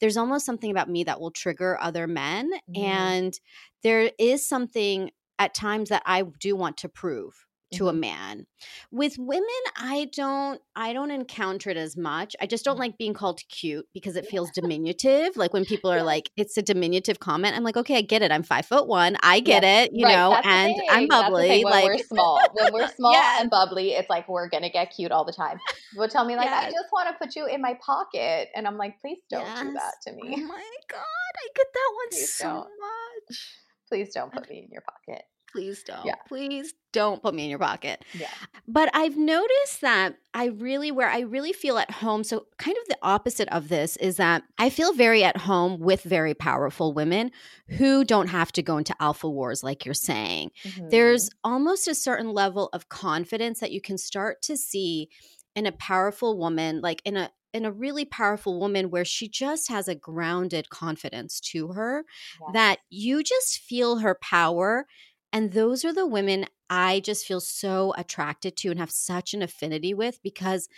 there's 0.00 0.16
almost 0.16 0.46
something 0.46 0.70
about 0.70 0.88
me 0.88 1.02
that 1.04 1.20
will 1.20 1.30
trigger 1.32 1.78
other 1.80 2.06
men. 2.06 2.50
Mm. 2.68 3.16
And 3.20 3.38
there 3.82 4.12
is 4.18 4.46
something 4.48 5.10
at 5.38 5.54
times 5.54 5.88
that 5.90 6.02
I 6.06 6.22
do 6.40 6.56
want 6.56 6.78
to 6.78 6.88
prove 6.88 7.46
to 7.76 7.88
a 7.88 7.92
man. 7.92 8.46
With 8.90 9.16
women, 9.18 9.44
I 9.76 10.08
don't 10.14 10.60
I 10.74 10.92
don't 10.92 11.10
encounter 11.10 11.70
it 11.70 11.76
as 11.76 11.96
much. 11.96 12.36
I 12.40 12.46
just 12.46 12.64
don't 12.64 12.76
Mhm. 12.76 12.80
like 12.80 12.98
being 12.98 13.14
called 13.14 13.40
cute 13.48 13.86
because 13.94 14.16
it 14.16 14.26
feels 14.26 14.50
diminutive. 14.54 15.36
Like 15.36 15.52
when 15.52 15.64
people 15.64 15.90
are 15.90 16.02
like, 16.02 16.30
it's 16.36 16.56
a 16.56 16.62
diminutive 16.62 17.18
comment. 17.20 17.56
I'm 17.56 17.64
like, 17.64 17.76
okay, 17.76 17.96
I 17.96 18.02
get 18.02 18.22
it. 18.22 18.30
I'm 18.32 18.42
five 18.42 18.66
foot 18.66 18.86
one. 18.88 19.16
I 19.22 19.40
get 19.40 19.62
Yes, 19.62 19.88
it, 19.88 19.92
you 19.94 20.04
right, 20.04 20.16
know, 20.16 20.30
that's 20.30 20.46
and 20.46 20.74
I'm 20.90 21.00
thing, 21.00 21.08
that's 21.08 21.22
the 21.24 21.32
bubbly. 21.32 21.64
when 21.64 21.82
we're 21.84 21.98
small 21.98 22.52
when 22.54 22.72
we're 22.72 22.88
small 22.96 23.12
Yes. 23.12 23.40
and 23.42 23.50
bubbly, 23.50 23.92
it's 23.92 24.10
like 24.10 24.28
we're 24.28 24.48
gonna 24.48 24.70
get 24.70 24.92
cute 24.94 25.12
all 25.12 25.24
the 25.24 25.32
time. 25.32 25.58
People 25.92 26.08
tell 26.08 26.24
me 26.24 26.36
like, 26.36 26.48
"I 26.50 26.64
just 26.70 26.88
wanna 26.92 27.14
put 27.20 27.36
you 27.36 27.46
in 27.46 27.60
my 27.62 27.74
pocket," 27.84 28.48
and 28.54 28.66
I'm 28.66 28.76
like, 28.76 29.00
"Please 29.00 29.18
don't 29.30 29.54
do 29.56 29.72
that 29.72 29.94
Yes. 29.94 30.04
to 30.06 30.12
Oh 30.12 30.14
me. 30.16 30.36
my 30.36 30.64
god, 30.90 31.32
I 31.36 31.48
get 31.54 31.66
that 31.72 31.92
one 31.94 32.08
Please 32.10 32.32
so 32.34 32.44
don't. 32.44 32.70
much. 32.80 33.56
Please 33.88 34.12
don't 34.14 34.32
put 34.32 34.48
me 34.48 34.58
in 34.64 34.70
your 34.70 34.82
pocket." 34.82 35.24
Please 35.56 35.82
don't. 35.82 36.04
Yeah. 36.04 36.14
Please 36.28 36.74
don't 36.92 37.22
put 37.22 37.34
me 37.34 37.44
in 37.44 37.50
your 37.50 37.58
pocket. 37.58 38.04
Yeah. 38.14 38.28
But 38.68 38.90
I've 38.94 39.16
noticed 39.16 39.80
that 39.80 40.16
I 40.34 40.46
really, 40.46 40.90
where 40.90 41.08
I 41.08 41.20
really 41.20 41.52
feel 41.52 41.78
at 41.78 41.90
home, 41.90 42.24
so 42.24 42.46
kind 42.58 42.76
of 42.76 42.88
the 42.88 42.98
opposite 43.02 43.48
of 43.48 43.68
this 43.68 43.96
is 43.96 44.16
that 44.16 44.42
I 44.58 44.70
feel 44.70 44.92
very 44.92 45.24
at 45.24 45.36
home 45.36 45.80
with 45.80 46.02
very 46.02 46.34
powerful 46.34 46.92
women 46.92 47.30
who 47.78 48.04
don't 48.04 48.28
have 48.28 48.52
to 48.52 48.62
go 48.62 48.76
into 48.78 48.94
alpha 49.00 49.28
wars, 49.28 49.62
like 49.62 49.84
you're 49.84 49.94
saying. 49.94 50.50
Mhm. 50.64 50.90
There's 50.90 51.30
almost 51.44 51.88
a 51.88 51.94
certain 51.94 52.30
level 52.32 52.68
of 52.72 52.88
confidence 52.88 53.60
that 53.60 53.72
you 53.72 53.80
can 53.80 53.98
start 53.98 54.42
to 54.42 54.56
see 54.56 55.08
in 55.54 55.66
a 55.66 55.72
powerful 55.72 56.36
woman, 56.38 56.80
like 56.82 57.00
in 57.04 57.16
a 57.16 57.30
in 57.52 57.64
a 57.64 57.72
really 57.72 58.04
powerful 58.04 58.60
woman 58.60 58.90
where 58.90 59.04
she 59.04 59.26
just 59.30 59.68
has 59.70 59.88
a 59.88 59.94
grounded 59.94 60.68
confidence 60.68 61.40
to 61.40 61.68
her 61.68 62.04
Yes. 62.38 62.50
that 62.52 62.78
you 62.90 63.22
just 63.22 63.58
feel 63.60 63.98
her 63.98 64.14
power 64.20 64.86
and 65.36 65.52
those 65.52 65.84
are 65.84 65.92
the 65.92 66.06
women 66.06 66.46
I 66.70 67.00
just 67.00 67.26
feel 67.26 67.40
so 67.40 67.94
attracted 67.96 68.56
to 68.58 68.70
and 68.70 68.78
have 68.78 68.90
such 68.90 69.34
an 69.34 69.42
affinity 69.42 69.94
with 69.94 70.22
because 70.22 70.68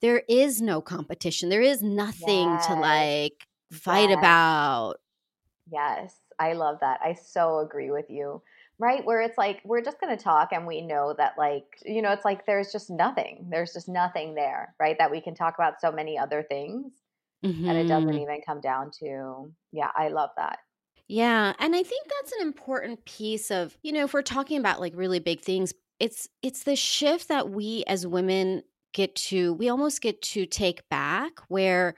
there 0.00 0.22
is 0.28 0.62
no 0.62 0.80
competition. 0.82 1.48
There 1.50 1.62
is 1.62 1.82
nothing 1.82 2.58
to 2.60 2.76
like 2.76 3.48
fight 3.72 4.10
Yes. 4.10 4.12
about. 4.12 4.96
Yes, 5.70 6.20
I 6.38 6.52
love 6.52 6.78
that. 6.80 7.00
I 7.02 7.12
so 7.14 7.58
agree 7.58 7.90
with 7.90 8.10
you. 8.10 8.42
Right? 8.78 9.04
Where 9.04 9.22
it's 9.22 9.38
like 9.38 9.62
we're 9.64 9.80
just 9.80 9.98
going 10.00 10.14
to 10.16 10.22
talk 10.22 10.52
and 10.52 10.66
we 10.66 10.82
know 10.82 11.14
that 11.16 11.38
like, 11.38 11.64
you 11.86 12.02
know, 12.02 12.12
it's 12.12 12.26
like 12.26 12.44
there's 12.44 12.70
just 12.72 12.90
nothing. 12.90 13.48
There's 13.50 13.72
just 13.72 13.88
nothing 13.88 14.34
there, 14.34 14.74
right? 14.78 14.98
That 14.98 15.10
we 15.10 15.22
can 15.22 15.34
talk 15.34 15.54
about 15.54 15.80
so 15.80 15.90
many 15.90 16.18
other 16.18 16.42
things 16.42 16.92
and 17.66 17.78
it 17.78 17.88
doesn't 17.88 18.16
Mhm. 18.16 18.22
even 18.22 18.42
come 18.46 18.60
down 18.60 18.90
to 19.00 19.54
yeah, 19.72 19.92
I 19.96 20.08
love 20.08 20.30
that. 20.36 20.60
Yeah, 21.08 21.54
and 21.58 21.74
I 21.76 21.82
think 21.82 22.08
that's 22.08 22.32
an 22.32 22.42
important 22.42 23.04
piece 23.04 23.50
of, 23.50 23.76
you 23.82 23.92
know, 23.92 24.04
if 24.04 24.14
we're 24.14 24.22
talking 24.22 24.58
about 24.58 24.80
like 24.80 24.92
really 24.96 25.20
big 25.20 25.40
things, 25.40 25.72
it's 26.00 26.28
it's 26.42 26.64
the 26.64 26.76
shift 26.76 27.28
that 27.28 27.50
we 27.50 27.84
as 27.86 28.06
women 28.06 28.62
get 28.92 29.14
to 29.14 29.54
we 29.54 29.68
almost 29.68 30.00
get 30.02 30.20
to 30.22 30.46
take 30.46 30.88
back 30.88 31.38
where 31.48 31.94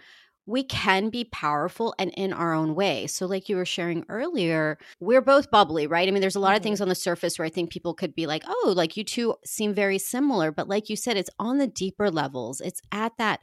we 0.46 0.62
can 0.64 1.10
be 1.10 1.24
powerful 1.24 1.94
and 1.98 2.10
in 2.16 2.32
our 2.32 2.52
own 2.54 2.74
way. 2.74 3.06
So 3.06 3.26
like 3.26 3.48
you 3.48 3.56
were 3.56 3.64
sharing 3.66 4.04
earlier, 4.08 4.78
we're 5.00 5.20
both 5.20 5.50
bubbly, 5.50 5.86
right? 5.86 6.08
I 6.08 6.10
mean, 6.10 6.20
there's 6.22 6.36
a 6.36 6.40
lot 6.40 6.56
of 6.56 6.62
Mhm. 6.62 6.62
things 6.62 6.80
on 6.80 6.88
the 6.88 6.94
surface 6.94 7.38
where 7.38 7.44
I 7.46 7.50
think 7.50 7.70
people 7.70 7.92
could 7.94 8.14
be 8.14 8.26
like, 8.26 8.42
"Oh, 8.46 8.72
like 8.76 8.96
you 8.96 9.04
two 9.04 9.34
seem 9.44 9.74
very 9.74 9.98
similar." 9.98 10.50
But 10.52 10.68
like 10.68 10.88
you 10.90 10.96
said, 10.96 11.16
it's 11.16 11.30
on 11.38 11.58
the 11.58 11.66
deeper 11.66 12.10
levels. 12.10 12.60
It's 12.60 12.80
at 12.92 13.12
that 13.18 13.40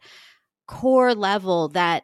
core 0.67 1.13
level 1.13 1.69
that 1.69 2.03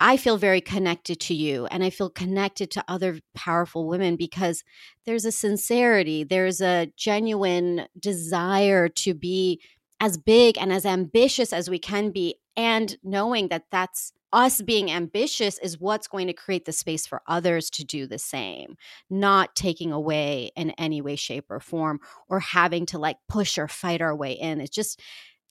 I 0.00 0.16
feel 0.16 0.38
very 0.38 0.62
connected 0.62 1.20
to 1.20 1.34
you 1.34 1.66
and 1.66 1.84
I 1.84 1.90
feel 1.90 2.08
connected 2.08 2.70
to 2.72 2.84
other 2.88 3.20
powerful 3.34 3.86
women 3.86 4.16
because 4.16 4.64
there's 5.04 5.26
a 5.26 5.32
sincerity, 5.32 6.24
there's 6.24 6.62
a 6.62 6.90
genuine 6.96 7.86
desire 7.98 8.88
to 8.88 9.12
be 9.12 9.60
as 10.00 10.16
big 10.16 10.56
and 10.56 10.72
as 10.72 10.86
ambitious 10.86 11.52
as 11.52 11.68
we 11.68 11.78
can 11.78 12.10
be 12.10 12.36
and 12.56 12.96
knowing 13.04 13.48
that 13.48 13.64
that's 13.70 14.12
us 14.32 14.62
being 14.62 14.90
ambitious 14.90 15.58
is 15.58 15.80
what's 15.80 16.06
going 16.06 16.28
to 16.28 16.32
create 16.32 16.64
the 16.64 16.72
space 16.72 17.06
for 17.06 17.22
others 17.26 17.68
to 17.70 17.84
do 17.84 18.06
the 18.06 18.18
same, 18.18 18.76
not 19.08 19.56
taking 19.56 19.92
away 19.92 20.52
in 20.56 20.70
any 20.72 21.00
way 21.00 21.16
shape 21.16 21.46
or 21.50 21.58
form 21.58 21.98
or 22.28 22.38
having 22.40 22.86
to 22.86 22.98
like 22.98 23.16
push 23.28 23.58
or 23.58 23.66
fight 23.66 24.00
our 24.00 24.14
way 24.14 24.32
in. 24.32 24.60
It's 24.60 24.74
just 24.74 25.00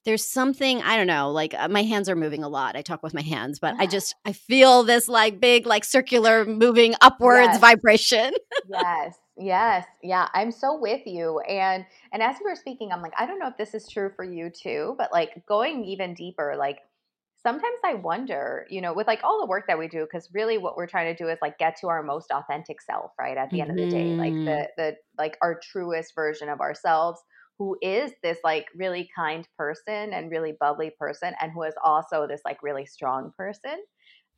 there's 0.06 0.26
something 0.26 0.82
i 0.84 0.96
don't 0.98 1.08
know 1.08 1.32
like 1.32 1.54
uh, 1.54 1.68
my 1.68 1.84
hands 1.84 2.10
are 2.10 2.16
moving 2.16 2.44
a 2.44 2.50
lot 2.50 2.76
i 2.76 2.82
talk 2.82 3.04
with 3.04 3.14
my 3.14 3.22
hands 3.22 3.60
but 3.60 3.76
i 3.80 3.86
just 3.88 4.16
i 4.26 4.32
feel 4.34 4.84
this 4.84 5.08
like 5.08 5.40
big 5.40 5.66
like 5.66 5.84
circular 5.84 6.46
moving 6.46 6.96
upwards 7.02 7.58
Yes. 7.58 7.60
vibration 7.60 8.34
yes 8.68 9.16
yes 9.38 9.86
yeah 10.04 10.28
i'm 10.34 10.52
so 10.52 10.78
with 10.80 11.02
you 11.06 11.40
and 11.42 11.86
and 12.12 12.22
as 12.22 12.38
you 12.40 12.46
were 12.46 12.56
speaking 12.56 12.92
i'm 12.92 13.02
like 13.02 13.14
i 13.18 13.26
don't 13.26 13.40
know 13.40 13.48
if 13.48 13.58
this 13.58 13.74
is 13.74 13.88
true 13.90 14.12
for 14.16 14.26
you 14.26 14.50
too 14.50 14.96
but 14.98 15.12
like 15.12 15.44
going 15.48 15.84
even 15.86 16.14
deeper 16.14 16.56
like 16.58 16.80
sometimes 17.42 17.78
i 17.86 17.94
wonder 17.94 18.66
you 18.70 18.82
know 18.82 18.94
with 18.94 19.08
like 19.08 19.22
all 19.24 19.40
the 19.40 19.48
work 19.48 19.66
that 19.68 19.80
we 19.80 19.88
do 19.88 20.02
because 20.06 20.30
really 20.34 20.58
what 20.58 20.76
we're 20.76 20.88
trying 20.88 21.16
to 21.16 21.24
do 21.24 21.30
is 21.30 21.38
like 21.42 21.58
get 21.58 21.78
to 21.80 21.88
our 21.88 22.04
most 22.04 22.32
authentic 22.32 22.82
self 22.82 23.12
right 23.18 23.38
at 23.38 23.50
the 23.52 23.62
end 23.62 23.72
of 23.72 23.78
the 23.78 23.88
day 23.88 24.14
like 24.20 24.34
Mhm. 24.34 24.46
the 24.46 24.68
the 24.78 24.96
like 25.18 25.38
our 25.42 25.58
truest 25.60 26.14
version 26.14 26.50
of 26.50 26.60
ourselves 26.60 27.22
who 27.60 27.78
is 27.82 28.14
this 28.24 28.40
like 28.44 28.68
really 28.76 29.10
kind 29.16 29.48
person 29.58 30.14
and 30.14 30.32
really 30.32 30.54
bubbly 30.60 30.92
person 31.00 31.36
and 31.42 31.52
who 31.52 31.64
is 31.64 31.76
also 31.84 32.28
this 32.28 32.42
like 32.46 32.64
really 32.64 32.86
strong 32.86 33.34
person 33.38 33.86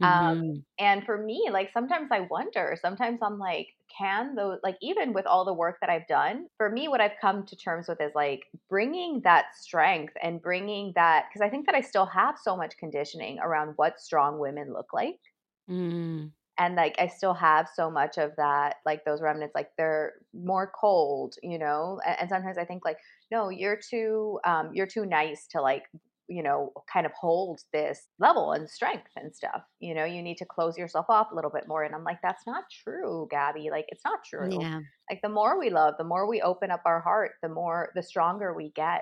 um 0.03 0.33
Mhm. 0.39 0.63
and 0.79 1.05
for 1.05 1.17
me 1.17 1.49
like 1.51 1.69
sometimes 1.71 2.09
i 2.11 2.21
wonder 2.21 2.77
sometimes 2.81 3.19
i'm 3.21 3.37
like 3.37 3.67
can 3.95 4.35
those 4.35 4.59
like 4.63 4.77
even 4.81 5.13
with 5.13 5.25
all 5.27 5.45
the 5.45 5.53
work 5.53 5.77
that 5.81 5.89
i've 5.89 6.07
done 6.07 6.47
for 6.57 6.69
me 6.69 6.87
what 6.87 7.01
i've 7.01 7.17
come 7.21 7.45
to 7.45 7.55
terms 7.55 7.87
with 7.87 8.01
is 8.01 8.11
like 8.15 8.45
bringing 8.69 9.21
that 9.21 9.55
strength 9.55 10.13
and 10.23 10.41
bringing 10.41 10.91
that 10.95 11.25
because 11.29 11.41
i 11.45 11.49
think 11.49 11.65
that 11.65 11.75
i 11.75 11.81
still 11.81 12.05
have 12.05 12.37
so 12.39 12.55
much 12.57 12.77
conditioning 12.77 13.37
around 13.39 13.73
what 13.75 13.99
strong 13.99 14.39
women 14.39 14.73
look 14.73 14.93
like 14.93 15.19
Mm. 15.67 16.33
And 16.57 16.75
like 16.75 16.95
i 16.99 17.07
still 17.07 17.33
have 17.33 17.67
so 17.73 17.89
much 17.89 18.17
of 18.17 18.31
that 18.37 18.75
like 18.85 19.03
those 19.05 19.21
remnants 19.21 19.55
like 19.55 19.69
they're 19.77 20.13
more 20.33 20.71
cold 20.79 21.35
you 21.41 21.57
know 21.57 21.99
and, 22.05 22.17
and 22.21 22.29
sometimes 22.29 22.57
i 22.57 22.65
think 22.65 22.83
like 22.85 22.97
no 23.31 23.49
you're 23.49 23.79
too 23.89 24.39
um 24.45 24.69
you're 24.73 24.87
too 24.87 25.05
nice 25.05 25.47
to 25.47 25.61
like 25.61 25.83
you 26.31 26.41
know 26.41 26.71
kind 26.91 27.05
of 27.05 27.11
hold 27.11 27.59
this 27.73 28.07
level 28.17 28.53
and 28.53 28.69
strength 28.69 29.11
and 29.17 29.35
stuff 29.35 29.63
you 29.79 29.93
know 29.93 30.05
you 30.05 30.21
need 30.21 30.37
to 30.37 30.45
close 30.45 30.77
yourself 30.77 31.05
off 31.09 31.31
a 31.31 31.35
little 31.35 31.51
bit 31.51 31.67
more. 31.67 31.83
And 31.83 31.93
i'm 31.93 32.05
like 32.05 32.19
that's 32.23 32.47
not 32.47 32.63
true 32.83 33.27
gabby 33.29 33.69
like 33.69 33.85
it's 33.89 34.05
not 34.05 34.19
true. 34.23 34.61
Yeah. 34.61 34.79
Like 35.09 35.21
the 35.21 35.29
more 35.29 35.59
we 35.59 35.69
love 35.69 35.95
the 35.97 36.05
more 36.05 36.27
we 36.27 36.41
open 36.41 36.71
up 36.71 36.83
our 36.85 37.01
heart 37.01 37.33
the 37.43 37.49
more 37.49 37.91
the 37.95 38.03
stronger 38.03 38.53
we 38.53 38.71
get 38.75 39.01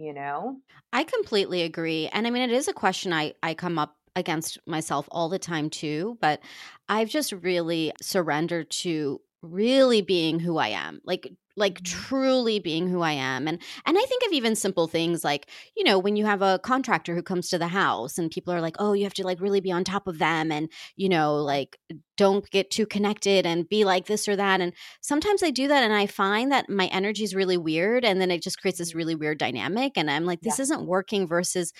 you 0.00 0.14
know? 0.14 0.56
I 0.94 1.04
completely 1.04 1.60
agree. 1.62 2.08
And 2.08 2.26
I 2.26 2.30
mean, 2.30 2.42
it 2.42 2.50
is 2.50 2.68
a 2.68 2.72
question 2.72 3.12
I, 3.12 3.34
I 3.42 3.52
come 3.52 3.78
up 3.78 3.96
against 4.16 4.58
myself 4.66 5.08
all 5.10 5.28
the 5.28 5.38
time 5.38 5.70
too, 5.70 6.18
but 6.20 6.40
I've 6.88 7.08
just 7.08 7.32
really 7.32 7.92
surrendered 8.00 8.70
to 8.70 9.20
really 9.42 10.02
being 10.02 10.38
who 10.40 10.58
I 10.58 10.68
am. 10.68 11.00
Like 11.04 11.30
like 11.56 11.80
Mhm. 11.80 12.10
truly 12.10 12.58
being 12.58 12.88
who 12.88 13.00
I 13.02 13.12
am. 13.12 13.46
And 13.48 13.60
and 13.84 13.98
I 13.98 14.02
think 14.02 14.22
of 14.26 14.32
even 14.32 14.54
simple 14.56 14.86
things 14.86 15.24
like, 15.24 15.50
you 15.76 15.84
know, 15.84 15.98
when 15.98 16.16
you 16.16 16.24
have 16.24 16.42
a 16.42 16.58
contractor 16.62 17.14
who 17.14 17.22
comes 17.22 17.48
to 17.50 17.58
the 17.58 17.68
house 17.68 18.18
and 18.18 18.30
people 18.30 18.54
are 18.54 18.60
like, 18.60 18.76
"Oh, 18.78 18.92
you 18.92 19.02
have 19.04 19.14
to 19.14 19.24
like 19.24 19.40
really 19.40 19.60
be 19.60 19.72
on 19.72 19.84
top 19.84 20.06
of 20.06 20.18
them 20.18 20.52
and, 20.52 20.70
you 20.96 21.08
know, 21.08 21.34
like 21.36 21.78
don't 22.16 22.48
get 22.50 22.70
too 22.70 22.86
connected 22.86 23.46
and 23.46 23.68
be 23.68 23.84
like 23.84 24.06
this 24.06 24.28
or 24.28 24.36
that." 24.36 24.60
And 24.60 24.72
sometimes 25.00 25.42
I 25.42 25.50
do 25.50 25.68
that 25.68 25.82
and 25.82 25.92
I 25.92 26.06
find 26.06 26.52
that 26.52 26.68
my 26.70 26.86
energy 26.86 27.24
is 27.24 27.34
really 27.34 27.58
weird 27.58 28.04
and 28.04 28.20
then 28.20 28.30
it 28.30 28.42
just 28.42 28.60
creates 28.60 28.78
this 28.78 28.94
really 28.94 29.14
weird 29.14 29.38
dynamic 29.38 29.92
and 29.96 30.10
I'm 30.10 30.24
like 30.24 30.42
this 30.42 30.58
Yeah. 30.58 30.60
isn't 30.60 30.86
working 30.86 31.26
versus 31.26 31.72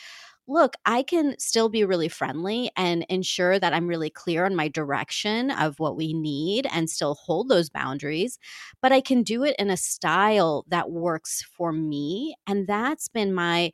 look, 0.46 0.74
I 0.84 1.02
can 1.02 1.38
still 1.38 1.68
be 1.68 1.84
really 1.84 2.08
friendly 2.08 2.70
and 2.76 3.04
ensure 3.08 3.58
that 3.58 3.72
I'm 3.72 3.86
really 3.86 4.10
clear 4.10 4.44
on 4.46 4.56
my 4.56 4.68
direction 4.68 5.50
of 5.50 5.78
what 5.78 5.96
we 5.96 6.12
need 6.12 6.66
and 6.72 6.90
still 6.90 7.14
hold 7.14 7.48
those 7.48 7.70
boundaries, 7.70 8.38
but 8.82 8.92
I 8.92 9.00
can 9.00 9.22
do 9.22 9.44
it 9.44 9.54
in 9.58 9.70
a 9.70 9.76
style 9.76 10.64
that 10.68 10.90
works 10.90 11.42
for 11.42 11.72
me 11.72 12.34
and 12.46 12.66
that's 12.66 13.08
been 13.08 13.32
my 13.32 13.72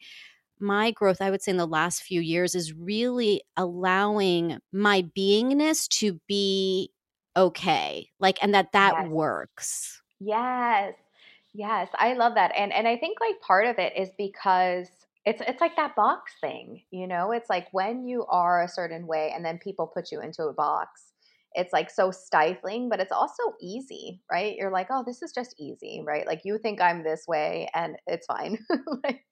my 0.59 0.91
growth 0.91 1.21
I 1.21 1.31
would 1.31 1.43
say 1.43 1.51
in 1.51 1.59
the 1.59 1.67
last 1.67 2.03
few 2.03 2.21
years 2.21 2.55
is 2.55 2.73
really 2.73 3.43
allowing 3.57 4.59
my 4.73 5.03
beingness 5.03 5.89
to 6.01 6.21
be 6.27 6.91
okay. 7.37 8.11
Like 8.21 8.43
and 8.43 8.55
that 8.55 8.73
that 8.73 8.99
yes 8.99 9.09
works. 9.09 10.03
Yes. 10.21 10.95
Yes, 11.53 11.89
I 11.95 12.13
love 12.15 12.35
that. 12.35 12.53
And 12.55 12.73
and 12.73 12.87
I 12.87 12.97
think 12.99 13.19
like 13.21 13.41
part 13.41 13.67
of 13.67 13.79
it 13.79 13.97
is 13.97 14.11
because 14.19 15.06
it's 15.27 15.43
it's 15.47 15.61
like 15.61 15.77
that 15.77 15.97
box 15.97 16.35
thing, 16.41 16.85
you 16.93 17.09
know? 17.09 17.33
It's 17.33 17.51
like 17.51 17.69
when 17.73 18.07
you 18.07 18.27
are 18.27 18.63
a 18.63 18.69
certain 18.69 19.07
way 19.09 19.33
and 19.35 19.45
then 19.45 19.59
people 19.59 19.89
put 19.93 20.13
you 20.13 20.21
into 20.23 20.45
a 20.45 20.55
box, 20.55 21.13
it's 21.55 21.73
like 21.73 21.91
so 21.91 22.11
stifling, 22.13 22.89
but 22.91 23.01
it's 23.01 23.13
also 23.13 23.43
easy, 23.61 24.23
right? 24.33 24.57
You're 24.57 24.71
like, 24.73 24.89
"Oh, 24.91 25.05
this 25.07 25.23
is 25.23 25.33
just 25.35 25.55
easy," 25.59 26.03
right? 26.07 26.27
Like 26.27 26.43
you 26.45 26.59
think 26.59 26.81
I'm 26.81 27.05
this 27.05 27.25
way 27.29 27.69
and 27.75 27.97
it's 28.07 28.27
fine. 28.27 28.59
like 29.05 29.25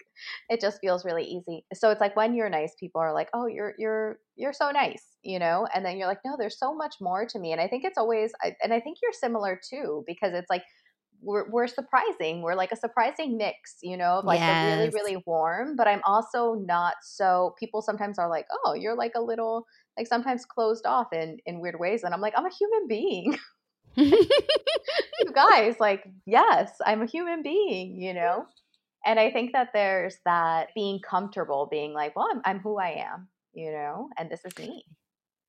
it 0.49 0.61
just 0.61 0.81
feels 0.81 1.05
really 1.05 1.25
easy. 1.25 1.65
So 1.75 1.91
it's 1.91 2.01
like 2.01 2.17
when 2.17 2.35
you're 2.35 2.49
nice, 2.51 2.75
people 2.79 3.01
are 3.01 3.13
like, 3.15 3.29
"Oh, 3.35 3.47
you're 3.47 3.75
you're 3.79 4.19
you're 4.37 4.53
so 4.53 4.71
nice," 4.71 5.17
you 5.23 5.39
know? 5.39 5.67
And 5.75 5.85
then 5.85 5.97
you're 5.99 6.09
like, 6.09 6.21
"No, 6.25 6.37
there's 6.39 6.59
so 6.59 6.75
much 6.75 6.97
more 7.01 7.27
to 7.27 7.39
me." 7.39 7.53
And 7.53 7.61
I 7.61 7.69
think 7.69 7.85
it's 7.85 7.99
always 7.99 8.33
and 8.63 8.73
I 8.73 8.81
think 8.81 8.99
you're 9.03 9.13
similar 9.13 9.61
too 9.71 10.05
because 10.07 10.33
it's 10.35 10.51
like 10.51 10.65
we're, 11.25 11.51
we're 11.51 11.67
surprising. 11.67 12.43
We're 12.43 12.55
like 12.55 12.73
a 12.73 12.77
surprising 12.77 13.37
mix, 13.37 13.77
you 13.83 13.97
know, 13.97 14.21
like 14.25 14.41
yes. 14.41 14.77
really, 14.77 14.91
really 14.91 15.23
warm, 15.27 15.77
but 15.77 15.89
I'm 15.89 16.03
also 16.05 16.55
not 16.55 16.95
so 17.03 17.55
people 17.59 17.83
sometimes 17.83 18.19
are 18.19 18.29
like, 18.29 18.47
oh, 18.65 18.75
you're 18.75 18.97
like 18.97 19.13
a 19.17 19.21
little 19.21 19.67
like 19.97 20.07
sometimes 20.07 20.45
closed 20.45 20.87
off 20.87 21.13
in 21.13 21.39
in 21.47 21.61
weird 21.61 21.79
ways. 21.79 22.03
And 22.03 22.13
I'm 22.13 22.21
like, 22.21 22.35
I'm 22.37 22.47
a 22.47 22.55
human 22.55 22.89
being. 22.89 23.39
you 23.97 24.29
guys, 25.35 25.77
like, 25.81 26.05
yes, 26.27 26.73
I'm 26.85 27.03
a 27.03 27.07
human 27.07 27.43
being, 27.43 28.01
you 28.01 28.15
know? 28.15 28.47
And 29.07 29.21
I 29.21 29.31
think 29.31 29.53
that 29.53 29.69
there's 29.73 30.17
that 30.25 30.69
being 30.75 30.99
comfortable 31.01 31.69
being 31.71 31.93
like, 31.93 32.17
well, 32.17 32.29
I'm, 32.33 32.41
I'm 32.45 32.61
who 32.61 32.79
I 32.79 33.05
am, 33.07 33.29
you 33.53 33.71
know, 33.71 34.09
and 34.19 34.31
this 34.31 34.41
is 34.45 34.57
me. 34.59 34.85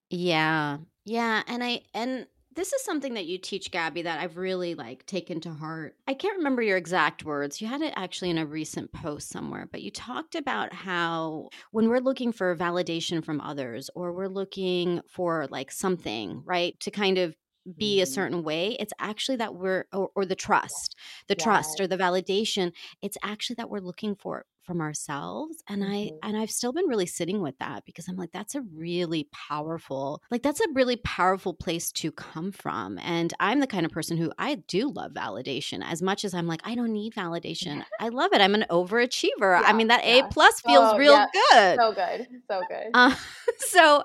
Yeah. 0.09 0.77
Yeah. 1.05 1.41
And 1.47 1.63
I, 1.63 1.81
and 1.93 2.27
this 2.55 2.73
is 2.73 2.83
something 2.83 3.13
that 3.15 3.25
you 3.25 3.37
teach 3.37 3.71
Gabby 3.71 4.01
that 4.03 4.19
I've 4.19 4.37
really 4.37 4.75
like 4.75 5.05
taken 5.05 5.39
to 5.41 5.51
heart. 5.51 5.95
I 6.07 6.13
can't 6.13 6.37
remember 6.37 6.61
your 6.61 6.77
exact 6.77 7.23
words. 7.25 7.61
You 7.61 7.67
had 7.67 7.81
it 7.81 7.93
actually 7.95 8.29
in 8.29 8.37
a 8.37 8.45
recent 8.45 8.91
post 8.93 9.29
somewhere, 9.29 9.67
but 9.71 9.81
you 9.81 9.91
talked 9.91 10.35
about 10.35 10.73
how 10.73 11.49
when 11.71 11.89
we're 11.89 11.99
looking 11.99 12.31
for 12.31 12.55
validation 12.55 13.23
from 13.23 13.41
others 13.41 13.89
or 13.93 14.13
we're 14.13 14.27
looking 14.27 15.01
for 15.07 15.47
like 15.49 15.71
something, 15.71 16.41
right, 16.45 16.79
to 16.79 16.91
kind 16.91 17.17
of 17.17 17.35
be 17.77 17.99
a 17.99 18.03
mm-hmm. 18.03 18.13
certain 18.13 18.43
way 18.43 18.77
it's 18.79 18.93
actually 18.99 19.37
that 19.37 19.55
we're 19.55 19.87
or, 19.91 20.11
or 20.13 20.23
the 20.23 20.35
trust 20.35 20.95
the 21.27 21.33
trust 21.33 21.79
or 21.79 21.87
the 21.87 21.97
validation 21.97 22.71
it's 23.01 23.17
actually 23.23 23.55
that 23.55 23.71
we're 23.71 23.79
looking 23.79 24.13
for 24.13 24.45
from 24.65 24.81
ourselves 24.81 25.63
and 25.67 25.81
mm-hmm. 25.81 25.91
i 25.91 26.11
and 26.23 26.37
i've 26.37 26.51
still 26.51 26.73
been 26.73 26.87
really 26.87 27.05
sitting 27.05 27.41
with 27.41 27.57
that 27.59 27.85
because 27.85 28.07
i'm 28.07 28.15
like 28.15 28.31
that's 28.31 28.55
a 28.55 28.61
really 28.61 29.27
powerful 29.31 30.21
like 30.31 30.41
that's 30.41 30.61
a 30.61 30.67
really 30.73 30.97
powerful 30.97 31.53
place 31.53 31.91
to 31.91 32.11
come 32.11 32.51
from 32.51 32.97
and 32.99 33.33
i'm 33.39 33.59
the 33.59 33.67
kind 33.67 33.85
of 33.85 33.91
person 33.91 34.17
who 34.17 34.31
i 34.37 34.55
do 34.55 34.89
love 34.89 35.11
validation 35.11 35.83
as 35.83 36.01
much 36.01 36.25
as 36.25 36.33
i'm 36.33 36.47
like 36.47 36.61
i 36.63 36.75
don't 36.75 36.93
need 36.93 37.13
validation 37.13 37.83
i 37.99 38.09
love 38.09 38.31
it 38.33 38.41
i'm 38.41 38.55
an 38.55 38.65
overachiever 38.69 39.59
yeah, 39.59 39.63
i 39.65 39.73
mean 39.73 39.87
that 39.87 40.05
yeah. 40.05 40.25
a 40.25 40.27
plus 40.29 40.61
feels 40.61 40.93
oh, 40.93 40.97
real 40.97 41.13
yeah. 41.13 41.27
good 41.51 41.79
so 41.79 41.91
good 41.93 42.27
so 42.49 42.61
good 42.69 42.89
uh, 42.93 43.15
so 43.59 44.03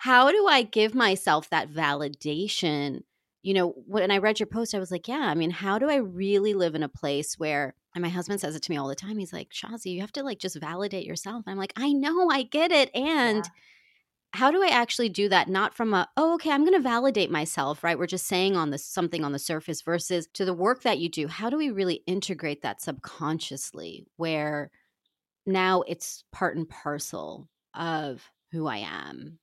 how 0.00 0.30
do 0.30 0.46
I 0.46 0.62
give 0.62 0.94
myself 0.94 1.50
that 1.50 1.70
validation? 1.70 3.02
You 3.42 3.52
know, 3.52 3.74
when 3.86 4.10
I 4.10 4.16
read 4.16 4.40
your 4.40 4.46
post, 4.46 4.74
I 4.74 4.78
was 4.78 4.90
like, 4.90 5.06
yeah, 5.06 5.26
I 5.28 5.34
mean, 5.34 5.50
how 5.50 5.78
do 5.78 5.90
I 5.90 5.96
really 5.96 6.54
live 6.54 6.74
in 6.74 6.82
a 6.82 6.88
place 6.88 7.38
where, 7.38 7.74
and 7.94 8.02
my 8.02 8.08
husband 8.08 8.40
says 8.40 8.54
it 8.54 8.62
to 8.62 8.70
me 8.70 8.76
all 8.76 8.88
the 8.88 8.94
time. 8.94 9.18
He's 9.18 9.32
like, 9.32 9.50
Shazi, 9.50 9.92
you 9.92 10.00
have 10.00 10.12
to 10.12 10.22
like 10.22 10.38
just 10.38 10.56
validate 10.56 11.06
yourself. 11.06 11.44
And 11.46 11.52
I'm 11.52 11.58
like, 11.58 11.72
I 11.76 11.92
know, 11.92 12.30
I 12.30 12.42
get 12.44 12.70
it. 12.70 12.94
And 12.94 13.44
yeah. 13.44 13.50
how 14.32 14.50
do 14.52 14.62
I 14.62 14.68
actually 14.68 15.08
do 15.08 15.28
that? 15.28 15.48
Not 15.48 15.74
from 15.74 15.92
a, 15.92 16.08
oh, 16.16 16.34
okay, 16.34 16.52
I'm 16.52 16.64
going 16.64 16.74
to 16.74 16.80
validate 16.80 17.30
myself, 17.30 17.82
right? 17.82 17.98
We're 17.98 18.06
just 18.06 18.26
saying 18.26 18.56
on 18.56 18.70
this 18.70 18.84
something 18.84 19.24
on 19.24 19.32
the 19.32 19.40
surface 19.40 19.82
versus 19.82 20.28
to 20.34 20.44
the 20.44 20.54
work 20.54 20.82
that 20.82 20.98
you 20.98 21.08
do. 21.08 21.26
How 21.26 21.50
do 21.50 21.56
we 21.56 21.70
really 21.70 22.02
integrate 22.06 22.62
that 22.62 22.80
subconsciously 22.80 24.06
where 24.16 24.70
now 25.46 25.82
it's 25.82 26.22
part 26.32 26.56
and 26.56 26.68
parcel 26.68 27.48
of 27.74 28.22
who 28.52 28.68
I 28.68 28.78
am? 28.78 29.38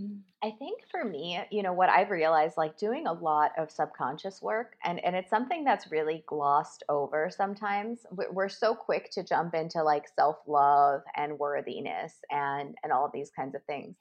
Mm, 0.00 0.20
I 0.42 0.50
think 0.52 0.82
for 0.90 1.04
me, 1.04 1.40
you 1.50 1.62
know, 1.62 1.72
what 1.72 1.90
I've 1.90 2.10
realized, 2.10 2.56
like 2.56 2.78
doing 2.78 3.06
a 3.06 3.12
lot 3.12 3.52
of 3.58 3.70
subconscious 3.70 4.40
work, 4.40 4.76
and, 4.84 5.02
and 5.04 5.14
it's 5.14 5.30
something 5.30 5.64
that's 5.64 5.90
really 5.90 6.24
glossed 6.26 6.82
over 6.88 7.30
sometimes. 7.30 8.06
We're 8.10 8.48
so 8.48 8.74
quick 8.74 9.10
to 9.12 9.22
jump 9.22 9.54
into 9.54 9.82
like 9.82 10.06
self 10.16 10.38
love 10.46 11.02
and 11.16 11.38
worthiness 11.38 12.14
and 12.30 12.74
and 12.82 12.92
all 12.92 13.10
these 13.12 13.30
kinds 13.30 13.54
of 13.54 13.62
things. 13.64 13.96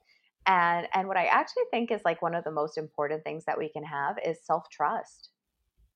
And 0.47 0.88
and 0.93 1.07
what 1.07 1.17
I 1.17 1.25
actually 1.25 1.63
think 1.71 1.91
is 1.91 2.01
like 2.05 2.21
one 2.21 2.35
of 2.35 2.43
the 2.43 2.51
most 2.51 2.77
important 2.77 3.23
things 3.23 3.45
that 3.45 3.57
we 3.57 3.69
can 3.69 3.83
have 3.83 4.17
is 4.25 4.39
self 4.41 4.69
trust. 4.69 5.29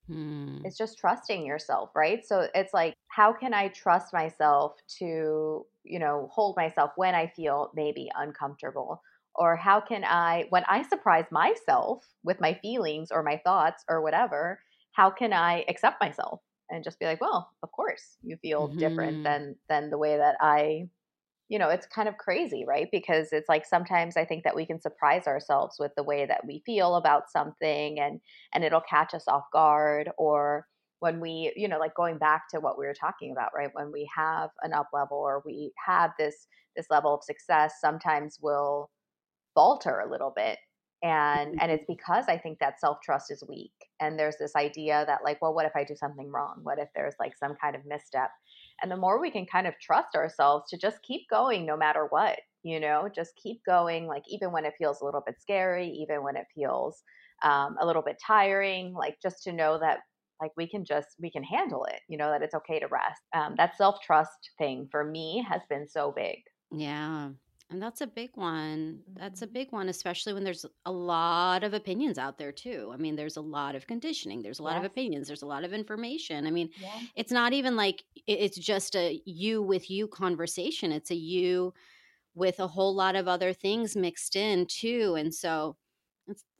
Hmm. 0.08 0.60
It's 0.66 0.78
just 0.78 0.98
trusting 0.98 1.46
yourself, 1.46 1.92
right? 1.96 2.26
So 2.26 2.48
it's 2.54 2.74
like, 2.74 2.94
how 3.08 3.32
can 3.32 3.54
I 3.54 3.70
trust 3.70 4.14
myself 4.14 4.76
to, 5.00 5.66
you 5.84 6.00
know, 6.00 6.30
hold 6.32 6.58
myself 6.58 6.92
when 6.98 7.16
I 7.16 7.28
feel 7.28 7.72
maybe 7.74 8.10
uncomfortable? 8.16 9.02
Or 9.36 9.56
how 9.56 9.80
can 9.80 10.04
i 10.04 10.46
when 10.50 10.64
i 10.68 10.82
surprise 10.84 11.26
myself 11.32 12.06
with 12.24 12.40
my 12.40 12.54
feelings 12.62 13.10
or 13.12 13.24
my 13.24 13.40
thoughts 13.44 13.84
or 13.90 14.02
whatever 14.02 14.60
how 14.92 15.10
can 15.10 15.34
i 15.34 15.64
accept 15.68 16.02
myself 16.02 16.42
and 16.70 16.84
just 16.84 17.00
be 17.00 17.06
like 17.06 17.22
well 17.22 17.50
of 17.64 17.72
course 17.72 18.18
you 18.22 18.38
feel 18.38 18.68
mm-hmm. 18.68 18.80
different 18.80 19.24
than 19.24 19.56
than 19.70 19.90
the 19.90 19.98
way 19.98 20.18
that 20.18 20.36
i 20.42 20.88
you 21.50 21.60
know 21.60 21.70
it's 21.70 21.86
kind 21.88 22.08
of 22.08 22.18
crazy 22.18 22.64
right 22.68 22.88
because 22.92 23.30
it's 23.32 23.50
like 23.50 23.66
sometimes 23.66 24.18
i 24.18 24.26
think 24.26 24.44
that 24.44 24.56
we 24.56 24.66
can 24.66 24.80
surprise 24.80 25.28
ourselves 25.28 25.78
with 25.80 25.92
the 25.96 26.04
way 26.04 26.26
that 26.26 26.46
we 26.48 26.64
feel 26.66 26.96
about 26.96 27.30
something 27.30 28.00
and 28.00 28.20
and 28.54 28.64
it'll 28.64 28.82
catch 28.82 29.14
us 29.14 29.28
off 29.28 29.44
guard 29.52 30.10
or 30.18 30.66
when 31.00 31.20
we 31.20 31.52
you 31.56 31.68
know 31.68 31.80
like 31.80 31.94
going 31.96 32.18
back 32.18 32.44
to 32.50 32.60
what 32.60 32.80
we 32.80 32.86
were 32.86 32.94
talking 32.94 33.32
about 33.32 33.52
right 33.56 33.70
when 33.74 33.92
we 33.92 34.10
have 34.16 34.50
an 34.62 34.74
up 34.74 34.88
level 34.94 35.18
or 35.18 35.44
we 35.46 35.72
have 35.86 36.12
this 36.18 36.48
this 36.76 36.88
level 36.90 37.14
of 37.14 37.24
success 37.24 37.76
sometimes 37.82 38.40
we'll 38.42 38.90
falter 39.54 40.00
a 40.00 40.10
little 40.10 40.34
bit 40.36 40.58
and 41.04 41.52
and 41.52 41.60
mm-hmm. 41.60 41.70
it's 41.72 41.86
because 41.88 42.26
i 42.28 42.38
think 42.38 42.60
that 42.60 42.80
self-trust 42.80 43.32
is 43.32 43.44
weak 43.48 43.74
and 44.00 44.18
there's 44.18 44.38
this 44.40 44.56
idea 44.56 45.04
that 45.06 45.20
like 45.24 45.42
well 45.42 45.54
what 45.54 45.66
if 45.66 45.74
i 45.76 45.84
do 45.84 45.96
something 45.96 46.32
wrong? 46.32 46.60
What 46.64 46.80
if 46.80 46.90
there's 46.96 47.16
like 47.20 47.38
some 47.38 47.56
kind 47.62 47.76
of 47.76 47.86
misstep? 47.86 48.32
And 48.82 48.92
the 48.92 48.98
more 48.98 49.20
we 49.20 49.32
can 49.32 49.46
kind 49.46 49.68
of 49.68 49.74
trust 49.82 50.16
ourselves 50.16 50.70
to 50.70 50.78
just 50.78 51.02
keep 51.04 51.22
going 51.30 51.66
no 51.66 51.78
matter 51.78 52.08
what 52.10 52.40
you 52.64 52.80
know 52.80 53.10
just 53.14 53.36
keep 53.42 53.62
going 53.66 54.08
like 54.08 54.24
even 54.28 54.52
when 54.52 54.66
it 54.66 54.74
feels 54.78 55.02
a 55.02 55.06
little 55.06 55.24
bit 55.26 55.36
scary 55.40 55.88
even 55.90 56.24
when 56.24 56.36
it 56.36 56.46
feels 56.56 57.04
um, 57.44 57.76
a 57.82 57.86
little 57.86 58.02
bit 58.02 58.18
tiring 58.26 58.94
like 58.94 59.18
just 59.22 59.44
to 59.44 59.52
know 59.52 59.78
that 59.78 60.00
like 60.42 60.52
we 60.58 60.68
can 60.68 60.84
just 60.84 61.10
we 61.22 61.30
can 61.30 61.44
handle 61.44 61.86
it 61.86 62.00
you 62.08 62.18
know 62.18 62.32
that 62.32 62.42
it's 62.42 62.56
okay 62.56 62.80
to 62.80 62.88
rest. 62.88 63.22
Um, 63.36 63.56
that 63.58 63.78
self-trust 63.78 64.52
thing 64.58 64.88
for 64.92 65.04
me 65.04 65.46
has 65.50 65.62
been 65.70 65.88
so 65.88 66.14
big. 66.16 66.40
Yeah 66.72 67.30
and 67.70 67.82
that's 67.82 68.02
a 68.02 68.08
big 68.08 68.32
one. 68.36 69.00
That's 69.16 69.42
a 69.42 69.46
mm-hmm. 69.46 69.54
big 69.54 69.72
one, 69.72 69.90
especially 69.90 70.34
when 70.34 70.44
there's 70.44 70.66
a 70.86 70.92
lot 70.92 71.64
of 71.64 71.74
opinions 71.74 72.18
out 72.18 72.38
there, 72.38 72.52
too. 72.52 72.92
I 72.94 72.98
mean, 72.98 73.16
there's 73.16 73.38
a 73.38 73.42
lot 73.42 73.76
of 73.76 73.88
conditioning, 73.88 74.42
there's 74.42 74.60
a 74.60 74.64
lot 74.64 74.76
yes. 74.76 74.80
of 74.80 74.86
opinions, 74.86 75.28
there's 75.28 75.42
a 75.42 75.48
lot 75.48 75.64
of 75.64 75.74
information. 75.74 76.46
I 76.46 76.52
mean, 76.52 76.70
yeah. 76.80 77.00
it's 77.16 77.32
not 77.32 77.54
even 77.54 77.76
like 77.76 78.04
it's 78.28 78.58
just 78.58 78.96
a 78.96 79.20
you 79.26 79.62
with 79.62 79.90
you 79.90 80.08
conversation, 80.08 80.92
it's 80.92 81.12
a 81.12 81.16
you 81.16 81.74
with 82.36 82.60
a 82.60 82.68
whole 82.68 82.94
lot 82.94 83.16
of 83.16 83.28
other 83.28 83.54
things 83.54 83.96
mixed 83.96 84.36
in, 84.36 84.66
too. 84.68 85.16
And 85.18 85.34
so 85.34 85.78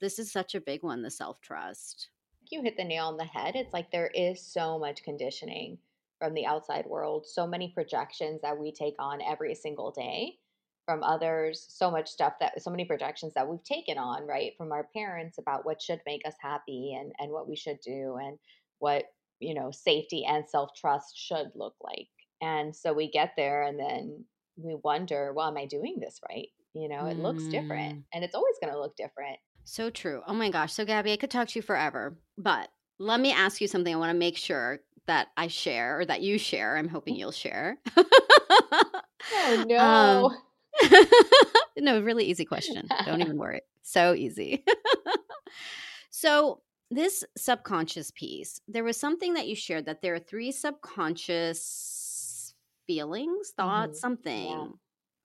this 0.00 0.18
is 0.18 0.32
such 0.32 0.54
a 0.54 0.60
big 0.60 0.82
one 0.82 1.02
the 1.02 1.10
self 1.10 1.40
trust. 1.40 2.08
You 2.50 2.62
hit 2.62 2.76
the 2.76 2.84
nail 2.84 3.06
on 3.06 3.16
the 3.16 3.24
head. 3.24 3.56
It's 3.56 3.72
like 3.72 3.90
there 3.90 4.10
is 4.14 4.44
so 4.44 4.78
much 4.78 5.02
conditioning 5.02 5.78
from 6.18 6.34
the 6.34 6.46
outside 6.46 6.86
world, 6.86 7.26
so 7.26 7.46
many 7.46 7.68
projections 7.68 8.40
that 8.42 8.58
we 8.58 8.72
take 8.72 8.94
on 8.98 9.20
every 9.22 9.54
single 9.54 9.90
day 9.90 10.38
from 10.84 11.02
others, 11.02 11.66
so 11.68 11.90
much 11.90 12.08
stuff 12.08 12.34
that 12.40 12.62
so 12.62 12.70
many 12.70 12.84
projections 12.84 13.32
that 13.34 13.48
we've 13.48 13.64
taken 13.64 13.98
on, 13.98 14.26
right, 14.26 14.52
from 14.56 14.72
our 14.72 14.88
parents 14.94 15.38
about 15.38 15.64
what 15.64 15.80
should 15.80 16.00
make 16.06 16.22
us 16.26 16.34
happy 16.40 16.96
and 16.98 17.12
and 17.18 17.30
what 17.30 17.48
we 17.48 17.56
should 17.56 17.80
do 17.80 18.16
and 18.20 18.38
what, 18.78 19.04
you 19.40 19.54
know, 19.54 19.70
safety 19.70 20.24
and 20.24 20.48
self-trust 20.48 21.16
should 21.16 21.50
look 21.54 21.74
like. 21.82 22.08
And 22.42 22.74
so 22.74 22.92
we 22.92 23.10
get 23.10 23.32
there 23.36 23.62
and 23.62 23.78
then 23.78 24.24
we 24.56 24.76
wonder, 24.82 25.32
well, 25.34 25.48
am 25.48 25.56
I 25.56 25.66
doing 25.66 25.96
this 26.00 26.20
right? 26.28 26.48
You 26.74 26.88
know, 26.88 27.06
it 27.06 27.16
mm. 27.16 27.22
looks 27.22 27.44
different 27.44 27.98
mm. 27.98 28.04
and 28.12 28.24
it's 28.24 28.34
always 28.34 28.56
going 28.60 28.72
to 28.72 28.80
look 28.80 28.96
different. 28.96 29.38
So 29.64 29.90
true. 29.90 30.22
Oh 30.26 30.34
my 30.34 30.50
gosh. 30.50 30.72
So 30.72 30.84
Gabby, 30.84 31.12
I 31.12 31.16
could 31.16 31.30
talk 31.30 31.48
to 31.48 31.58
you 31.58 31.62
forever, 31.62 32.16
but 32.36 32.68
let 32.98 33.20
me 33.20 33.32
ask 33.32 33.60
you 33.60 33.68
something 33.68 33.94
I 33.94 33.98
want 33.98 34.10
to 34.10 34.18
make 34.18 34.36
sure 34.36 34.80
that 35.06 35.28
I 35.36 35.48
share 35.48 36.00
or 36.00 36.04
that 36.06 36.20
you 36.22 36.38
share. 36.38 36.76
I'm 36.76 36.88
hoping 36.88 37.16
you'll 37.16 37.32
share. 37.32 37.78
oh 37.96 39.64
no. 39.68 39.76
Um, 39.76 40.36
no, 41.78 42.00
really 42.00 42.24
easy 42.24 42.44
question. 42.44 42.86
Don't 43.04 43.20
even 43.20 43.38
worry. 43.38 43.60
So 43.82 44.14
easy. 44.14 44.64
so, 46.10 46.60
this 46.90 47.24
subconscious 47.36 48.10
piece, 48.12 48.60
there 48.68 48.84
was 48.84 48.96
something 48.96 49.34
that 49.34 49.48
you 49.48 49.56
shared 49.56 49.86
that 49.86 50.02
there 50.02 50.14
are 50.14 50.20
three 50.20 50.52
subconscious 50.52 52.54
feelings, 52.86 53.52
thoughts, 53.56 53.98
mm-hmm. 53.98 54.00
something. 54.00 54.48
Yeah. 54.48 54.66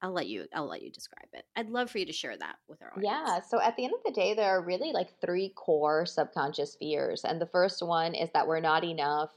I'll 0.02 0.12
let 0.12 0.28
you 0.28 0.46
I'll 0.54 0.66
let 0.66 0.82
you 0.82 0.90
describe 0.90 1.28
it. 1.34 1.44
I'd 1.56 1.68
love 1.68 1.90
for 1.90 1.98
you 1.98 2.06
to 2.06 2.12
share 2.12 2.36
that 2.36 2.56
with 2.68 2.80
our 2.80 2.92
audience. 2.92 3.06
Yeah, 3.06 3.40
so 3.40 3.60
at 3.60 3.76
the 3.76 3.84
end 3.84 3.92
of 3.94 4.00
the 4.04 4.18
day 4.18 4.32
there 4.32 4.48
are 4.48 4.64
really 4.64 4.92
like 4.92 5.20
three 5.20 5.52
core 5.56 6.06
subconscious 6.06 6.74
fears. 6.76 7.22
And 7.24 7.38
the 7.38 7.46
first 7.46 7.82
one 7.82 8.14
is 8.14 8.30
that 8.32 8.48
we're 8.48 8.60
not 8.60 8.82
enough. 8.82 9.30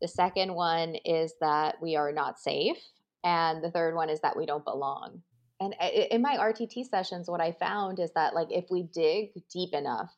The 0.00 0.08
second 0.08 0.54
one 0.54 0.96
is 1.04 1.34
that 1.40 1.76
we 1.80 1.94
are 1.94 2.10
not 2.10 2.40
safe 2.40 2.78
and 3.24 3.62
the 3.62 3.70
third 3.70 3.94
one 3.94 4.10
is 4.10 4.20
that 4.20 4.36
we 4.36 4.46
don't 4.46 4.64
belong. 4.64 5.22
And 5.60 5.74
in 6.10 6.22
my 6.22 6.36
RTT 6.36 6.88
sessions, 6.88 7.28
what 7.28 7.40
I 7.40 7.52
found 7.52 7.98
is 7.98 8.12
that 8.14 8.34
like 8.34 8.48
if 8.50 8.66
we 8.70 8.84
dig 8.84 9.30
deep 9.52 9.74
enough, 9.74 10.14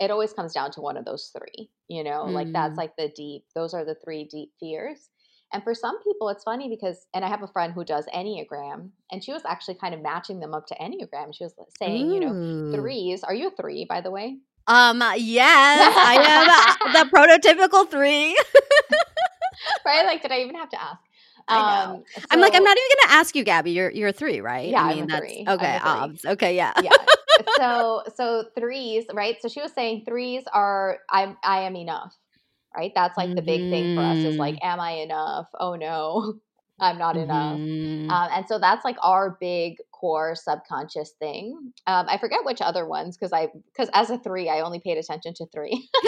it 0.00 0.10
always 0.10 0.32
comes 0.32 0.54
down 0.54 0.70
to 0.72 0.80
one 0.80 0.96
of 0.96 1.04
those 1.04 1.30
three. 1.36 1.70
You 1.88 2.02
know, 2.02 2.24
mm. 2.24 2.32
like 2.32 2.52
that's 2.52 2.74
mm. 2.74 2.78
like 2.78 2.96
the 2.96 3.08
deep. 3.14 3.44
Those 3.54 3.74
are 3.74 3.84
the 3.84 3.96
three 4.02 4.24
deep 4.24 4.52
fears. 4.58 5.10
And 5.52 5.62
for 5.62 5.74
some 5.74 6.02
people, 6.02 6.30
it's 6.30 6.42
funny 6.42 6.68
because, 6.68 7.06
and 7.14 7.24
I 7.24 7.28
have 7.28 7.42
a 7.42 7.46
friend 7.46 7.72
who 7.72 7.84
does 7.84 8.06
Enneagram, 8.12 8.90
and 9.12 9.22
she 9.22 9.32
was 9.32 9.42
actually 9.46 9.76
kind 9.76 9.94
of 9.94 10.02
matching 10.02 10.40
them 10.40 10.52
up 10.52 10.66
to 10.66 10.74
Enneagram. 10.74 11.32
She 11.32 11.44
was 11.44 11.54
saying, 11.78 12.10
Ooh. 12.10 12.14
you 12.14 12.20
know, 12.20 12.76
threes. 12.76 13.22
Are 13.22 13.34
you 13.34 13.48
a 13.48 13.50
three, 13.50 13.84
by 13.84 14.00
the 14.00 14.10
way? 14.10 14.38
Um, 14.66 15.00
yes, 15.16 15.94
I 15.96 16.76
am 16.82 16.92
the 16.92 17.10
prototypical 17.16 17.88
three. 17.88 18.36
right? 19.86 20.06
Like, 20.06 20.22
did 20.22 20.32
I 20.32 20.40
even 20.40 20.56
have 20.56 20.70
to 20.70 20.82
ask? 20.82 20.98
Um, 21.46 22.04
so, 22.14 22.22
I'm 22.30 22.40
like, 22.40 22.54
I'm 22.54 22.64
not 22.64 22.76
even 22.76 22.88
going 22.96 23.08
to 23.08 23.14
ask 23.14 23.36
you, 23.36 23.44
Gabby. 23.44 23.72
You're 23.72 23.90
you're 23.90 24.08
a 24.08 24.12
three, 24.12 24.40
right? 24.40 24.70
Yeah, 24.70 24.82
I 24.82 24.94
mean, 24.94 25.02
I'm 25.02 25.08
that's 25.08 25.20
three. 25.20 25.44
okay. 25.46 25.78
Obs. 25.82 26.24
Okay, 26.24 26.56
yeah, 26.56 26.72
yeah. 26.82 26.92
So 27.58 28.02
so 28.14 28.44
threes, 28.56 29.04
right? 29.12 29.36
So 29.42 29.48
she 29.48 29.60
was 29.60 29.72
saying 29.72 30.04
threes 30.06 30.44
are 30.52 30.98
I'm 31.10 31.36
I 31.42 31.62
am 31.62 31.76
enough 31.76 32.16
right? 32.76 32.92
That's 32.94 33.16
like 33.16 33.28
mm-hmm. 33.28 33.36
the 33.36 33.42
big 33.42 33.70
thing 33.70 33.96
for 33.96 34.02
us 34.02 34.18
is 34.18 34.36
like, 34.36 34.56
mm-hmm. 34.56 34.66
am 34.66 34.80
I 34.80 34.92
enough? 34.92 35.46
Oh 35.58 35.74
no, 35.76 36.34
I'm 36.80 36.98
not 36.98 37.16
enough. 37.16 37.58
Mm-hmm. 37.58 38.10
Um, 38.10 38.28
and 38.32 38.46
so 38.48 38.58
that's 38.58 38.84
like 38.84 38.96
our 39.02 39.36
big 39.40 39.76
core 39.92 40.34
subconscious 40.34 41.12
thing. 41.18 41.72
Um, 41.86 42.06
I 42.08 42.18
forget 42.18 42.40
which 42.44 42.60
other 42.60 42.86
ones 42.86 43.16
because 43.16 43.32
I 43.32 43.48
because 43.72 43.88
as 43.94 44.10
a 44.10 44.18
three, 44.18 44.48
I 44.48 44.60
only 44.60 44.80
paid 44.80 44.98
attention 44.98 45.34
to 45.34 45.46
three. 45.54 45.88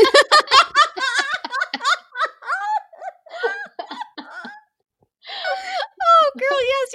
oh, 6.09 6.31
girl, 6.39 6.61
yes, 6.63 6.93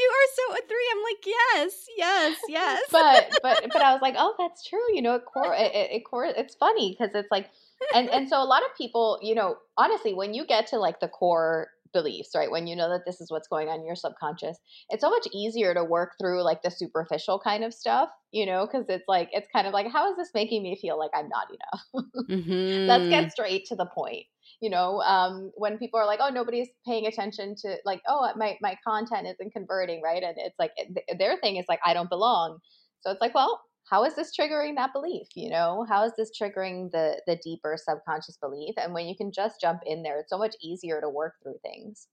you 0.69 0.75
are 0.75 0.85
so 0.87 0.91
a 0.91 0.91
three. 0.91 0.91
I'm 0.91 1.03
like, 1.03 1.25
yes, 1.25 1.85
yes, 1.97 2.37
yes. 2.49 2.81
but 2.91 3.39
but 3.43 3.73
but 3.73 3.81
I 3.81 3.93
was 3.93 4.01
like, 4.01 4.15
oh, 4.17 4.35
that's 4.37 4.67
true. 4.67 4.93
You 4.93 5.01
know, 5.01 5.15
it 5.15 5.25
core 5.25 5.53
it, 5.53 5.75
it, 5.75 5.91
it 5.91 6.05
core. 6.05 6.25
It's 6.25 6.55
funny 6.55 6.95
because 6.97 7.15
it's 7.15 7.31
like 7.31 7.49
and 7.93 8.09
and 8.09 8.29
so 8.29 8.41
a 8.41 8.45
lot 8.45 8.63
of 8.63 8.77
people, 8.77 9.19
you 9.21 9.35
know, 9.35 9.57
honestly, 9.77 10.13
when 10.13 10.33
you 10.33 10.45
get 10.45 10.67
to 10.67 10.79
like 10.79 10.99
the 10.99 11.07
core 11.07 11.69
beliefs, 11.93 12.31
right? 12.35 12.51
When 12.51 12.67
you 12.67 12.75
know 12.75 12.89
that 12.89 13.05
this 13.05 13.21
is 13.21 13.31
what's 13.31 13.47
going 13.47 13.69
on 13.69 13.79
in 13.79 13.85
your 13.85 13.95
subconscious, 13.95 14.57
it's 14.89 15.01
so 15.01 15.09
much 15.09 15.27
easier 15.33 15.73
to 15.73 15.83
work 15.83 16.13
through 16.19 16.43
like 16.43 16.63
the 16.63 16.71
superficial 16.71 17.39
kind 17.39 17.63
of 17.63 17.73
stuff, 17.73 18.09
you 18.31 18.45
know, 18.45 18.65
because 18.65 18.85
it's 18.89 19.07
like, 19.07 19.29
it's 19.33 19.47
kind 19.53 19.67
of 19.67 19.73
like, 19.73 19.91
how 19.91 20.09
is 20.11 20.17
this 20.17 20.29
making 20.33 20.63
me 20.63 20.77
feel 20.81 20.97
like 20.97 21.11
I'm 21.13 21.29
not 21.29 21.47
enough? 21.49 22.05
mm-hmm. 22.29 22.87
Let's 22.87 23.09
get 23.09 23.31
straight 23.31 23.65
to 23.65 23.75
the 23.75 23.85
point. 23.85 24.25
You 24.61 24.69
know, 24.69 25.01
um, 25.01 25.51
when 25.55 25.77
people 25.77 25.99
are 25.99 26.05
like, 26.05 26.19
"Oh, 26.21 26.29
nobody's 26.29 26.69
paying 26.85 27.07
attention 27.07 27.55
to 27.63 27.77
like, 27.85 28.01
oh, 28.07 28.31
my 28.37 28.57
my 28.61 28.77
content 28.87 29.27
isn't 29.27 29.53
converting, 29.53 30.01
right?" 30.01 30.23
And 30.23 30.35
it's 30.37 30.57
like 30.59 30.71
their 31.17 31.37
thing 31.37 31.57
is 31.57 31.65
like, 31.67 31.79
"I 31.85 31.93
don't 31.93 32.09
belong." 32.09 32.59
So 33.01 33.11
it's 33.11 33.21
like, 33.21 33.33
well, 33.35 33.61
how 33.89 34.03
is 34.05 34.15
this 34.15 34.31
triggering 34.37 34.75
that 34.75 34.93
belief 34.93 35.27
you 35.35 35.49
know 35.49 35.85
how 35.89 36.03
is 36.05 36.13
this 36.17 36.31
triggering 36.39 36.89
the 36.91 37.21
the 37.27 37.35
deeper 37.43 37.75
subconscious 37.77 38.37
belief 38.37 38.75
and 38.77 38.93
when 38.93 39.07
you 39.07 39.15
can 39.15 39.31
just 39.31 39.59
jump 39.59 39.81
in 39.85 40.03
there 40.03 40.19
it's 40.19 40.29
so 40.29 40.37
much 40.37 40.55
easier 40.61 41.01
to 41.01 41.09
work 41.09 41.33
through 41.43 41.57
things 41.61 42.07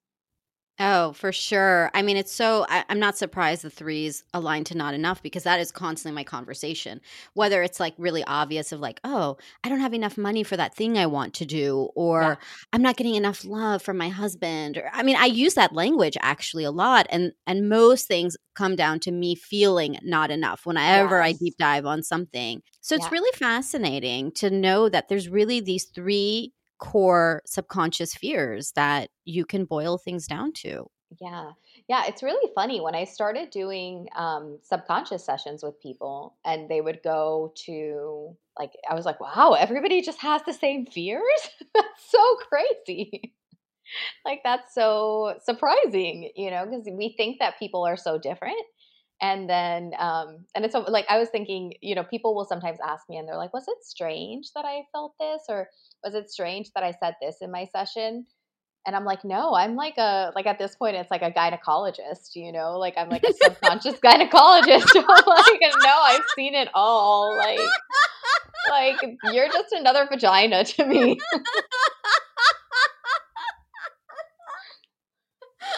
Oh, 0.81 1.13
for 1.13 1.33
sure. 1.33 1.91
I 1.93 2.03
mean, 2.03 2.17
it's 2.17 2.33
so, 2.33 2.65
I, 2.69 2.85
am 2.89 3.01
not 3.01 3.19
surprised 3.19 3.63
the 3.63 3.71
threes 3.71 4.23
align 4.33 4.63
to 4.65 4.77
not 4.77 4.95
enough 4.95 5.21
because 5.23 5.43
that 5.43 5.59
is 5.59 5.73
constantly 5.73 6.15
my 6.15 6.23
conversation. 6.23 7.01
Whether 7.35 7.65
it's 7.65 7.81
like 7.81 7.95
really 7.99 8.23
obvious 8.25 8.71
of 8.71 8.79
like, 8.79 9.01
oh, 9.03 9.39
I 9.65 9.71
don't 9.71 9.81
have 9.81 9.93
enough 9.93 10.17
money 10.17 10.45
for 10.45 10.57
that 10.57 10.77
thing 10.77 10.97
I 10.97 11.07
want 11.07 11.35
to 11.35 11.47
do, 11.47 11.89
or 11.97 12.23
yeah. 12.23 12.35
I'm 12.73 12.83
not 12.83 12.97
getting 12.97 13.17
enough 13.17 13.45
love 13.45 13.83
from 13.83 13.97
my 13.97 14.09
husband. 14.09 14.77
Or, 14.77 14.89
I 14.93 15.03
mean, 15.03 15.17
I 15.17 15.27
use 15.27 15.55
that 15.55 15.73
language 15.73 16.17
actually 16.21 16.63
a 16.63 16.71
lot. 16.71 17.09
And, 17.11 17.33
and 17.45 17.69
most 17.69 18.07
things 18.07 18.37
come 18.55 18.77
down 18.77 19.01
to 19.01 19.11
me 19.11 19.35
feeling 19.35 19.99
not 20.05 20.31
enough 20.31 20.65
whenever 20.65 21.19
yes. 21.19 21.27
I 21.27 21.33
deep 21.33 21.57
dive 21.59 21.87
on 21.87 22.05
something. 22.05 22.63
So 22.81 22.95
it's 22.95 23.13
really 23.13 23.37
fascinating 23.37 24.33
to 24.37 24.49
know 24.49 24.89
that 24.89 25.09
there's 25.09 25.29
really 25.29 25.61
these 25.61 25.87
three 25.87 26.53
core 26.79 27.43
subconscious 27.47 28.15
fears 28.15 28.73
that 28.73 29.11
you 29.25 29.45
can 29.45 29.65
boil 29.65 29.99
things 29.99 30.27
down 30.27 30.53
to. 30.53 30.87
Yeah. 31.21 31.53
Yeah. 31.89 32.05
It's 32.07 32.23
really 32.23 32.53
funny. 32.55 32.81
When 32.81 32.95
I 32.95 33.05
started 33.05 33.51
doing 33.51 34.09
um, 34.15 34.59
subconscious 34.63 35.25
sessions 35.25 35.63
with 35.63 35.81
people 35.81 36.37
and 36.45 36.69
they 36.69 36.81
would 36.81 37.01
go 37.03 37.53
to, 37.67 38.37
like, 38.59 38.73
I 38.89 38.95
was 38.95 39.07
like, 39.07 39.21
wow, 39.21 39.57
everybody 39.59 40.03
just 40.03 40.21
has 40.21 40.43
the 40.45 40.53
same 40.53 40.87
fears? 40.87 41.23
that's 41.75 42.11
so 42.11 42.37
crazy. 42.49 43.33
like, 44.25 44.41
that's 44.45 44.75
so 44.75 45.39
surprising, 45.43 46.31
you 46.37 46.51
know, 46.51 46.67
because 46.67 46.87
we 46.93 47.15
think 47.17 47.39
that 47.39 47.59
people 47.59 47.87
are 47.87 47.97
so 47.97 48.19
different 48.19 48.59
and 49.21 49.51
then 49.51 49.93
um 49.99 50.45
and 50.55 50.65
it's 50.65 50.75
like 50.89 51.07
i 51.09 51.19
was 51.19 51.29
thinking 51.29 51.73
you 51.81 51.95
know 51.95 52.05
people 52.05 52.35
will 52.35 52.45
sometimes 52.45 52.79
ask 52.87 53.09
me 53.09 53.17
and 53.17 53.27
they're 53.27 53.37
like 53.37 53.53
was 53.53 53.67
it 53.67 53.79
strange 53.83 54.53
that 54.55 54.65
i 54.65 54.83
felt 54.93 55.15
this 55.19 55.43
or 55.49 55.69
was 56.05 56.15
it 56.15 56.31
strange 56.31 56.71
that 56.75 56.85
I 56.85 56.93
said 56.93 57.15
this 57.21 57.39
in 57.41 57.51
my 57.51 57.67
session? 57.67 58.27
And 58.87 58.95
I'm 58.97 59.05
like, 59.05 59.25
no, 59.25 59.55
I'm 59.55 59.75
like 59.75 59.99
a 59.99 60.33
like 60.35 60.47
at 60.47 60.59
this 60.59 60.75
point 60.77 60.97
it's 60.97 61.11
like 61.11 61.21
a 61.23 61.31
gynecologist, 61.31 62.35
you 62.35 62.53
know, 62.53 62.79
like 62.79 62.95
I'm 62.97 63.11
like 63.11 63.25
a 63.25 63.33
subconscious 63.35 63.95
gynecologist. 64.05 64.87
I'm 64.97 65.25
like, 65.27 65.61
no, 65.83 66.01
I've 66.03 66.25
seen 66.35 66.55
it 66.55 66.69
all. 66.73 67.37
Like, 67.37 67.59
like 68.71 68.97
you're 69.33 69.49
just 69.49 69.73
another 69.73 70.07
vagina 70.11 70.65
to 70.65 70.87
me. 70.87 71.19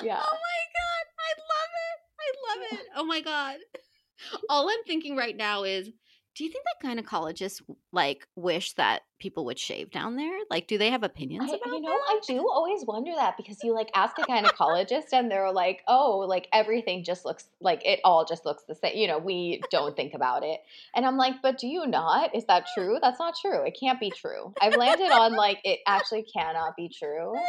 yeah. 0.02 0.20
Oh 0.22 0.36
my 0.36 0.60
god, 0.76 1.04
I 1.18 1.30
love 1.50 1.72
it. 1.88 1.98
I 2.20 2.28
love 2.46 2.62
it. 2.72 2.86
Oh 3.00 3.04
my 3.04 3.22
god. 3.22 3.56
All 4.50 4.68
I'm 4.68 4.84
thinking 4.86 5.16
right 5.16 5.34
now 5.34 5.62
is 5.62 5.88
do 6.36 6.44
you 6.44 6.50
think 6.50 6.64
that 6.64 6.86
gynecologists 6.86 7.62
like 7.92 8.26
wish 8.36 8.74
that 8.74 9.02
people 9.18 9.46
would 9.46 9.58
shave 9.58 9.90
down 9.90 10.16
there? 10.16 10.38
Like, 10.50 10.68
do 10.68 10.76
they 10.76 10.90
have 10.90 11.02
opinions 11.02 11.50
I, 11.50 11.56
about 11.56 11.74
You 11.74 11.80
know, 11.80 11.88
that? 11.88 12.00
I 12.08 12.20
do 12.26 12.48
always 12.48 12.84
wonder 12.86 13.12
that 13.14 13.38
because 13.38 13.64
you 13.64 13.74
like 13.74 13.90
ask 13.94 14.18
a 14.18 14.22
gynecologist 14.30 15.14
and 15.14 15.30
they're 15.30 15.50
like, 15.50 15.82
"Oh, 15.88 16.18
like 16.28 16.46
everything 16.52 17.02
just 17.02 17.24
looks 17.24 17.48
like 17.60 17.84
it 17.86 18.00
all 18.04 18.26
just 18.26 18.44
looks 18.44 18.64
the 18.68 18.74
same." 18.74 18.98
You 18.98 19.08
know, 19.08 19.18
we 19.18 19.62
don't 19.70 19.96
think 19.96 20.12
about 20.12 20.44
it. 20.44 20.60
And 20.94 21.06
I'm 21.06 21.16
like, 21.16 21.36
"But 21.42 21.56
do 21.56 21.68
you 21.68 21.86
not? 21.86 22.34
Is 22.34 22.44
that 22.46 22.66
true? 22.74 22.98
That's 23.00 23.18
not 23.18 23.34
true. 23.40 23.64
It 23.64 23.78
can't 23.80 23.98
be 23.98 24.10
true." 24.10 24.52
I've 24.60 24.76
landed 24.76 25.10
on 25.10 25.36
like 25.36 25.60
it 25.64 25.80
actually 25.86 26.24
cannot 26.24 26.76
be 26.76 26.90
true. 26.90 27.34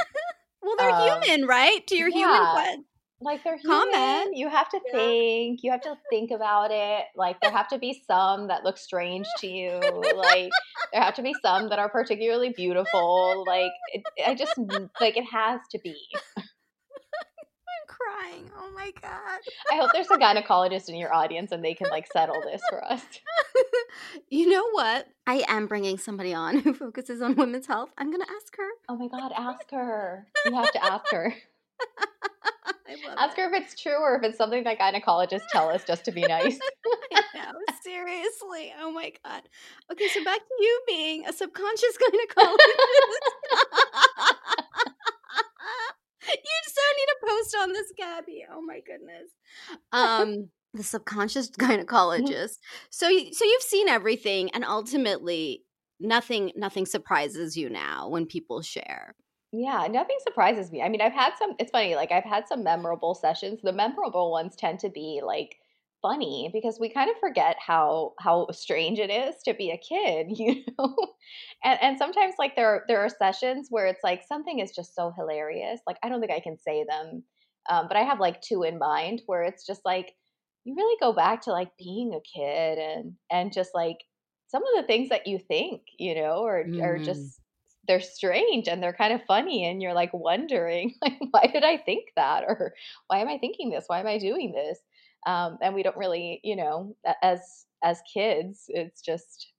Well, 0.64 0.76
they're 0.78 0.92
um, 0.92 1.24
human, 1.24 1.48
right? 1.48 1.86
To 1.88 1.96
your 1.96 2.10
yeah. 2.10 2.18
human 2.18 2.86
like 3.22 3.44
they're 3.44 3.58
human. 3.58 4.34
You 4.34 4.50
have 4.50 4.70
to 4.70 4.80
yeah. 4.88 5.00
think. 5.00 5.64
You 5.64 5.72
have 5.72 5.82
to 5.82 5.96
think 6.10 6.32
about 6.32 6.72
it. 6.72 7.06
Like 7.16 7.40
there 7.42 7.52
have 7.52 7.68
to 7.70 7.78
be 7.78 8.04
some 8.08 8.48
that 8.48 8.64
look 8.64 8.78
strange 8.78 9.28
to 9.38 9.48
you. 9.48 9.80
Like 10.16 10.52
there 10.92 11.02
have 11.02 11.16
to 11.16 11.22
be 11.22 11.36
some 11.42 11.70
that 11.70 11.80
are 11.80 11.90
particularly 11.90 12.54
beautiful. 12.56 13.44
Like 13.48 13.72
it, 13.94 14.04
I 14.26 14.36
just 14.36 14.54
like 15.00 15.18
it 15.18 15.26
has 15.32 15.62
to 15.72 15.80
be. 15.80 15.96
I'm 16.38 17.88
crying. 17.88 18.50
Oh 18.58 18.72
my 18.74 18.92
god. 19.02 19.40
I 19.72 19.76
hope 19.76 19.92
there's 19.94 20.10
a 20.12 20.18
gynecologist 20.18 20.90
in 20.90 20.96
your 20.96 21.14
audience 21.14 21.52
and 21.52 21.64
they 21.64 21.74
can 21.74 21.90
like 21.90 22.08
settle 22.12 22.42
this 22.42 22.62
for 22.70 22.84
us. 22.84 23.04
you 24.30 24.50
know 24.50 24.70
what? 24.72 25.08
I 25.28 25.44
am 25.48 25.68
bringing 25.68 25.98
somebody 25.98 26.34
on 26.34 26.60
who 26.60 26.74
focuses 26.74 27.22
on 27.22 27.36
women's 27.36 27.68
health. 27.68 27.90
I'm 27.98 28.10
going 28.10 28.22
to 28.22 28.32
ask 28.32 28.56
her. 28.58 28.68
Oh 28.90 28.96
my 28.96 29.08
god, 29.08 29.32
ask 29.36 29.70
her. 29.72 30.28
You 30.46 30.54
have 30.54 30.72
to 30.72 30.84
ask 30.84 31.12
her. 31.12 31.34
Ask 33.18 33.38
her 33.38 33.54
if 33.54 33.62
it's 33.62 33.82
true 33.82 33.98
or 34.00 34.16
if 34.16 34.24
it's 34.24 34.38
something 34.38 34.64
that 34.64 34.80
gynecologists 34.80 35.48
tell 35.52 35.70
us 35.70 35.84
just 35.84 36.06
to 36.06 36.12
be 36.12 36.22
nice. 36.22 36.60
I 37.14 37.22
know, 37.36 37.52
seriously. 37.84 38.74
Oh 38.80 38.92
my 38.92 39.12
god. 39.24 39.44
Okay, 39.92 40.08
so 40.14 40.24
back 40.24 40.40
to 40.40 40.64
you 40.64 40.82
being 40.88 41.26
a 41.28 41.34
subconscious 41.34 41.98
gynecologist. 42.02 42.58
you 46.28 46.62
so 46.68 46.82
need 46.98 47.08
to 47.08 47.18
post 47.28 47.58
on 47.62 47.74
this, 47.74 47.92
Gabby. 47.98 48.46
Oh 48.52 48.62
my 48.62 48.80
goodness. 48.86 49.32
Um, 49.92 50.50
the 50.74 50.84
subconscious 50.84 51.52
gynecologist. 51.52 52.58
so, 52.90 53.08
so 53.08 53.46
you've 53.46 53.62
seen 53.62 53.88
everything, 53.88 54.50
and 54.52 54.64
ultimately, 54.64 55.64
nothing, 56.00 56.52
nothing 56.56 56.86
surprises 56.86 57.58
you 57.58 57.70
now 57.70 58.10
when 58.10 58.26
people 58.26 58.62
share. 58.62 59.16
Yeah, 59.54 59.88
nothing 59.90 60.18
surprises 60.24 60.72
me. 60.72 60.82
I 60.82 60.88
mean, 60.88 61.02
I've 61.02 61.12
had 61.12 61.34
some 61.38 61.56
it's 61.60 61.72
funny, 61.72 61.96
like 61.96 62.12
I've 62.12 62.24
had 62.24 62.48
some 62.48 62.64
memorable 62.64 63.14
sessions. 63.14 63.60
The 63.62 63.74
memorable 63.74 64.32
ones 64.32 64.56
tend 64.56 64.80
to 64.80 64.90
be 64.90 65.22
like 65.24 65.58
funny 66.02 66.50
because 66.54 66.80
we 66.80 66.90
kind 66.90 67.10
of 67.10 67.18
forget 67.20 67.58
how 67.60 68.14
how 68.20 68.48
strange 68.52 68.98
it 68.98 69.10
is 69.10 69.36
to 69.44 69.54
be 69.54 69.72
a 69.72 69.78
kid, 69.78 70.28
you 70.38 70.64
know. 70.78 70.96
and 71.64 71.80
and 71.82 71.98
sometimes 71.98 72.36
like 72.40 72.56
there 72.56 72.68
are, 72.68 72.84
there 72.88 73.02
are 73.02 73.10
sessions 73.10 73.68
where 73.70 73.88
it's 73.88 74.04
like 74.04 74.24
something 74.28 74.60
is 74.60 74.72
just 74.72 74.96
so 74.96 75.12
hilarious. 75.18 75.82
Like 75.86 75.98
I 76.02 76.08
don't 76.10 76.22
think 76.22 76.32
I 76.32 76.40
can 76.40 76.58
say 76.58 76.86
them, 76.88 77.24
um, 77.70 77.88
but 77.90 77.98
I 77.98 78.04
have 78.04 78.22
like 78.22 78.42
two 78.42 78.64
in 78.64 78.80
mind 78.80 79.22
where 79.26 79.44
it's 79.44 79.66
just 79.66 79.82
like 79.84 80.14
you 80.64 80.76
really 80.76 80.98
go 81.02 81.12
back 81.12 81.42
to 81.42 81.52
like 81.52 81.76
being 81.78 82.14
a 82.14 82.22
kid 82.22 82.78
and 82.78 83.16
and 83.30 83.52
just 83.52 83.72
like 83.74 83.98
some 84.48 84.64
of 84.64 84.82
the 84.82 84.88
things 84.88 85.10
that 85.10 85.28
you 85.28 85.40
think, 85.40 85.82
you 86.00 86.16
know, 86.16 86.46
or 86.46 86.64
mm. 86.64 86.82
or 86.82 87.00
just 87.00 87.41
they're 87.92 88.00
strange 88.00 88.70
and 88.70 88.82
they're 88.82 88.94
kind 88.94 89.12
of 89.12 89.22
funny 89.28 89.66
and 89.66 89.82
you're 89.82 89.94
like 89.94 90.12
wondering 90.14 90.96
like 91.02 91.20
why 91.32 91.46
did 91.52 91.66
i 91.66 91.76
think 91.76 92.06
that? 92.16 92.44
Or 92.48 92.74
why 93.08 93.20
am 93.20 93.28
i 93.28 93.38
thinking 93.38 93.70
this? 93.70 93.84
Why 93.88 94.00
am 94.00 94.08
i 94.08 94.18
doing 94.18 94.54
this? 94.54 94.80
Um, 95.28 95.58
and 95.62 95.76
we 95.76 95.84
don't 95.84 95.98
really 95.98 96.40
you 96.42 96.56
know 96.56 96.96
as 97.22 97.66
as 97.84 98.02
kids 98.12 98.66
it's 98.70 99.02
just 99.02 99.52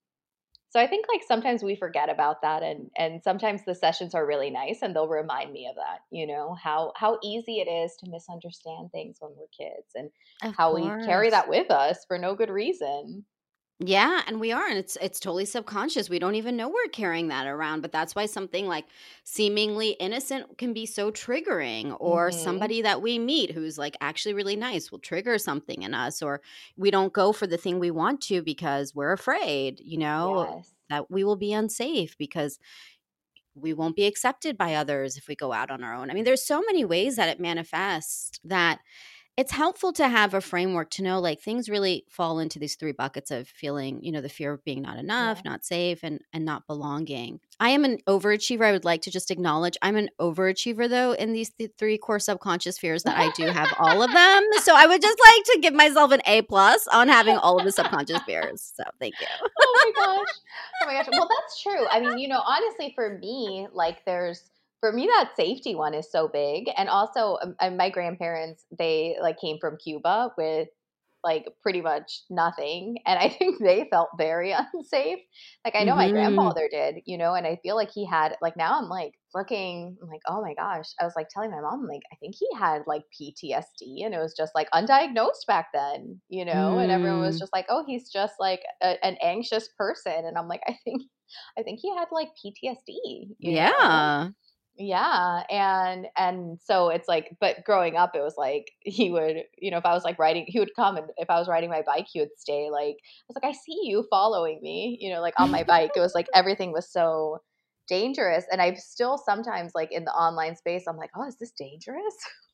so 0.70 0.80
i 0.80 0.86
think 0.86 1.04
like 1.12 1.22
sometimes 1.28 1.62
we 1.62 1.76
forget 1.76 2.08
about 2.08 2.40
that 2.40 2.62
and 2.62 2.90
and 2.96 3.22
sometimes 3.22 3.64
the 3.64 3.74
sessions 3.74 4.14
are 4.14 4.26
really 4.26 4.50
nice 4.50 4.78
and 4.80 4.96
they'll 4.96 5.08
remind 5.08 5.52
me 5.52 5.68
of 5.68 5.76
that 5.76 5.98
you 6.10 6.26
know 6.26 6.56
how 6.60 6.92
how 6.96 7.18
easy 7.22 7.60
it 7.60 7.70
is 7.70 7.94
to 7.96 8.10
misunderstand 8.10 8.90
things 8.90 9.18
when 9.20 9.32
we're 9.36 9.66
kids 9.66 9.92
and 9.94 10.10
Of 10.42 10.56
how 10.56 10.74
we 10.74 10.82
carry 11.04 11.30
that 11.30 11.48
with 11.48 11.70
us 11.70 12.04
for 12.08 12.16
no 12.16 12.34
good 12.34 12.50
reason 12.50 13.24
Yeah, 13.84 14.22
and 14.28 14.38
we 14.38 14.52
are, 14.52 14.68
and 14.68 14.78
it's 14.78 14.96
it's 15.00 15.18
totally 15.18 15.44
subconscious. 15.44 16.08
We 16.08 16.20
don't 16.20 16.36
even 16.36 16.56
know 16.56 16.68
we're 16.68 16.88
carrying 16.92 17.28
that 17.28 17.46
around, 17.48 17.80
but 17.80 17.90
that's 17.90 18.14
why 18.14 18.26
something 18.26 18.68
like 18.68 18.84
seemingly 19.24 19.90
innocent 19.98 20.56
can 20.58 20.72
be 20.72 20.86
so 20.86 21.10
triggering, 21.10 21.96
or 21.98 22.30
hmm 22.30 22.30
somebody 22.30 22.82
that 22.82 23.02
we 23.02 23.18
meet 23.18 23.50
who's 23.50 23.78
like 23.78 23.96
actually 24.00 24.34
really 24.34 24.54
nice 24.56 24.92
will 24.92 25.00
trigger 25.00 25.36
something 25.36 25.82
in 25.82 25.94
us, 25.94 26.22
or 26.22 26.42
we 26.76 26.92
don't 26.92 27.12
go 27.12 27.32
for 27.32 27.46
the 27.48 27.56
thing 27.56 27.80
we 27.80 27.90
want 27.90 28.20
to 28.22 28.40
because 28.42 28.94
we're 28.94 29.12
afraid, 29.12 29.80
you 29.84 29.98
know, 29.98 30.46
yes 30.46 30.74
that 30.90 31.10
we 31.10 31.24
will 31.24 31.36
be 31.36 31.52
unsafe 31.52 32.16
because 32.18 32.58
we 33.54 33.74
won't 33.74 33.96
be 33.96 34.06
accepted 34.06 34.56
by 34.56 34.74
others 34.74 35.16
if 35.16 35.28
we 35.28 35.36
go 35.36 35.52
out 35.52 35.70
on 35.70 35.84
our 35.84 35.94
own. 35.94 36.10
I 36.10 36.14
mean, 36.14 36.24
there's 36.24 36.44
so 36.46 36.62
many 36.62 36.84
ways 36.84 37.16
that 37.16 37.28
it 37.28 37.38
manifests 37.40 38.38
that 38.44 38.80
it's 39.36 39.52
helpful 39.52 39.92
to 39.94 40.08
have 40.08 40.34
a 40.34 40.40
framework 40.40 40.90
to 40.90 41.02
know 41.02 41.18
like 41.18 41.40
things 41.40 41.68
really 41.70 42.04
fall 42.08 42.38
into 42.38 42.58
these 42.58 42.76
three 42.76 42.92
buckets 42.92 43.30
of 43.30 43.48
feeling 43.48 44.02
you 44.02 44.12
know 44.12 44.20
the 44.20 44.28
fear 44.28 44.52
of 44.52 44.64
being 44.64 44.82
not 44.82 44.98
enough 44.98 45.38
yeah 45.44 45.50
not 45.50 45.64
safe 45.64 46.00
and 46.02 46.20
and 46.32 46.44
not 46.44 46.66
belonging 46.66 47.40
i 47.58 47.70
am 47.70 47.84
an 47.84 47.98
overachiever 48.06 48.64
i 48.64 48.72
would 48.72 48.84
like 48.84 49.02
to 49.02 49.10
just 49.10 49.30
acknowledge 49.30 49.76
i'm 49.82 49.96
an 49.96 50.08
overachiever 50.20 50.88
though 50.88 51.12
in 51.12 51.32
these 51.32 51.50
th- 51.50 51.70
three 51.78 51.96
core 51.98 52.18
subconscious 52.18 52.78
fears 52.78 53.02
that 53.02 53.16
i 53.16 53.30
do 53.32 53.44
have 53.46 53.72
all 53.78 54.02
of 54.02 54.12
them 54.12 54.42
so 54.62 54.74
i 54.76 54.86
would 54.86 55.00
just 55.00 55.18
like 55.24 55.44
to 55.44 55.58
give 55.60 55.74
myself 55.74 56.12
an 56.12 56.20
a 56.26 56.42
plus 56.42 56.86
on 56.88 57.08
having 57.08 57.36
all 57.36 57.58
of 57.58 57.64
the 57.64 57.72
subconscious 57.72 58.20
fears 58.22 58.72
so 58.76 58.84
thank 59.00 59.14
you 59.20 59.26
Oh 59.64 59.92
my 59.96 60.04
gosh. 60.04 60.28
Oh 60.82 60.86
my 60.86 60.92
gosh. 60.94 61.08
Well, 61.10 61.28
that's 61.28 61.62
true. 61.62 61.86
I 61.90 62.00
mean, 62.00 62.18
you 62.18 62.28
know, 62.28 62.40
honestly, 62.46 62.92
for 62.94 63.18
me, 63.18 63.66
like, 63.72 64.04
there's, 64.04 64.50
for 64.82 64.92
me, 64.92 65.06
that 65.06 65.32
safety 65.36 65.74
one 65.76 65.94
is 65.94 66.12
so 66.12 66.28
big. 66.28 66.70
And 66.76 66.90
also, 66.90 67.38
um, 67.60 67.78
my 67.78 67.90
grandparents, 67.90 68.66
they 68.78 69.16
like 69.22 69.38
came 69.40 69.58
from 69.60 69.78
Cuba 69.78 70.32
with 70.38 70.68
like 71.24 71.46
pretty 71.62 71.80
much 71.80 72.22
nothing. 72.30 72.98
And 73.06 73.18
I 73.18 73.28
think 73.38 73.60
they 73.62 73.88
felt 73.90 74.10
very 74.18 74.52
unsafe. 74.74 75.20
Like, 75.64 75.76
I 75.76 75.84
know 75.84 75.96
my 75.96 76.08
hmm 76.08 76.10
grandfather 76.10 76.68
did, 76.70 76.96
you 77.06 77.16
know, 77.16 77.34
and 77.34 77.46
I 77.46 77.60
feel 77.62 77.76
like 77.76 77.90
he 77.94 78.04
had, 78.06 78.36
like, 78.42 78.56
now 78.56 78.78
I'm 78.78 78.88
like 78.88 79.14
looking, 79.34 79.96
I'm 80.02 80.08
like, 80.08 80.22
oh 80.28 80.42
my 80.42 80.54
gosh. 80.54 80.90
I 81.00 81.04
was 81.04 81.14
like 81.16 81.28
telling 81.30 81.52
my 81.52 81.60
mom, 81.60 81.86
like, 81.86 82.02
I 82.12 82.16
think 82.16 82.34
he 82.38 82.48
had 82.58 82.82
like 82.88 83.04
PTSD 83.16 84.04
and 84.04 84.14
it 84.14 84.18
was 84.18 84.34
just 84.36 84.52
like 84.56 84.70
undiagnosed 84.72 85.46
back 85.46 85.68
then, 85.74 86.20
you 86.28 86.44
know, 86.44 86.78
and 86.78 86.90
everyone 86.90 87.20
was 87.20 87.38
mm, 87.38 87.40
just 87.40 87.52
like, 87.54 87.66
oh, 87.70 87.84
he's 87.86 88.10
just 88.10 88.34
like 88.40 88.62
a, 88.82 89.02
an 89.06 89.16
anxious 89.22 89.68
person. 89.78 90.24
And 90.26 90.36
I'm 90.36 90.48
like, 90.48 90.62
I 90.68 90.76
think, 90.84 91.02
I 91.58 91.62
think 91.62 91.80
he 91.80 91.94
had 91.96 92.08
like 92.12 92.28
PTSD, 92.42 93.36
yeah 93.38 93.72
know? 93.78 94.32
Yeah 94.88 95.42
and 95.50 96.06
and 96.16 96.60
so 96.60 96.88
it's 96.88 97.08
like 97.08 97.36
but 97.40 97.64
growing 97.64 97.96
up, 97.96 98.14
it 98.14 98.20
was 98.20 98.34
like 98.36 98.72
he 98.80 99.10
would, 99.10 99.44
you 99.58 99.70
know, 99.70 99.78
if 99.78 99.86
I 99.86 99.92
was 99.94 100.04
like 100.04 100.18
riding 100.18 100.44
he 100.48 100.58
would 100.58 100.74
come 100.76 100.96
and 100.96 101.10
if 101.16 101.30
I 101.30 101.38
was 101.38 101.48
riding 101.48 101.70
my 101.70 101.82
bike, 101.82 102.06
he 102.12 102.20
would 102.20 102.36
stay 102.38 102.70
like 102.70 102.96
I 103.00 103.24
was 103.28 103.36
like, 103.42 103.44
"I 103.44 103.52
see 103.52 103.80
you 103.84 104.06
following 104.10 104.60
me," 104.62 104.98
you 105.00 105.12
know, 105.12 105.20
like 105.20 105.34
on 105.38 105.50
my 105.50 105.64
bike. 105.64 105.92
It 105.96 106.00
was 106.00 106.14
like 106.14 106.28
everything 106.34 106.72
was 106.72 106.90
so 106.90 107.38
dangerous, 107.88 108.44
and 108.50 108.60
I 108.62 108.74
still 108.74 109.18
sometimes 109.18 109.72
like 109.74 109.92
in 109.92 110.04
the 110.04 110.12
online 110.12 110.56
space, 110.56 110.84
I'm 110.88 110.96
like, 110.96 111.10
"Oh, 111.16 111.26
is 111.26 111.36
this 111.38 111.52
dangerous?" 111.52 112.16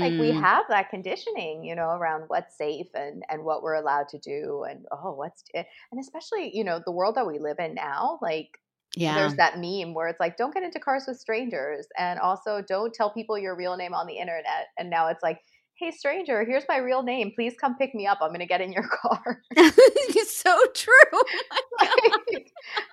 Like 0.00 0.18
we 0.18 0.32
mm, 0.32 0.44
have 0.44 0.64
that 0.68 0.90
conditioning, 0.90 1.64
you 1.64 1.74
know, 1.74 1.90
around 1.90 2.24
what's 2.28 2.56
safe 2.58 2.88
and 2.94 3.22
and 3.30 3.44
what 3.44 3.62
we're 3.62 3.74
allowed 3.74 4.08
to 4.08 4.18
do 4.18 4.64
and 4.68 4.86
oh, 4.92 5.12
what's 5.12 5.44
and 5.54 5.66
especially, 6.00 6.54
you 6.54 6.64
know, 6.64 6.80
the 6.84 6.92
world 6.92 7.14
that 7.16 7.26
we 7.26 7.38
live 7.38 7.58
in 7.58 7.74
now, 7.74 8.18
like 8.20 8.58
yeah 8.96 9.14
there's 9.14 9.34
that 9.36 9.58
meme 9.58 9.94
where 9.94 10.08
it's 10.08 10.20
like, 10.20 10.36
"Don't 10.36 10.52
get 10.54 10.62
into 10.62 10.78
cars 10.80 11.04
with 11.06 11.18
strangers," 11.18 11.86
and 11.98 12.18
also, 12.20 12.62
"Don't 12.62 12.92
tell 12.94 13.10
people 13.12 13.38
your 13.38 13.54
real 13.56 13.76
name 13.76 13.94
on 13.94 14.06
the 14.06 14.18
internet." 14.18 14.68
And 14.78 14.90
now 14.90 15.08
it's 15.08 15.22
like, 15.22 15.40
"Hey, 15.74 15.90
stranger, 15.90 16.44
here's 16.44 16.64
my 16.68 16.78
real 16.78 17.02
name. 17.02 17.32
Please 17.34 17.54
come 17.60 17.76
pick 17.76 17.94
me 17.94 18.06
up. 18.06 18.18
I'm 18.20 18.32
gonna 18.32 18.46
get 18.46 18.60
in 18.60 18.72
your 18.72 18.88
car." 19.02 19.42
it's 19.56 20.36
so 20.36 20.58
true 20.74 20.92
like, 21.80 22.52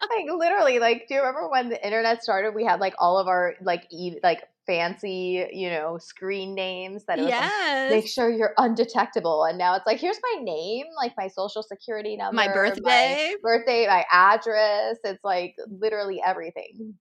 like 0.09 0.25
literally, 0.35 0.79
like, 0.79 1.05
do 1.07 1.15
you 1.15 1.19
remember 1.21 1.49
when 1.49 1.69
the 1.69 1.83
internet 1.85 2.23
started? 2.23 2.53
We 2.55 2.65
had 2.65 2.79
like 2.79 2.93
all 2.99 3.17
of 3.17 3.27
our 3.27 3.55
like 3.61 3.87
e- 3.91 4.19
like 4.23 4.41
fancy, 4.65 5.47
you 5.51 5.69
know, 5.69 5.97
screen 5.97 6.55
names 6.55 7.05
that 7.05 7.19
it 7.19 7.23
was 7.23 7.31
like, 7.31 7.89
make 7.89 8.07
sure 8.07 8.29
you're 8.29 8.53
undetectable. 8.57 9.43
And 9.45 9.57
now 9.57 9.75
it's 9.75 9.85
like, 9.85 9.99
here's 9.99 10.19
my 10.21 10.43
name, 10.43 10.85
like 10.97 11.13
my 11.17 11.27
social 11.27 11.63
security 11.63 12.15
number, 12.15 12.35
my 12.35 12.47
birthday? 12.47 13.33
birthday, 13.41 13.87
my 13.87 14.05
address. 14.11 14.97
It's 15.03 15.23
like 15.23 15.55
literally 15.69 16.21
everything. 16.25 16.95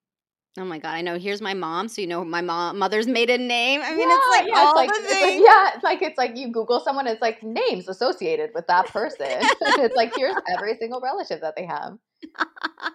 Oh 0.59 0.65
my 0.65 0.79
god, 0.79 0.95
I 0.95 1.01
know. 1.01 1.17
Here's 1.17 1.41
my 1.41 1.55
mom, 1.55 1.87
so 1.87 2.01
you 2.01 2.09
know 2.09 2.25
my 2.25 2.41
mom 2.41 2.77
mother's 2.77 3.07
maiden 3.07 3.47
name. 3.47 3.81
I 3.85 3.95
mean, 3.95 4.09
it's 4.11 4.29
like 4.31 4.49
yeah, 4.49 4.67
it's 4.67 4.75
like 4.75 4.89
the 4.89 5.01
it's 5.03 5.23
like 5.23 5.41
yeah, 5.41 5.71
it's 5.75 5.85
like 5.85 6.03
it's 6.03 6.19
like 6.19 6.37
you 6.37 6.51
Google 6.51 6.81
someone, 6.81 7.07
it's 7.07 7.23
like 7.23 7.41
names 7.41 7.89
associated 7.89 8.51
with 8.53 8.67
that 8.67 8.87
person. 8.87 9.17
it's 9.61 9.95
like 9.95 10.13
here's 10.17 10.35
every 10.49 10.77
single 10.77 11.01
relative 11.01 11.41
that 11.43 11.55
they 11.57 11.67
have. 11.67 11.93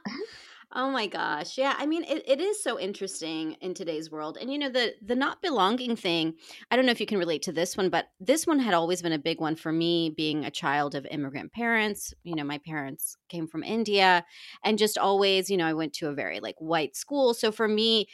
Oh 0.78 0.92
my 0.92 1.08
gosh. 1.08 1.58
Yeah, 1.58 1.74
I 1.78 1.86
mean 1.86 2.04
it, 2.04 2.24
it 2.28 2.42
is 2.42 2.62
so 2.62 2.78
interesting 2.78 3.54
in 3.62 3.74
today's 3.74 4.12
world. 4.12 4.38
And 4.40 4.52
you 4.52 4.60
know 4.60 4.68
the 4.70 4.94
the 5.02 5.16
not 5.16 5.42
belonging 5.42 5.96
thing, 5.96 6.34
I 6.70 6.76
don't 6.76 6.86
know 6.86 6.92
if 6.92 7.00
you 7.00 7.06
can 7.06 7.18
relate 7.18 7.44
to 7.44 7.54
this 7.54 7.78
one, 7.78 7.90
but 7.90 8.08
this 8.20 8.46
one 8.46 8.60
had 8.60 8.74
always 8.74 9.02
been 9.02 9.14
a 9.14 9.18
big 9.18 9.40
one 9.40 9.56
for 9.56 9.72
me 9.72 10.10
being 10.10 10.44
a 10.44 10.52
child 10.52 10.94
of 10.94 11.06
immigrant 11.10 11.54
parents. 11.54 12.14
You 12.24 12.36
know, 12.36 12.44
my 12.44 12.58
parents 12.58 13.16
came 13.30 13.48
from 13.48 13.64
India 13.64 14.26
and 14.66 14.78
just 14.78 14.98
always, 14.98 15.50
you 15.50 15.56
know, 15.56 15.66
I 15.66 15.74
went 15.74 15.94
to 15.94 16.10
a 16.10 16.14
very 16.14 16.42
like 16.42 16.56
white 16.60 16.98
school. 16.98 17.34
So 17.34 17.54
for 17.54 17.70
me, 17.70 18.08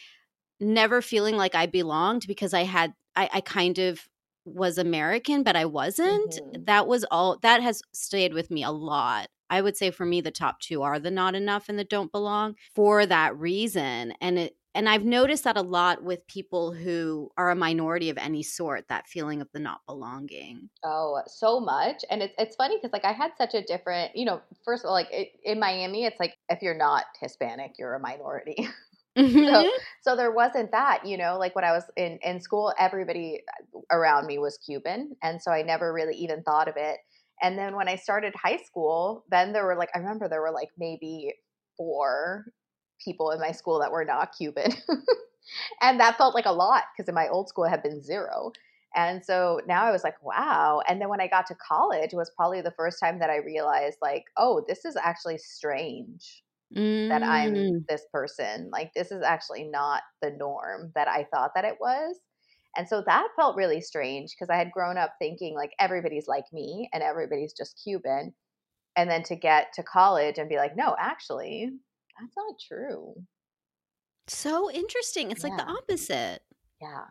never 0.59 1.01
feeling 1.01 1.37
like 1.37 1.55
I 1.55 1.65
belonged 1.65 2.25
because 2.27 2.53
I 2.53 2.63
had 2.63 2.93
I, 3.15 3.29
I 3.33 3.41
kind 3.41 3.77
of 3.79 4.01
was 4.45 4.77
American, 4.77 5.43
but 5.43 5.55
I 5.55 5.65
wasn't. 5.65 6.39
hmm 6.53 6.63
That 6.65 6.87
was 6.87 7.05
all 7.11 7.37
that 7.41 7.61
has 7.61 7.81
stayed 7.93 8.33
with 8.33 8.51
me 8.51 8.63
a 8.63 8.71
lot. 8.71 9.29
I 9.51 9.61
would 9.61 9.77
say 9.77 9.91
for 9.91 10.05
me 10.05 10.21
the 10.21 10.31
top 10.31 10.59
two 10.59 10.81
are 10.81 10.99
the 10.99 11.11
not 11.11 11.35
enough 11.35 11.69
and 11.69 11.77
the 11.77 11.83
don't 11.83 12.11
belong 12.11 12.55
for 12.73 13.05
that 13.05 13.37
reason. 13.37 14.13
And 14.21 14.39
it 14.39 14.57
and 14.73 14.87
I've 14.89 15.03
noticed 15.05 15.43
that 15.43 15.57
a 15.57 15.61
lot 15.61 16.01
with 16.03 16.25
people 16.27 16.73
who 16.73 17.29
are 17.37 17.49
a 17.51 17.55
minority 17.55 18.09
of 18.09 18.17
any 18.17 18.41
sort, 18.41 18.87
that 18.87 19.07
feeling 19.07 19.41
of 19.41 19.49
the 19.53 19.59
not 19.59 19.81
belonging. 19.85 20.69
Oh, 20.83 21.21
so 21.27 21.59
much. 21.59 22.03
And 22.09 22.23
it's 22.23 22.33
it's 22.39 22.55
funny 22.55 22.77
because 22.77 22.91
like 22.91 23.05
I 23.05 23.11
had 23.11 23.33
such 23.37 23.53
a 23.53 23.61
different, 23.61 24.15
you 24.15 24.25
know, 24.25 24.41
first 24.65 24.83
of 24.83 24.87
all, 24.87 24.93
like 24.93 25.09
it, 25.11 25.29
in 25.43 25.59
Miami, 25.59 26.05
it's 26.05 26.19
like 26.19 26.37
if 26.49 26.61
you're 26.63 26.73
not 26.77 27.05
Hispanic, 27.19 27.73
you're 27.77 27.93
a 27.93 27.99
minority. 27.99 28.55
so 29.51 29.63
Mhm. 29.63 29.81
so 30.01 30.15
there 30.15 30.31
wasn't 30.31 30.71
that, 30.71 31.05
you 31.05 31.17
know, 31.17 31.37
like 31.37 31.55
when 31.55 31.65
I 31.65 31.71
was 31.71 31.85
in 31.97 32.17
in 32.23 32.41
school, 32.41 32.73
everybody 32.79 33.43
around 33.91 34.25
me 34.27 34.39
was 34.39 34.57
Cuban, 34.57 35.15
and 35.21 35.39
so 35.41 35.51
I 35.51 35.61
never 35.61 35.93
really 35.93 36.15
even 36.15 36.41
thought 36.43 36.67
of 36.67 36.75
it. 36.77 36.99
And 37.41 37.57
then 37.57 37.75
when 37.75 37.87
I 37.89 37.95
started 37.95 38.33
high 38.35 38.57
school, 38.57 39.25
then 39.29 39.53
there 39.53 39.65
were 39.65 39.75
like 39.75 39.89
I 39.95 39.99
remember 39.99 40.27
there 40.29 40.41
were 40.41 40.51
like 40.51 40.69
maybe 40.77 41.33
four 41.77 42.45
people 43.03 43.31
in 43.31 43.39
my 43.39 43.51
school 43.51 43.79
that 43.79 43.91
were 43.91 44.05
not 44.05 44.35
Cuban. 44.37 44.71
and 45.81 45.99
that 45.99 46.17
felt 46.17 46.35
like 46.35 46.45
a 46.45 46.51
lot 46.51 46.83
because 46.95 47.09
in 47.09 47.15
my 47.15 47.27
old 47.27 47.49
school 47.49 47.65
it 47.65 47.69
had 47.69 47.83
been 47.83 48.01
zero. 48.01 48.51
And 48.95 49.23
so 49.23 49.61
now 49.67 49.85
I 49.85 49.91
was 49.91 50.03
like, 50.03 50.21
wow. 50.21 50.81
And 50.87 50.99
then 51.01 51.07
when 51.09 51.21
I 51.21 51.27
got 51.27 51.47
to 51.47 51.55
college, 51.55 52.11
it 52.13 52.17
was 52.17 52.31
probably 52.35 52.61
the 52.61 52.73
first 52.77 52.99
time 52.99 53.19
that 53.19 53.29
I 53.29 53.37
realized, 53.37 53.97
like, 54.01 54.25
oh, 54.35 54.65
this 54.67 54.83
is 54.83 54.97
actually 54.97 55.37
strange 55.37 56.43
that 57.09 57.23
I'm 57.27 57.55
Mm. 57.55 57.85
this 57.89 58.03
person. 58.13 58.69
Like, 58.71 58.93
this 58.95 59.11
is 59.11 59.23
actually 59.23 59.65
not 59.65 60.03
the 60.21 60.31
norm 60.31 60.91
that 60.95 61.07
I 61.07 61.25
thought 61.33 61.51
that 61.55 61.65
it 61.65 61.77
was. 61.79 62.17
And 62.75 62.87
so 62.87 63.03
that 63.05 63.27
felt 63.35 63.55
really 63.55 63.81
strange 63.81 64.31
because 64.31 64.49
I 64.49 64.57
had 64.57 64.71
grown 64.71 64.97
up 64.97 65.15
thinking 65.19 65.55
like 65.55 65.71
everybody's 65.79 66.27
like 66.27 66.45
me 66.53 66.89
and 66.93 67.03
everybody's 67.03 67.53
just 67.53 67.79
Cuban. 67.83 68.33
And 68.95 69.09
then 69.09 69.23
to 69.23 69.35
get 69.35 69.73
to 69.73 69.83
college 69.83 70.37
and 70.37 70.49
be 70.49 70.57
like, 70.57 70.75
no, 70.75 70.95
actually, 70.99 71.71
that's 72.19 72.33
not 72.37 72.55
true. 72.67 73.15
So 74.27 74.71
interesting. 74.71 75.31
It's 75.31 75.43
like 75.43 75.57
the 75.57 75.65
opposite. 75.65 76.43
Yeah. 76.81 77.05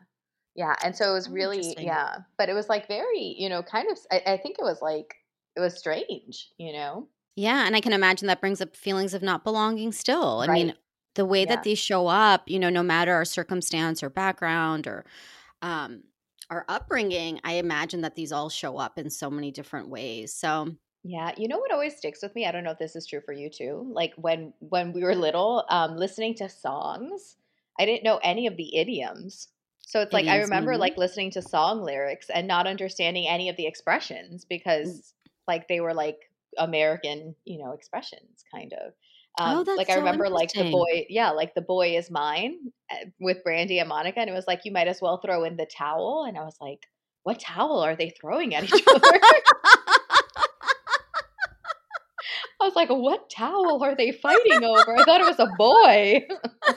Yeah. 0.55 0.77
And 0.83 0.97
so 0.97 1.11
it 1.11 1.15
was 1.15 1.31
really, 1.31 1.77
yeah. 1.81 2.19
But 2.39 2.49
it 2.49 2.55
was 2.55 2.69
like 2.69 2.89
very, 2.89 3.35
you 3.39 3.49
know, 3.49 3.63
kind 3.63 3.91
of, 3.91 3.99
I, 4.13 4.35
I 4.35 4.37
think 4.39 4.59
it 4.59 4.65
was 4.65 4.83
like, 4.83 5.15
it 5.57 5.61
was 5.61 5.79
strange, 5.79 6.51
you 6.59 6.73
know? 6.73 7.09
Yeah, 7.37 7.67
and 7.67 7.75
I 7.77 7.81
can 7.81 7.93
imagine 7.93 8.27
that 8.29 8.41
brings 8.41 8.61
up 8.61 8.77
feelings 8.77 9.15
of 9.15 9.23
not 9.23 9.45
belonging 9.45 9.93
still. 9.93 10.41
I 10.41 10.47
Right. 10.47 10.67
mean, 10.67 10.75
the 11.15 11.25
way 11.25 11.45
that 11.45 11.63
Yeah. 11.63 11.63
these 11.63 11.79
show 11.79 12.07
up, 12.07 12.49
you 12.49 12.59
know, 12.59 12.71
no 12.71 12.83
matter 12.83 13.13
our 13.15 13.25
circumstance 13.25 14.03
or 14.03 14.11
background 14.11 14.87
or 14.87 15.05
um 15.63 16.05
our 16.51 16.65
upbringing, 16.69 17.41
I 17.45 17.55
imagine 17.55 18.01
that 18.01 18.17
these 18.17 18.33
all 18.33 18.49
show 18.49 18.77
up 18.79 18.99
in 18.99 19.09
so 19.11 19.31
many 19.31 19.53
different 19.53 19.89
ways. 19.89 20.35
So, 20.35 20.77
Yeah, 21.03 21.33
you 21.39 21.49
know 21.49 21.59
what 21.59 21.73
always 21.73 21.97
sticks 21.97 22.23
with 22.23 22.35
me? 22.35 22.45
I 22.47 22.53
don't 22.53 22.63
know 22.65 22.73
if 22.73 22.79
this 22.79 22.95
is 22.95 23.07
true 23.07 23.23
for 23.23 23.33
you 23.33 23.49
too. 23.49 23.91
Like 23.93 24.13
when 24.17 24.53
when 24.61 24.93
we 24.93 25.03
were 25.03 25.15
little, 25.15 25.65
um, 25.71 25.97
listening 25.97 26.35
to 26.37 26.49
songs, 26.49 27.37
I 27.79 27.87
didn't 27.87 28.05
know 28.05 28.19
any 28.23 28.47
of 28.47 28.57
the 28.57 28.77
idioms. 28.77 29.49
So 29.87 30.01
it's 30.03 30.13
like 30.13 30.29
I 30.29 30.37
Idioms, 30.37 30.51
remember 30.51 30.77
mhm. 30.77 30.79
like 30.79 30.99
listening 30.99 31.31
to 31.33 31.43
song 31.43 31.83
lyrics 31.83 32.29
and 32.31 32.47
not 32.47 32.67
understanding 32.67 33.27
any 33.27 33.49
of 33.49 33.57
the 33.57 33.67
expressions 33.67 34.45
because 34.45 35.15
like 35.49 35.69
they 35.69 35.81
were 35.81 35.95
like 35.95 36.31
American, 36.59 37.35
you 37.47 37.59
know, 37.59 37.73
expressions 37.73 38.45
kind 38.55 38.75
of. 38.75 38.93
Oh, 39.41 39.45
Um, 39.45 39.57
like 39.59 39.87
that's 39.89 39.91
I 39.91 39.95
remember 39.99 40.29
like 40.29 40.53
the 40.53 40.71
boy, 40.71 41.07
yeah, 41.09 41.31
like 41.31 41.55
the 41.55 41.63
boy 41.63 41.97
is 41.97 42.11
mine 42.11 42.59
uh, 42.91 43.07
with 43.19 43.43
Brandy 43.43 43.79
and 43.79 43.89
Monica, 43.89 44.21
and 44.21 44.29
it 44.29 44.35
was 44.35 44.47
like 44.47 44.61
you 44.65 44.73
might 44.73 44.89
as 44.89 45.01
well 45.01 45.19
throw 45.19 45.45
in 45.45 45.57
the 45.57 45.67
towel, 45.67 46.25
and 46.29 46.37
I 46.37 46.43
was 46.45 46.57
like, 46.61 46.87
what 47.23 47.41
towel 47.41 47.81
are 47.81 47.97
they 47.97 48.11
throwing 48.11 48.55
at 48.55 48.65
each 48.65 48.83
other? 48.87 49.01
I 52.61 52.65
was 52.67 52.77
like, 52.77 52.91
"What 52.91 53.31
towel 53.31 53.83
are 53.83 53.95
they 53.95 54.13
fighting 54.13 54.63
over?" 54.65 54.95
I 54.97 55.03
thought 55.05 55.21
it 55.23 55.27
was 55.27 55.39
a 55.39 55.47
boy. 55.57 56.27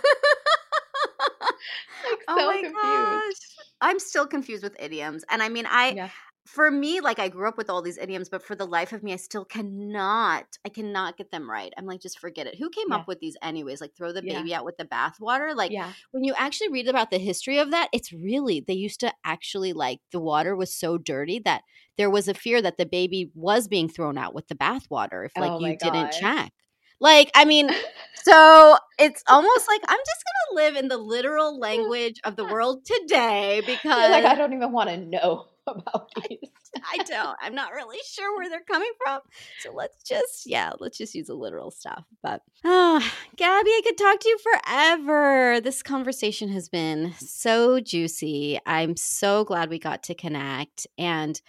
Like, 2.09 2.19
Oh 2.27 2.35
my 2.35 2.61
confused. 2.61 3.11
gosh. 3.11 3.65
I'm 3.81 3.99
still 3.99 4.27
confused 4.27 4.63
with 4.63 4.75
idioms. 4.79 5.23
And 5.29 5.41
I 5.41 5.49
mean, 5.49 5.65
I 5.67 5.93
Yeah. 5.95 6.09
For 6.45 6.69
me, 6.69 6.99
like 6.99 7.19
I 7.19 7.29
grew 7.29 7.47
up 7.47 7.57
with 7.57 7.69
all 7.69 7.81
these 7.81 7.97
idioms, 7.97 8.27
but 8.29 8.43
for 8.43 8.53
the 8.55 8.65
life 8.65 8.91
of 8.91 9.01
me, 9.01 9.13
I 9.13 9.15
still 9.15 9.45
cannot, 9.45 10.45
I 10.65 10.69
cannot 10.69 11.17
get 11.17 11.31
them 11.31 11.49
right. 11.49 11.73
I'm 11.77 11.85
like, 11.85 12.01
just 12.01 12.19
forget 12.19 12.47
it. 12.47 12.55
Who 12.59 12.69
came 12.69 12.89
Yeah. 12.89 12.95
up 12.95 13.07
with 13.07 13.19
these 13.19 13.37
anyways? 13.41 13.79
Like 13.79 13.95
throw 13.95 14.11
the 14.11 14.21
Yeah. 14.21 14.35
baby 14.35 14.53
out 14.53 14.65
with 14.65 14.77
the 14.77 14.85
bathwater. 14.85 15.55
Like 15.55 15.71
Yeah. 15.71 15.93
when 16.11 16.23
you 16.25 16.33
actually 16.37 16.69
read 16.69 16.87
about 16.89 17.11
the 17.11 17.17
history 17.17 17.59
of 17.59 17.71
that, 17.71 17.89
it's 17.93 18.11
really 18.11 18.59
they 18.65 18.73
used 18.73 18.99
to 19.01 19.13
actually 19.23 19.73
like 19.73 19.99
the 20.11 20.19
water 20.19 20.55
was 20.55 20.75
so 20.75 20.97
dirty 20.97 21.39
that 21.45 21.63
there 21.97 22.09
was 22.09 22.27
a 22.27 22.33
fear 22.33 22.61
that 22.61 22.77
the 22.77 22.85
baby 22.85 23.31
was 23.35 23.67
being 23.67 23.87
thrown 23.87 24.17
out 24.17 24.33
with 24.35 24.47
the 24.47 24.55
bathwater 24.55 25.25
if 25.25 25.33
like 25.39 25.53
Oh 25.53 25.59
you 25.59 25.71
my 25.71 25.75
didn't 25.75 26.11
check. 26.11 26.51
Like, 26.99 27.31
I 27.35 27.45
mean, 27.45 27.69
so 28.13 28.77
it's 28.99 29.23
almost 29.27 29.67
like 29.67 29.81
I'm 29.87 29.99
just 29.99 30.23
gonna 30.25 30.63
live 30.63 30.75
in 30.75 30.87
the 30.89 30.97
literal 30.97 31.59
language 31.59 32.19
of 32.23 32.35
the 32.35 32.45
world 32.45 32.85
today 32.85 33.61
You're 33.95 34.09
like, 34.09 34.25
"I 34.25 34.35
don't 34.35 34.53
even 34.53 34.71
wanna 34.71 34.97
know 34.97 35.47
about 35.67 36.09
these." 36.29 36.49
I 36.91 36.97
don't. 37.03 37.37
I'm 37.41 37.55
not 37.55 37.73
really 37.73 37.99
sure 38.05 38.35
where 38.35 38.49
they're 38.49 38.61
coming 38.61 38.91
from. 39.03 39.21
So 39.59 39.71
let's 39.73 40.03
just, 40.03 40.45
yeah, 40.45 40.71
let's 40.79 40.97
just 40.97 41.15
use 41.15 41.27
the 41.27 41.35
literal 41.35 41.71
stuff. 41.71 42.03
But 42.21 42.41
oh, 42.65 42.99
Gabby, 43.35 43.69
I 43.69 43.81
could 43.83 43.97
talk 43.97 44.19
to 44.19 44.29
you 44.29 44.37
forever. 44.39 45.61
This 45.61 45.83
conversation 45.83 46.49
has 46.49 46.69
been 46.69 47.13
so 47.19 47.79
juicy. 47.79 48.59
I'm 48.65 48.95
so 48.95 49.43
glad 49.43 49.69
we 49.69 49.79
got 49.79 50.03
to 50.03 50.15
connect. 50.15 50.87
And 50.97 51.39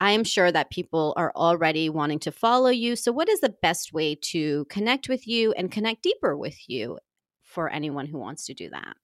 I 0.00 0.12
am 0.12 0.24
sure 0.24 0.50
that 0.50 0.70
people 0.70 1.12
are 1.16 1.32
already 1.36 1.90
wanting 1.90 2.20
to 2.20 2.32
follow 2.32 2.70
you. 2.70 2.96
So, 2.96 3.12
what 3.12 3.28
is 3.28 3.40
the 3.40 3.54
best 3.62 3.92
way 3.92 4.14
to 4.14 4.64
connect 4.66 5.08
with 5.08 5.26
you 5.28 5.52
and 5.52 5.70
connect 5.70 6.02
deeper 6.02 6.36
with 6.36 6.68
you 6.68 6.98
for 7.42 7.68
anyone 7.68 8.06
who 8.06 8.18
wants 8.18 8.46
to 8.46 8.54
do 8.54 8.70
that? 8.70 8.96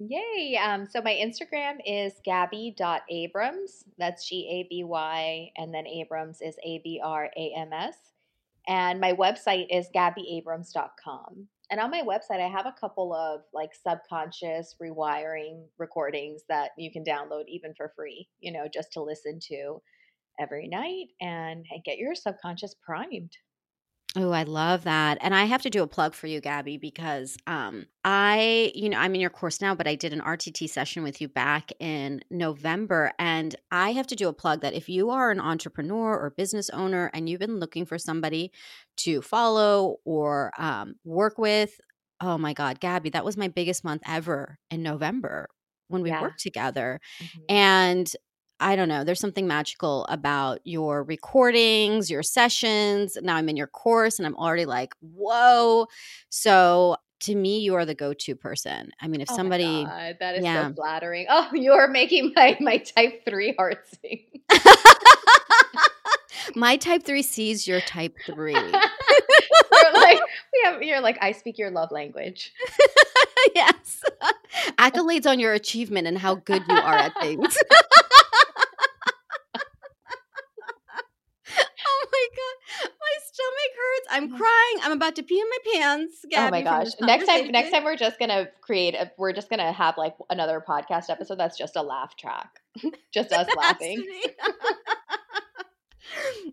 Yay. 0.00 0.56
Um, 0.62 0.86
so 0.86 1.02
my 1.02 1.12
Instagram 1.12 1.78
is 1.84 2.14
gabby.abrams. 2.24 3.84
That's 3.98 4.28
G 4.28 4.48
A 4.48 4.68
B 4.68 4.84
Y. 4.84 5.50
And 5.56 5.74
then 5.74 5.86
Abrams 5.86 6.40
is 6.40 6.56
A 6.64 6.80
B 6.84 7.00
R 7.02 7.30
A 7.36 7.54
M 7.56 7.72
S. 7.72 7.96
And 8.68 9.00
my 9.00 9.12
website 9.12 9.66
is 9.70 9.88
gabbyabrams.com. 9.94 11.48
And 11.70 11.80
on 11.80 11.90
my 11.90 12.02
website, 12.02 12.40
I 12.40 12.48
have 12.48 12.66
a 12.66 12.74
couple 12.78 13.14
of 13.14 13.40
like 13.52 13.70
subconscious 13.74 14.76
rewiring 14.80 15.64
recordings 15.78 16.42
that 16.48 16.70
you 16.78 16.92
can 16.92 17.04
download 17.04 17.44
even 17.48 17.74
for 17.74 17.92
free, 17.96 18.28
you 18.40 18.52
know, 18.52 18.68
just 18.72 18.92
to 18.92 19.02
listen 19.02 19.38
to 19.48 19.82
every 20.38 20.68
night 20.68 21.08
and, 21.20 21.66
and 21.70 21.84
get 21.84 21.98
your 21.98 22.14
subconscious 22.14 22.74
primed. 22.82 23.32
Oh, 24.20 24.32
I 24.32 24.42
love 24.42 24.84
that. 24.84 25.18
And 25.20 25.34
I 25.34 25.44
have 25.44 25.62
to 25.62 25.70
do 25.70 25.82
a 25.82 25.86
plug 25.86 26.12
for 26.14 26.26
you, 26.26 26.40
Gabby, 26.40 26.76
because 26.76 27.36
um 27.46 27.86
I, 28.04 28.72
you 28.74 28.88
know, 28.88 28.98
I'm 28.98 29.14
in 29.14 29.20
your 29.20 29.30
course 29.30 29.60
now, 29.60 29.74
but 29.74 29.86
I 29.86 29.94
did 29.94 30.12
an 30.12 30.20
RTT 30.22 30.66
session 30.66 31.04
with 31.04 31.20
you 31.20 31.28
back 31.28 31.70
in 31.78 32.22
November 32.30 33.12
and 33.18 33.54
I 33.70 33.92
have 33.92 34.06
to 34.08 34.16
do 34.16 34.28
a 34.28 34.32
plug 34.32 34.62
that 34.62 34.74
if 34.74 34.88
you 34.88 35.10
are 35.10 35.30
an 35.30 35.40
entrepreneur 35.40 36.18
or 36.18 36.30
business 36.30 36.68
owner 36.70 37.10
and 37.14 37.28
you've 37.28 37.40
been 37.40 37.60
looking 37.60 37.86
for 37.86 37.98
somebody 37.98 38.50
to 38.98 39.22
follow 39.22 39.98
or 40.04 40.52
um 40.58 40.96
work 41.04 41.38
with, 41.38 41.80
oh 42.20 42.38
my 42.38 42.54
god, 42.54 42.80
Gabby, 42.80 43.10
that 43.10 43.24
was 43.24 43.36
my 43.36 43.48
biggest 43.48 43.84
month 43.84 44.02
ever 44.06 44.58
in 44.70 44.82
November 44.82 45.48
when 45.88 46.02
we 46.02 46.10
Yeah. 46.10 46.18
worked 46.18 46.40
together. 46.40 47.00
Mhm. 47.20 47.48
And 47.48 48.10
I 48.60 48.76
don't 48.76 48.88
know. 48.88 49.04
There's 49.04 49.20
something 49.20 49.46
magical 49.46 50.04
about 50.06 50.60
your 50.64 51.04
recordings, 51.04 52.10
your 52.10 52.22
sessions. 52.22 53.16
Now 53.22 53.36
I'm 53.36 53.48
in 53.48 53.56
your 53.56 53.68
course 53.68 54.18
and 54.18 54.26
I'm 54.26 54.36
already 54.36 54.66
like, 54.66 54.94
whoa. 55.00 55.86
So 56.28 56.96
to 57.20 57.34
me, 57.34 57.60
you 57.60 57.74
are 57.74 57.84
the 57.84 57.94
go 57.94 58.12
to 58.12 58.34
person. 58.34 58.90
I 59.00 59.08
mean, 59.08 59.20
if 59.20 59.30
Oh 59.30 59.36
somebody, 59.36 59.84
God, 59.84 60.16
that 60.20 60.34
is 60.36 60.40
so 60.40 60.44
yeah. 60.44 60.72
flattering. 60.72 61.26
Oh, 61.30 61.48
you're 61.52 61.88
making 61.88 62.32
my, 62.34 62.56
my 62.60 62.78
type 62.78 63.24
three 63.24 63.54
heart 63.56 63.84
sing. 64.02 64.24
My 66.54 66.76
type 66.76 67.04
three 67.04 67.22
sees 67.22 67.66
your 67.68 67.80
type 67.82 68.16
three. 68.26 68.54
We're 68.54 69.92
like, 69.94 70.18
we 70.52 70.62
have, 70.64 70.82
you're 70.82 71.00
like, 71.00 71.18
I 71.20 71.32
speak 71.32 71.58
your 71.58 71.70
love 71.70 71.90
language. 71.90 72.52
yes. 73.54 74.02
Accolades 74.78 75.26
on 75.26 75.38
your 75.38 75.52
achievement 75.52 76.06
and 76.06 76.18
how 76.18 76.36
good 76.36 76.62
you 76.68 76.74
are 76.74 76.96
at 76.96 77.12
things. 77.20 77.56
oh 81.86 82.06
my 82.18 82.28
God. 82.36 82.90
My 83.00 83.14
stomach 83.24 83.72
hurts. 83.76 84.06
I'm 84.10 84.36
crying. 84.36 84.78
I'm 84.82 84.92
about 84.92 85.16
to 85.16 85.22
pee 85.22 85.40
in 85.40 85.46
my 85.48 85.58
pants. 85.72 86.24
Oh 86.36 86.50
my 86.50 86.62
gosh. 86.62 86.88
Next 87.00 87.26
time, 87.26 87.48
next 87.48 87.70
time 87.70 87.84
we're 87.84 87.96
just 87.96 88.18
going 88.18 88.30
to 88.30 88.48
create 88.60 88.94
a, 88.94 89.10
we're 89.18 89.32
just 89.32 89.48
going 89.48 89.60
to 89.60 89.72
have 89.72 89.96
like 89.96 90.14
another 90.30 90.62
podcast 90.66 91.10
episode 91.10 91.38
that's 91.38 91.56
just 91.56 91.76
a 91.76 91.82
laugh 91.82 92.16
track. 92.16 92.60
just 93.12 93.32
us 93.32 93.48
laughing. 93.56 94.04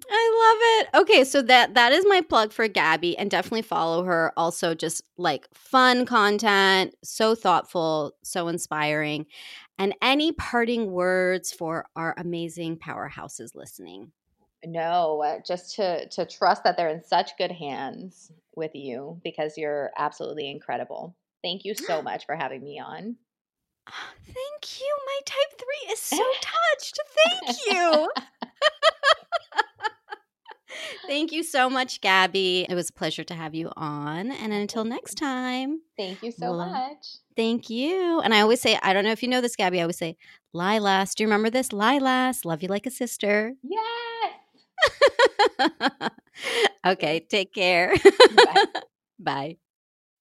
I 0.10 0.84
love 0.92 0.98
it. 0.98 1.02
Okay, 1.02 1.24
so 1.24 1.42
that 1.44 1.76
that 1.76 1.92
is 1.92 2.06
my 2.08 2.22
plug 2.22 2.52
for 2.52 2.68
Gabby 2.68 3.18
and 3.18 3.32
definitely 3.32 3.62
follow 3.62 4.04
her. 4.04 4.34
Also 4.36 4.76
just 4.76 5.02
like 5.18 5.48
fun 5.54 6.06
content, 6.06 6.94
so 7.04 7.36
thoughtful, 7.36 8.14
so 8.24 8.48
inspiring. 8.48 9.26
And 9.78 9.94
any 10.02 10.32
parting 10.32 10.92
words 10.92 11.52
for 11.52 11.86
our 11.96 12.14
amazing 12.18 12.78
powerhouses 12.78 13.56
listening? 13.56 14.12
No, 14.66 15.22
uh, 15.24 15.40
just 15.46 15.76
to 15.76 16.08
to 16.10 16.26
trust 16.26 16.64
that 16.64 16.78
they're 16.78 16.90
in 16.90 17.04
such 17.04 17.38
good 17.38 17.52
hands 17.52 18.32
with 18.56 18.72
you 18.74 19.20
because 19.24 19.58
you're 19.58 19.92
absolutely 19.98 20.50
incredible. 20.50 21.16
Thank 21.44 21.66
you 21.66 21.74
so 21.76 22.02
much 22.02 22.26
for 22.26 22.36
having 22.36 22.64
me 22.64 22.80
on. 22.80 23.16
Thank 24.26 24.80
you. 24.80 24.98
My 25.06 25.20
type 25.26 25.60
3 25.60 25.92
is 25.94 26.00
so 26.00 26.18
touched. 26.42 27.00
Thank 27.46 27.58
you. 27.68 28.10
Thank 31.08 31.32
you 31.32 31.44
so 31.44 31.70
much, 31.70 32.02
Gabby. 32.02 32.66
It 32.68 32.74
was 32.74 32.90
a 32.90 32.94
pleasure 32.94 33.24
to 33.26 33.34
have 33.36 33.54
you 33.54 33.72
on. 33.78 34.32
And 34.32 34.52
until 34.52 34.84
next 34.84 35.16
time, 35.16 35.82
Thank 35.98 36.24
you 36.24 36.32
so 36.32 36.52
Well, 36.52 36.70
much. 36.70 37.18
thank 37.38 37.70
you. 37.70 38.20
And 38.22 38.34
I 38.34 38.42
always 38.42 38.60
say, 38.60 38.78
I 38.82 38.92
don't 38.92 39.04
know 39.04 39.12
if 39.12 39.22
you 39.22 39.30
know 39.30 39.40
this, 39.42 39.56
Gabby, 39.56 39.80
I 39.80 39.84
always 39.84 39.98
say, 39.98 40.18
Lilas. 40.54 41.14
Do 41.14 41.24
you 41.24 41.28
remember 41.28 41.50
this? 41.52 41.70
Lilas, 41.70 42.44
love 42.44 42.64
you 42.64 42.68
like 42.70 42.88
a 42.88 42.92
sister. 42.92 43.54
Yes. 43.64 44.35
okay, 46.86 47.26
take 47.30 47.54
care. 47.54 47.96
Bye. 48.36 48.66
Bye. 49.20 49.58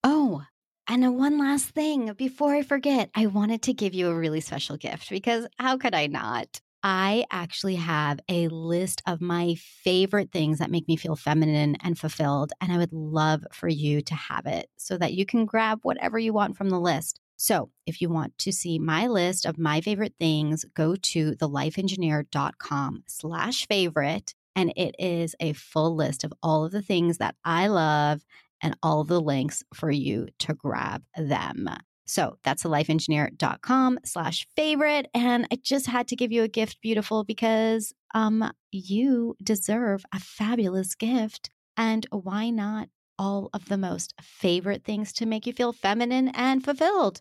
Oh, 0.02 0.42
and 0.86 1.16
one 1.16 1.38
last 1.38 1.70
thing 1.70 2.12
before 2.12 2.54
I 2.54 2.62
forget, 2.62 3.10
I 3.14 3.26
wanted 3.26 3.62
to 3.62 3.72
give 3.72 3.94
you 3.94 4.08
a 4.08 4.14
really 4.14 4.40
special 4.40 4.76
gift 4.76 5.08
because 5.10 5.46
how 5.58 5.78
could 5.78 5.94
I 5.94 6.06
not? 6.06 6.60
I 6.86 7.24
actually 7.30 7.76
have 7.76 8.20
a 8.28 8.48
list 8.48 9.00
of 9.06 9.22
my 9.22 9.54
favorite 9.58 10.30
things 10.30 10.58
that 10.58 10.70
make 10.70 10.86
me 10.86 10.96
feel 10.96 11.16
feminine 11.16 11.76
and 11.82 11.98
fulfilled, 11.98 12.52
and 12.60 12.70
I 12.70 12.76
would 12.76 12.92
love 12.92 13.42
for 13.52 13.68
you 13.68 14.02
to 14.02 14.14
have 14.14 14.44
it 14.44 14.68
so 14.76 14.98
that 14.98 15.14
you 15.14 15.24
can 15.24 15.46
grab 15.46 15.78
whatever 15.82 16.18
you 16.18 16.34
want 16.34 16.58
from 16.58 16.68
the 16.68 16.78
list. 16.78 17.20
So, 17.36 17.70
if 17.86 18.02
you 18.02 18.10
want 18.10 18.36
to 18.38 18.52
see 18.52 18.78
my 18.78 19.06
list 19.06 19.46
of 19.46 19.58
my 19.58 19.80
favorite 19.80 20.14
things, 20.18 20.66
go 20.74 20.94
to 20.94 21.32
thelifeengineer.com 21.32 23.04
slash 23.06 23.66
favorite, 23.66 24.34
and 24.56 24.72
it 24.76 24.94
is 24.98 25.34
a 25.40 25.52
full 25.52 25.94
list 25.94 26.24
of 26.24 26.32
all 26.42 26.64
of 26.64 26.72
the 26.72 26.82
things 26.82 27.18
that 27.18 27.36
I 27.44 27.66
love 27.68 28.24
and 28.60 28.76
all 28.82 29.04
the 29.04 29.20
links 29.20 29.62
for 29.74 29.90
you 29.90 30.28
to 30.40 30.54
grab 30.54 31.02
them. 31.16 31.68
So 32.06 32.38
that's 32.44 32.64
thelifeengineer.com 32.64 34.00
slash 34.04 34.46
favorite. 34.56 35.08
And 35.14 35.46
I 35.50 35.56
just 35.62 35.86
had 35.86 36.08
to 36.08 36.16
give 36.16 36.32
you 36.32 36.42
a 36.42 36.48
gift, 36.48 36.80
beautiful, 36.82 37.24
because 37.24 37.92
um 38.14 38.52
you 38.70 39.36
deserve 39.42 40.04
a 40.12 40.20
fabulous 40.20 40.94
gift. 40.94 41.50
And 41.76 42.06
why 42.10 42.50
not 42.50 42.88
all 43.18 43.48
of 43.52 43.68
the 43.68 43.78
most 43.78 44.14
favorite 44.20 44.84
things 44.84 45.12
to 45.14 45.26
make 45.26 45.46
you 45.46 45.52
feel 45.52 45.72
feminine 45.72 46.28
and 46.28 46.64
fulfilled? 46.64 47.20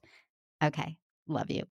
Okay, 0.64 0.98
love 1.28 1.50
you. 1.50 1.73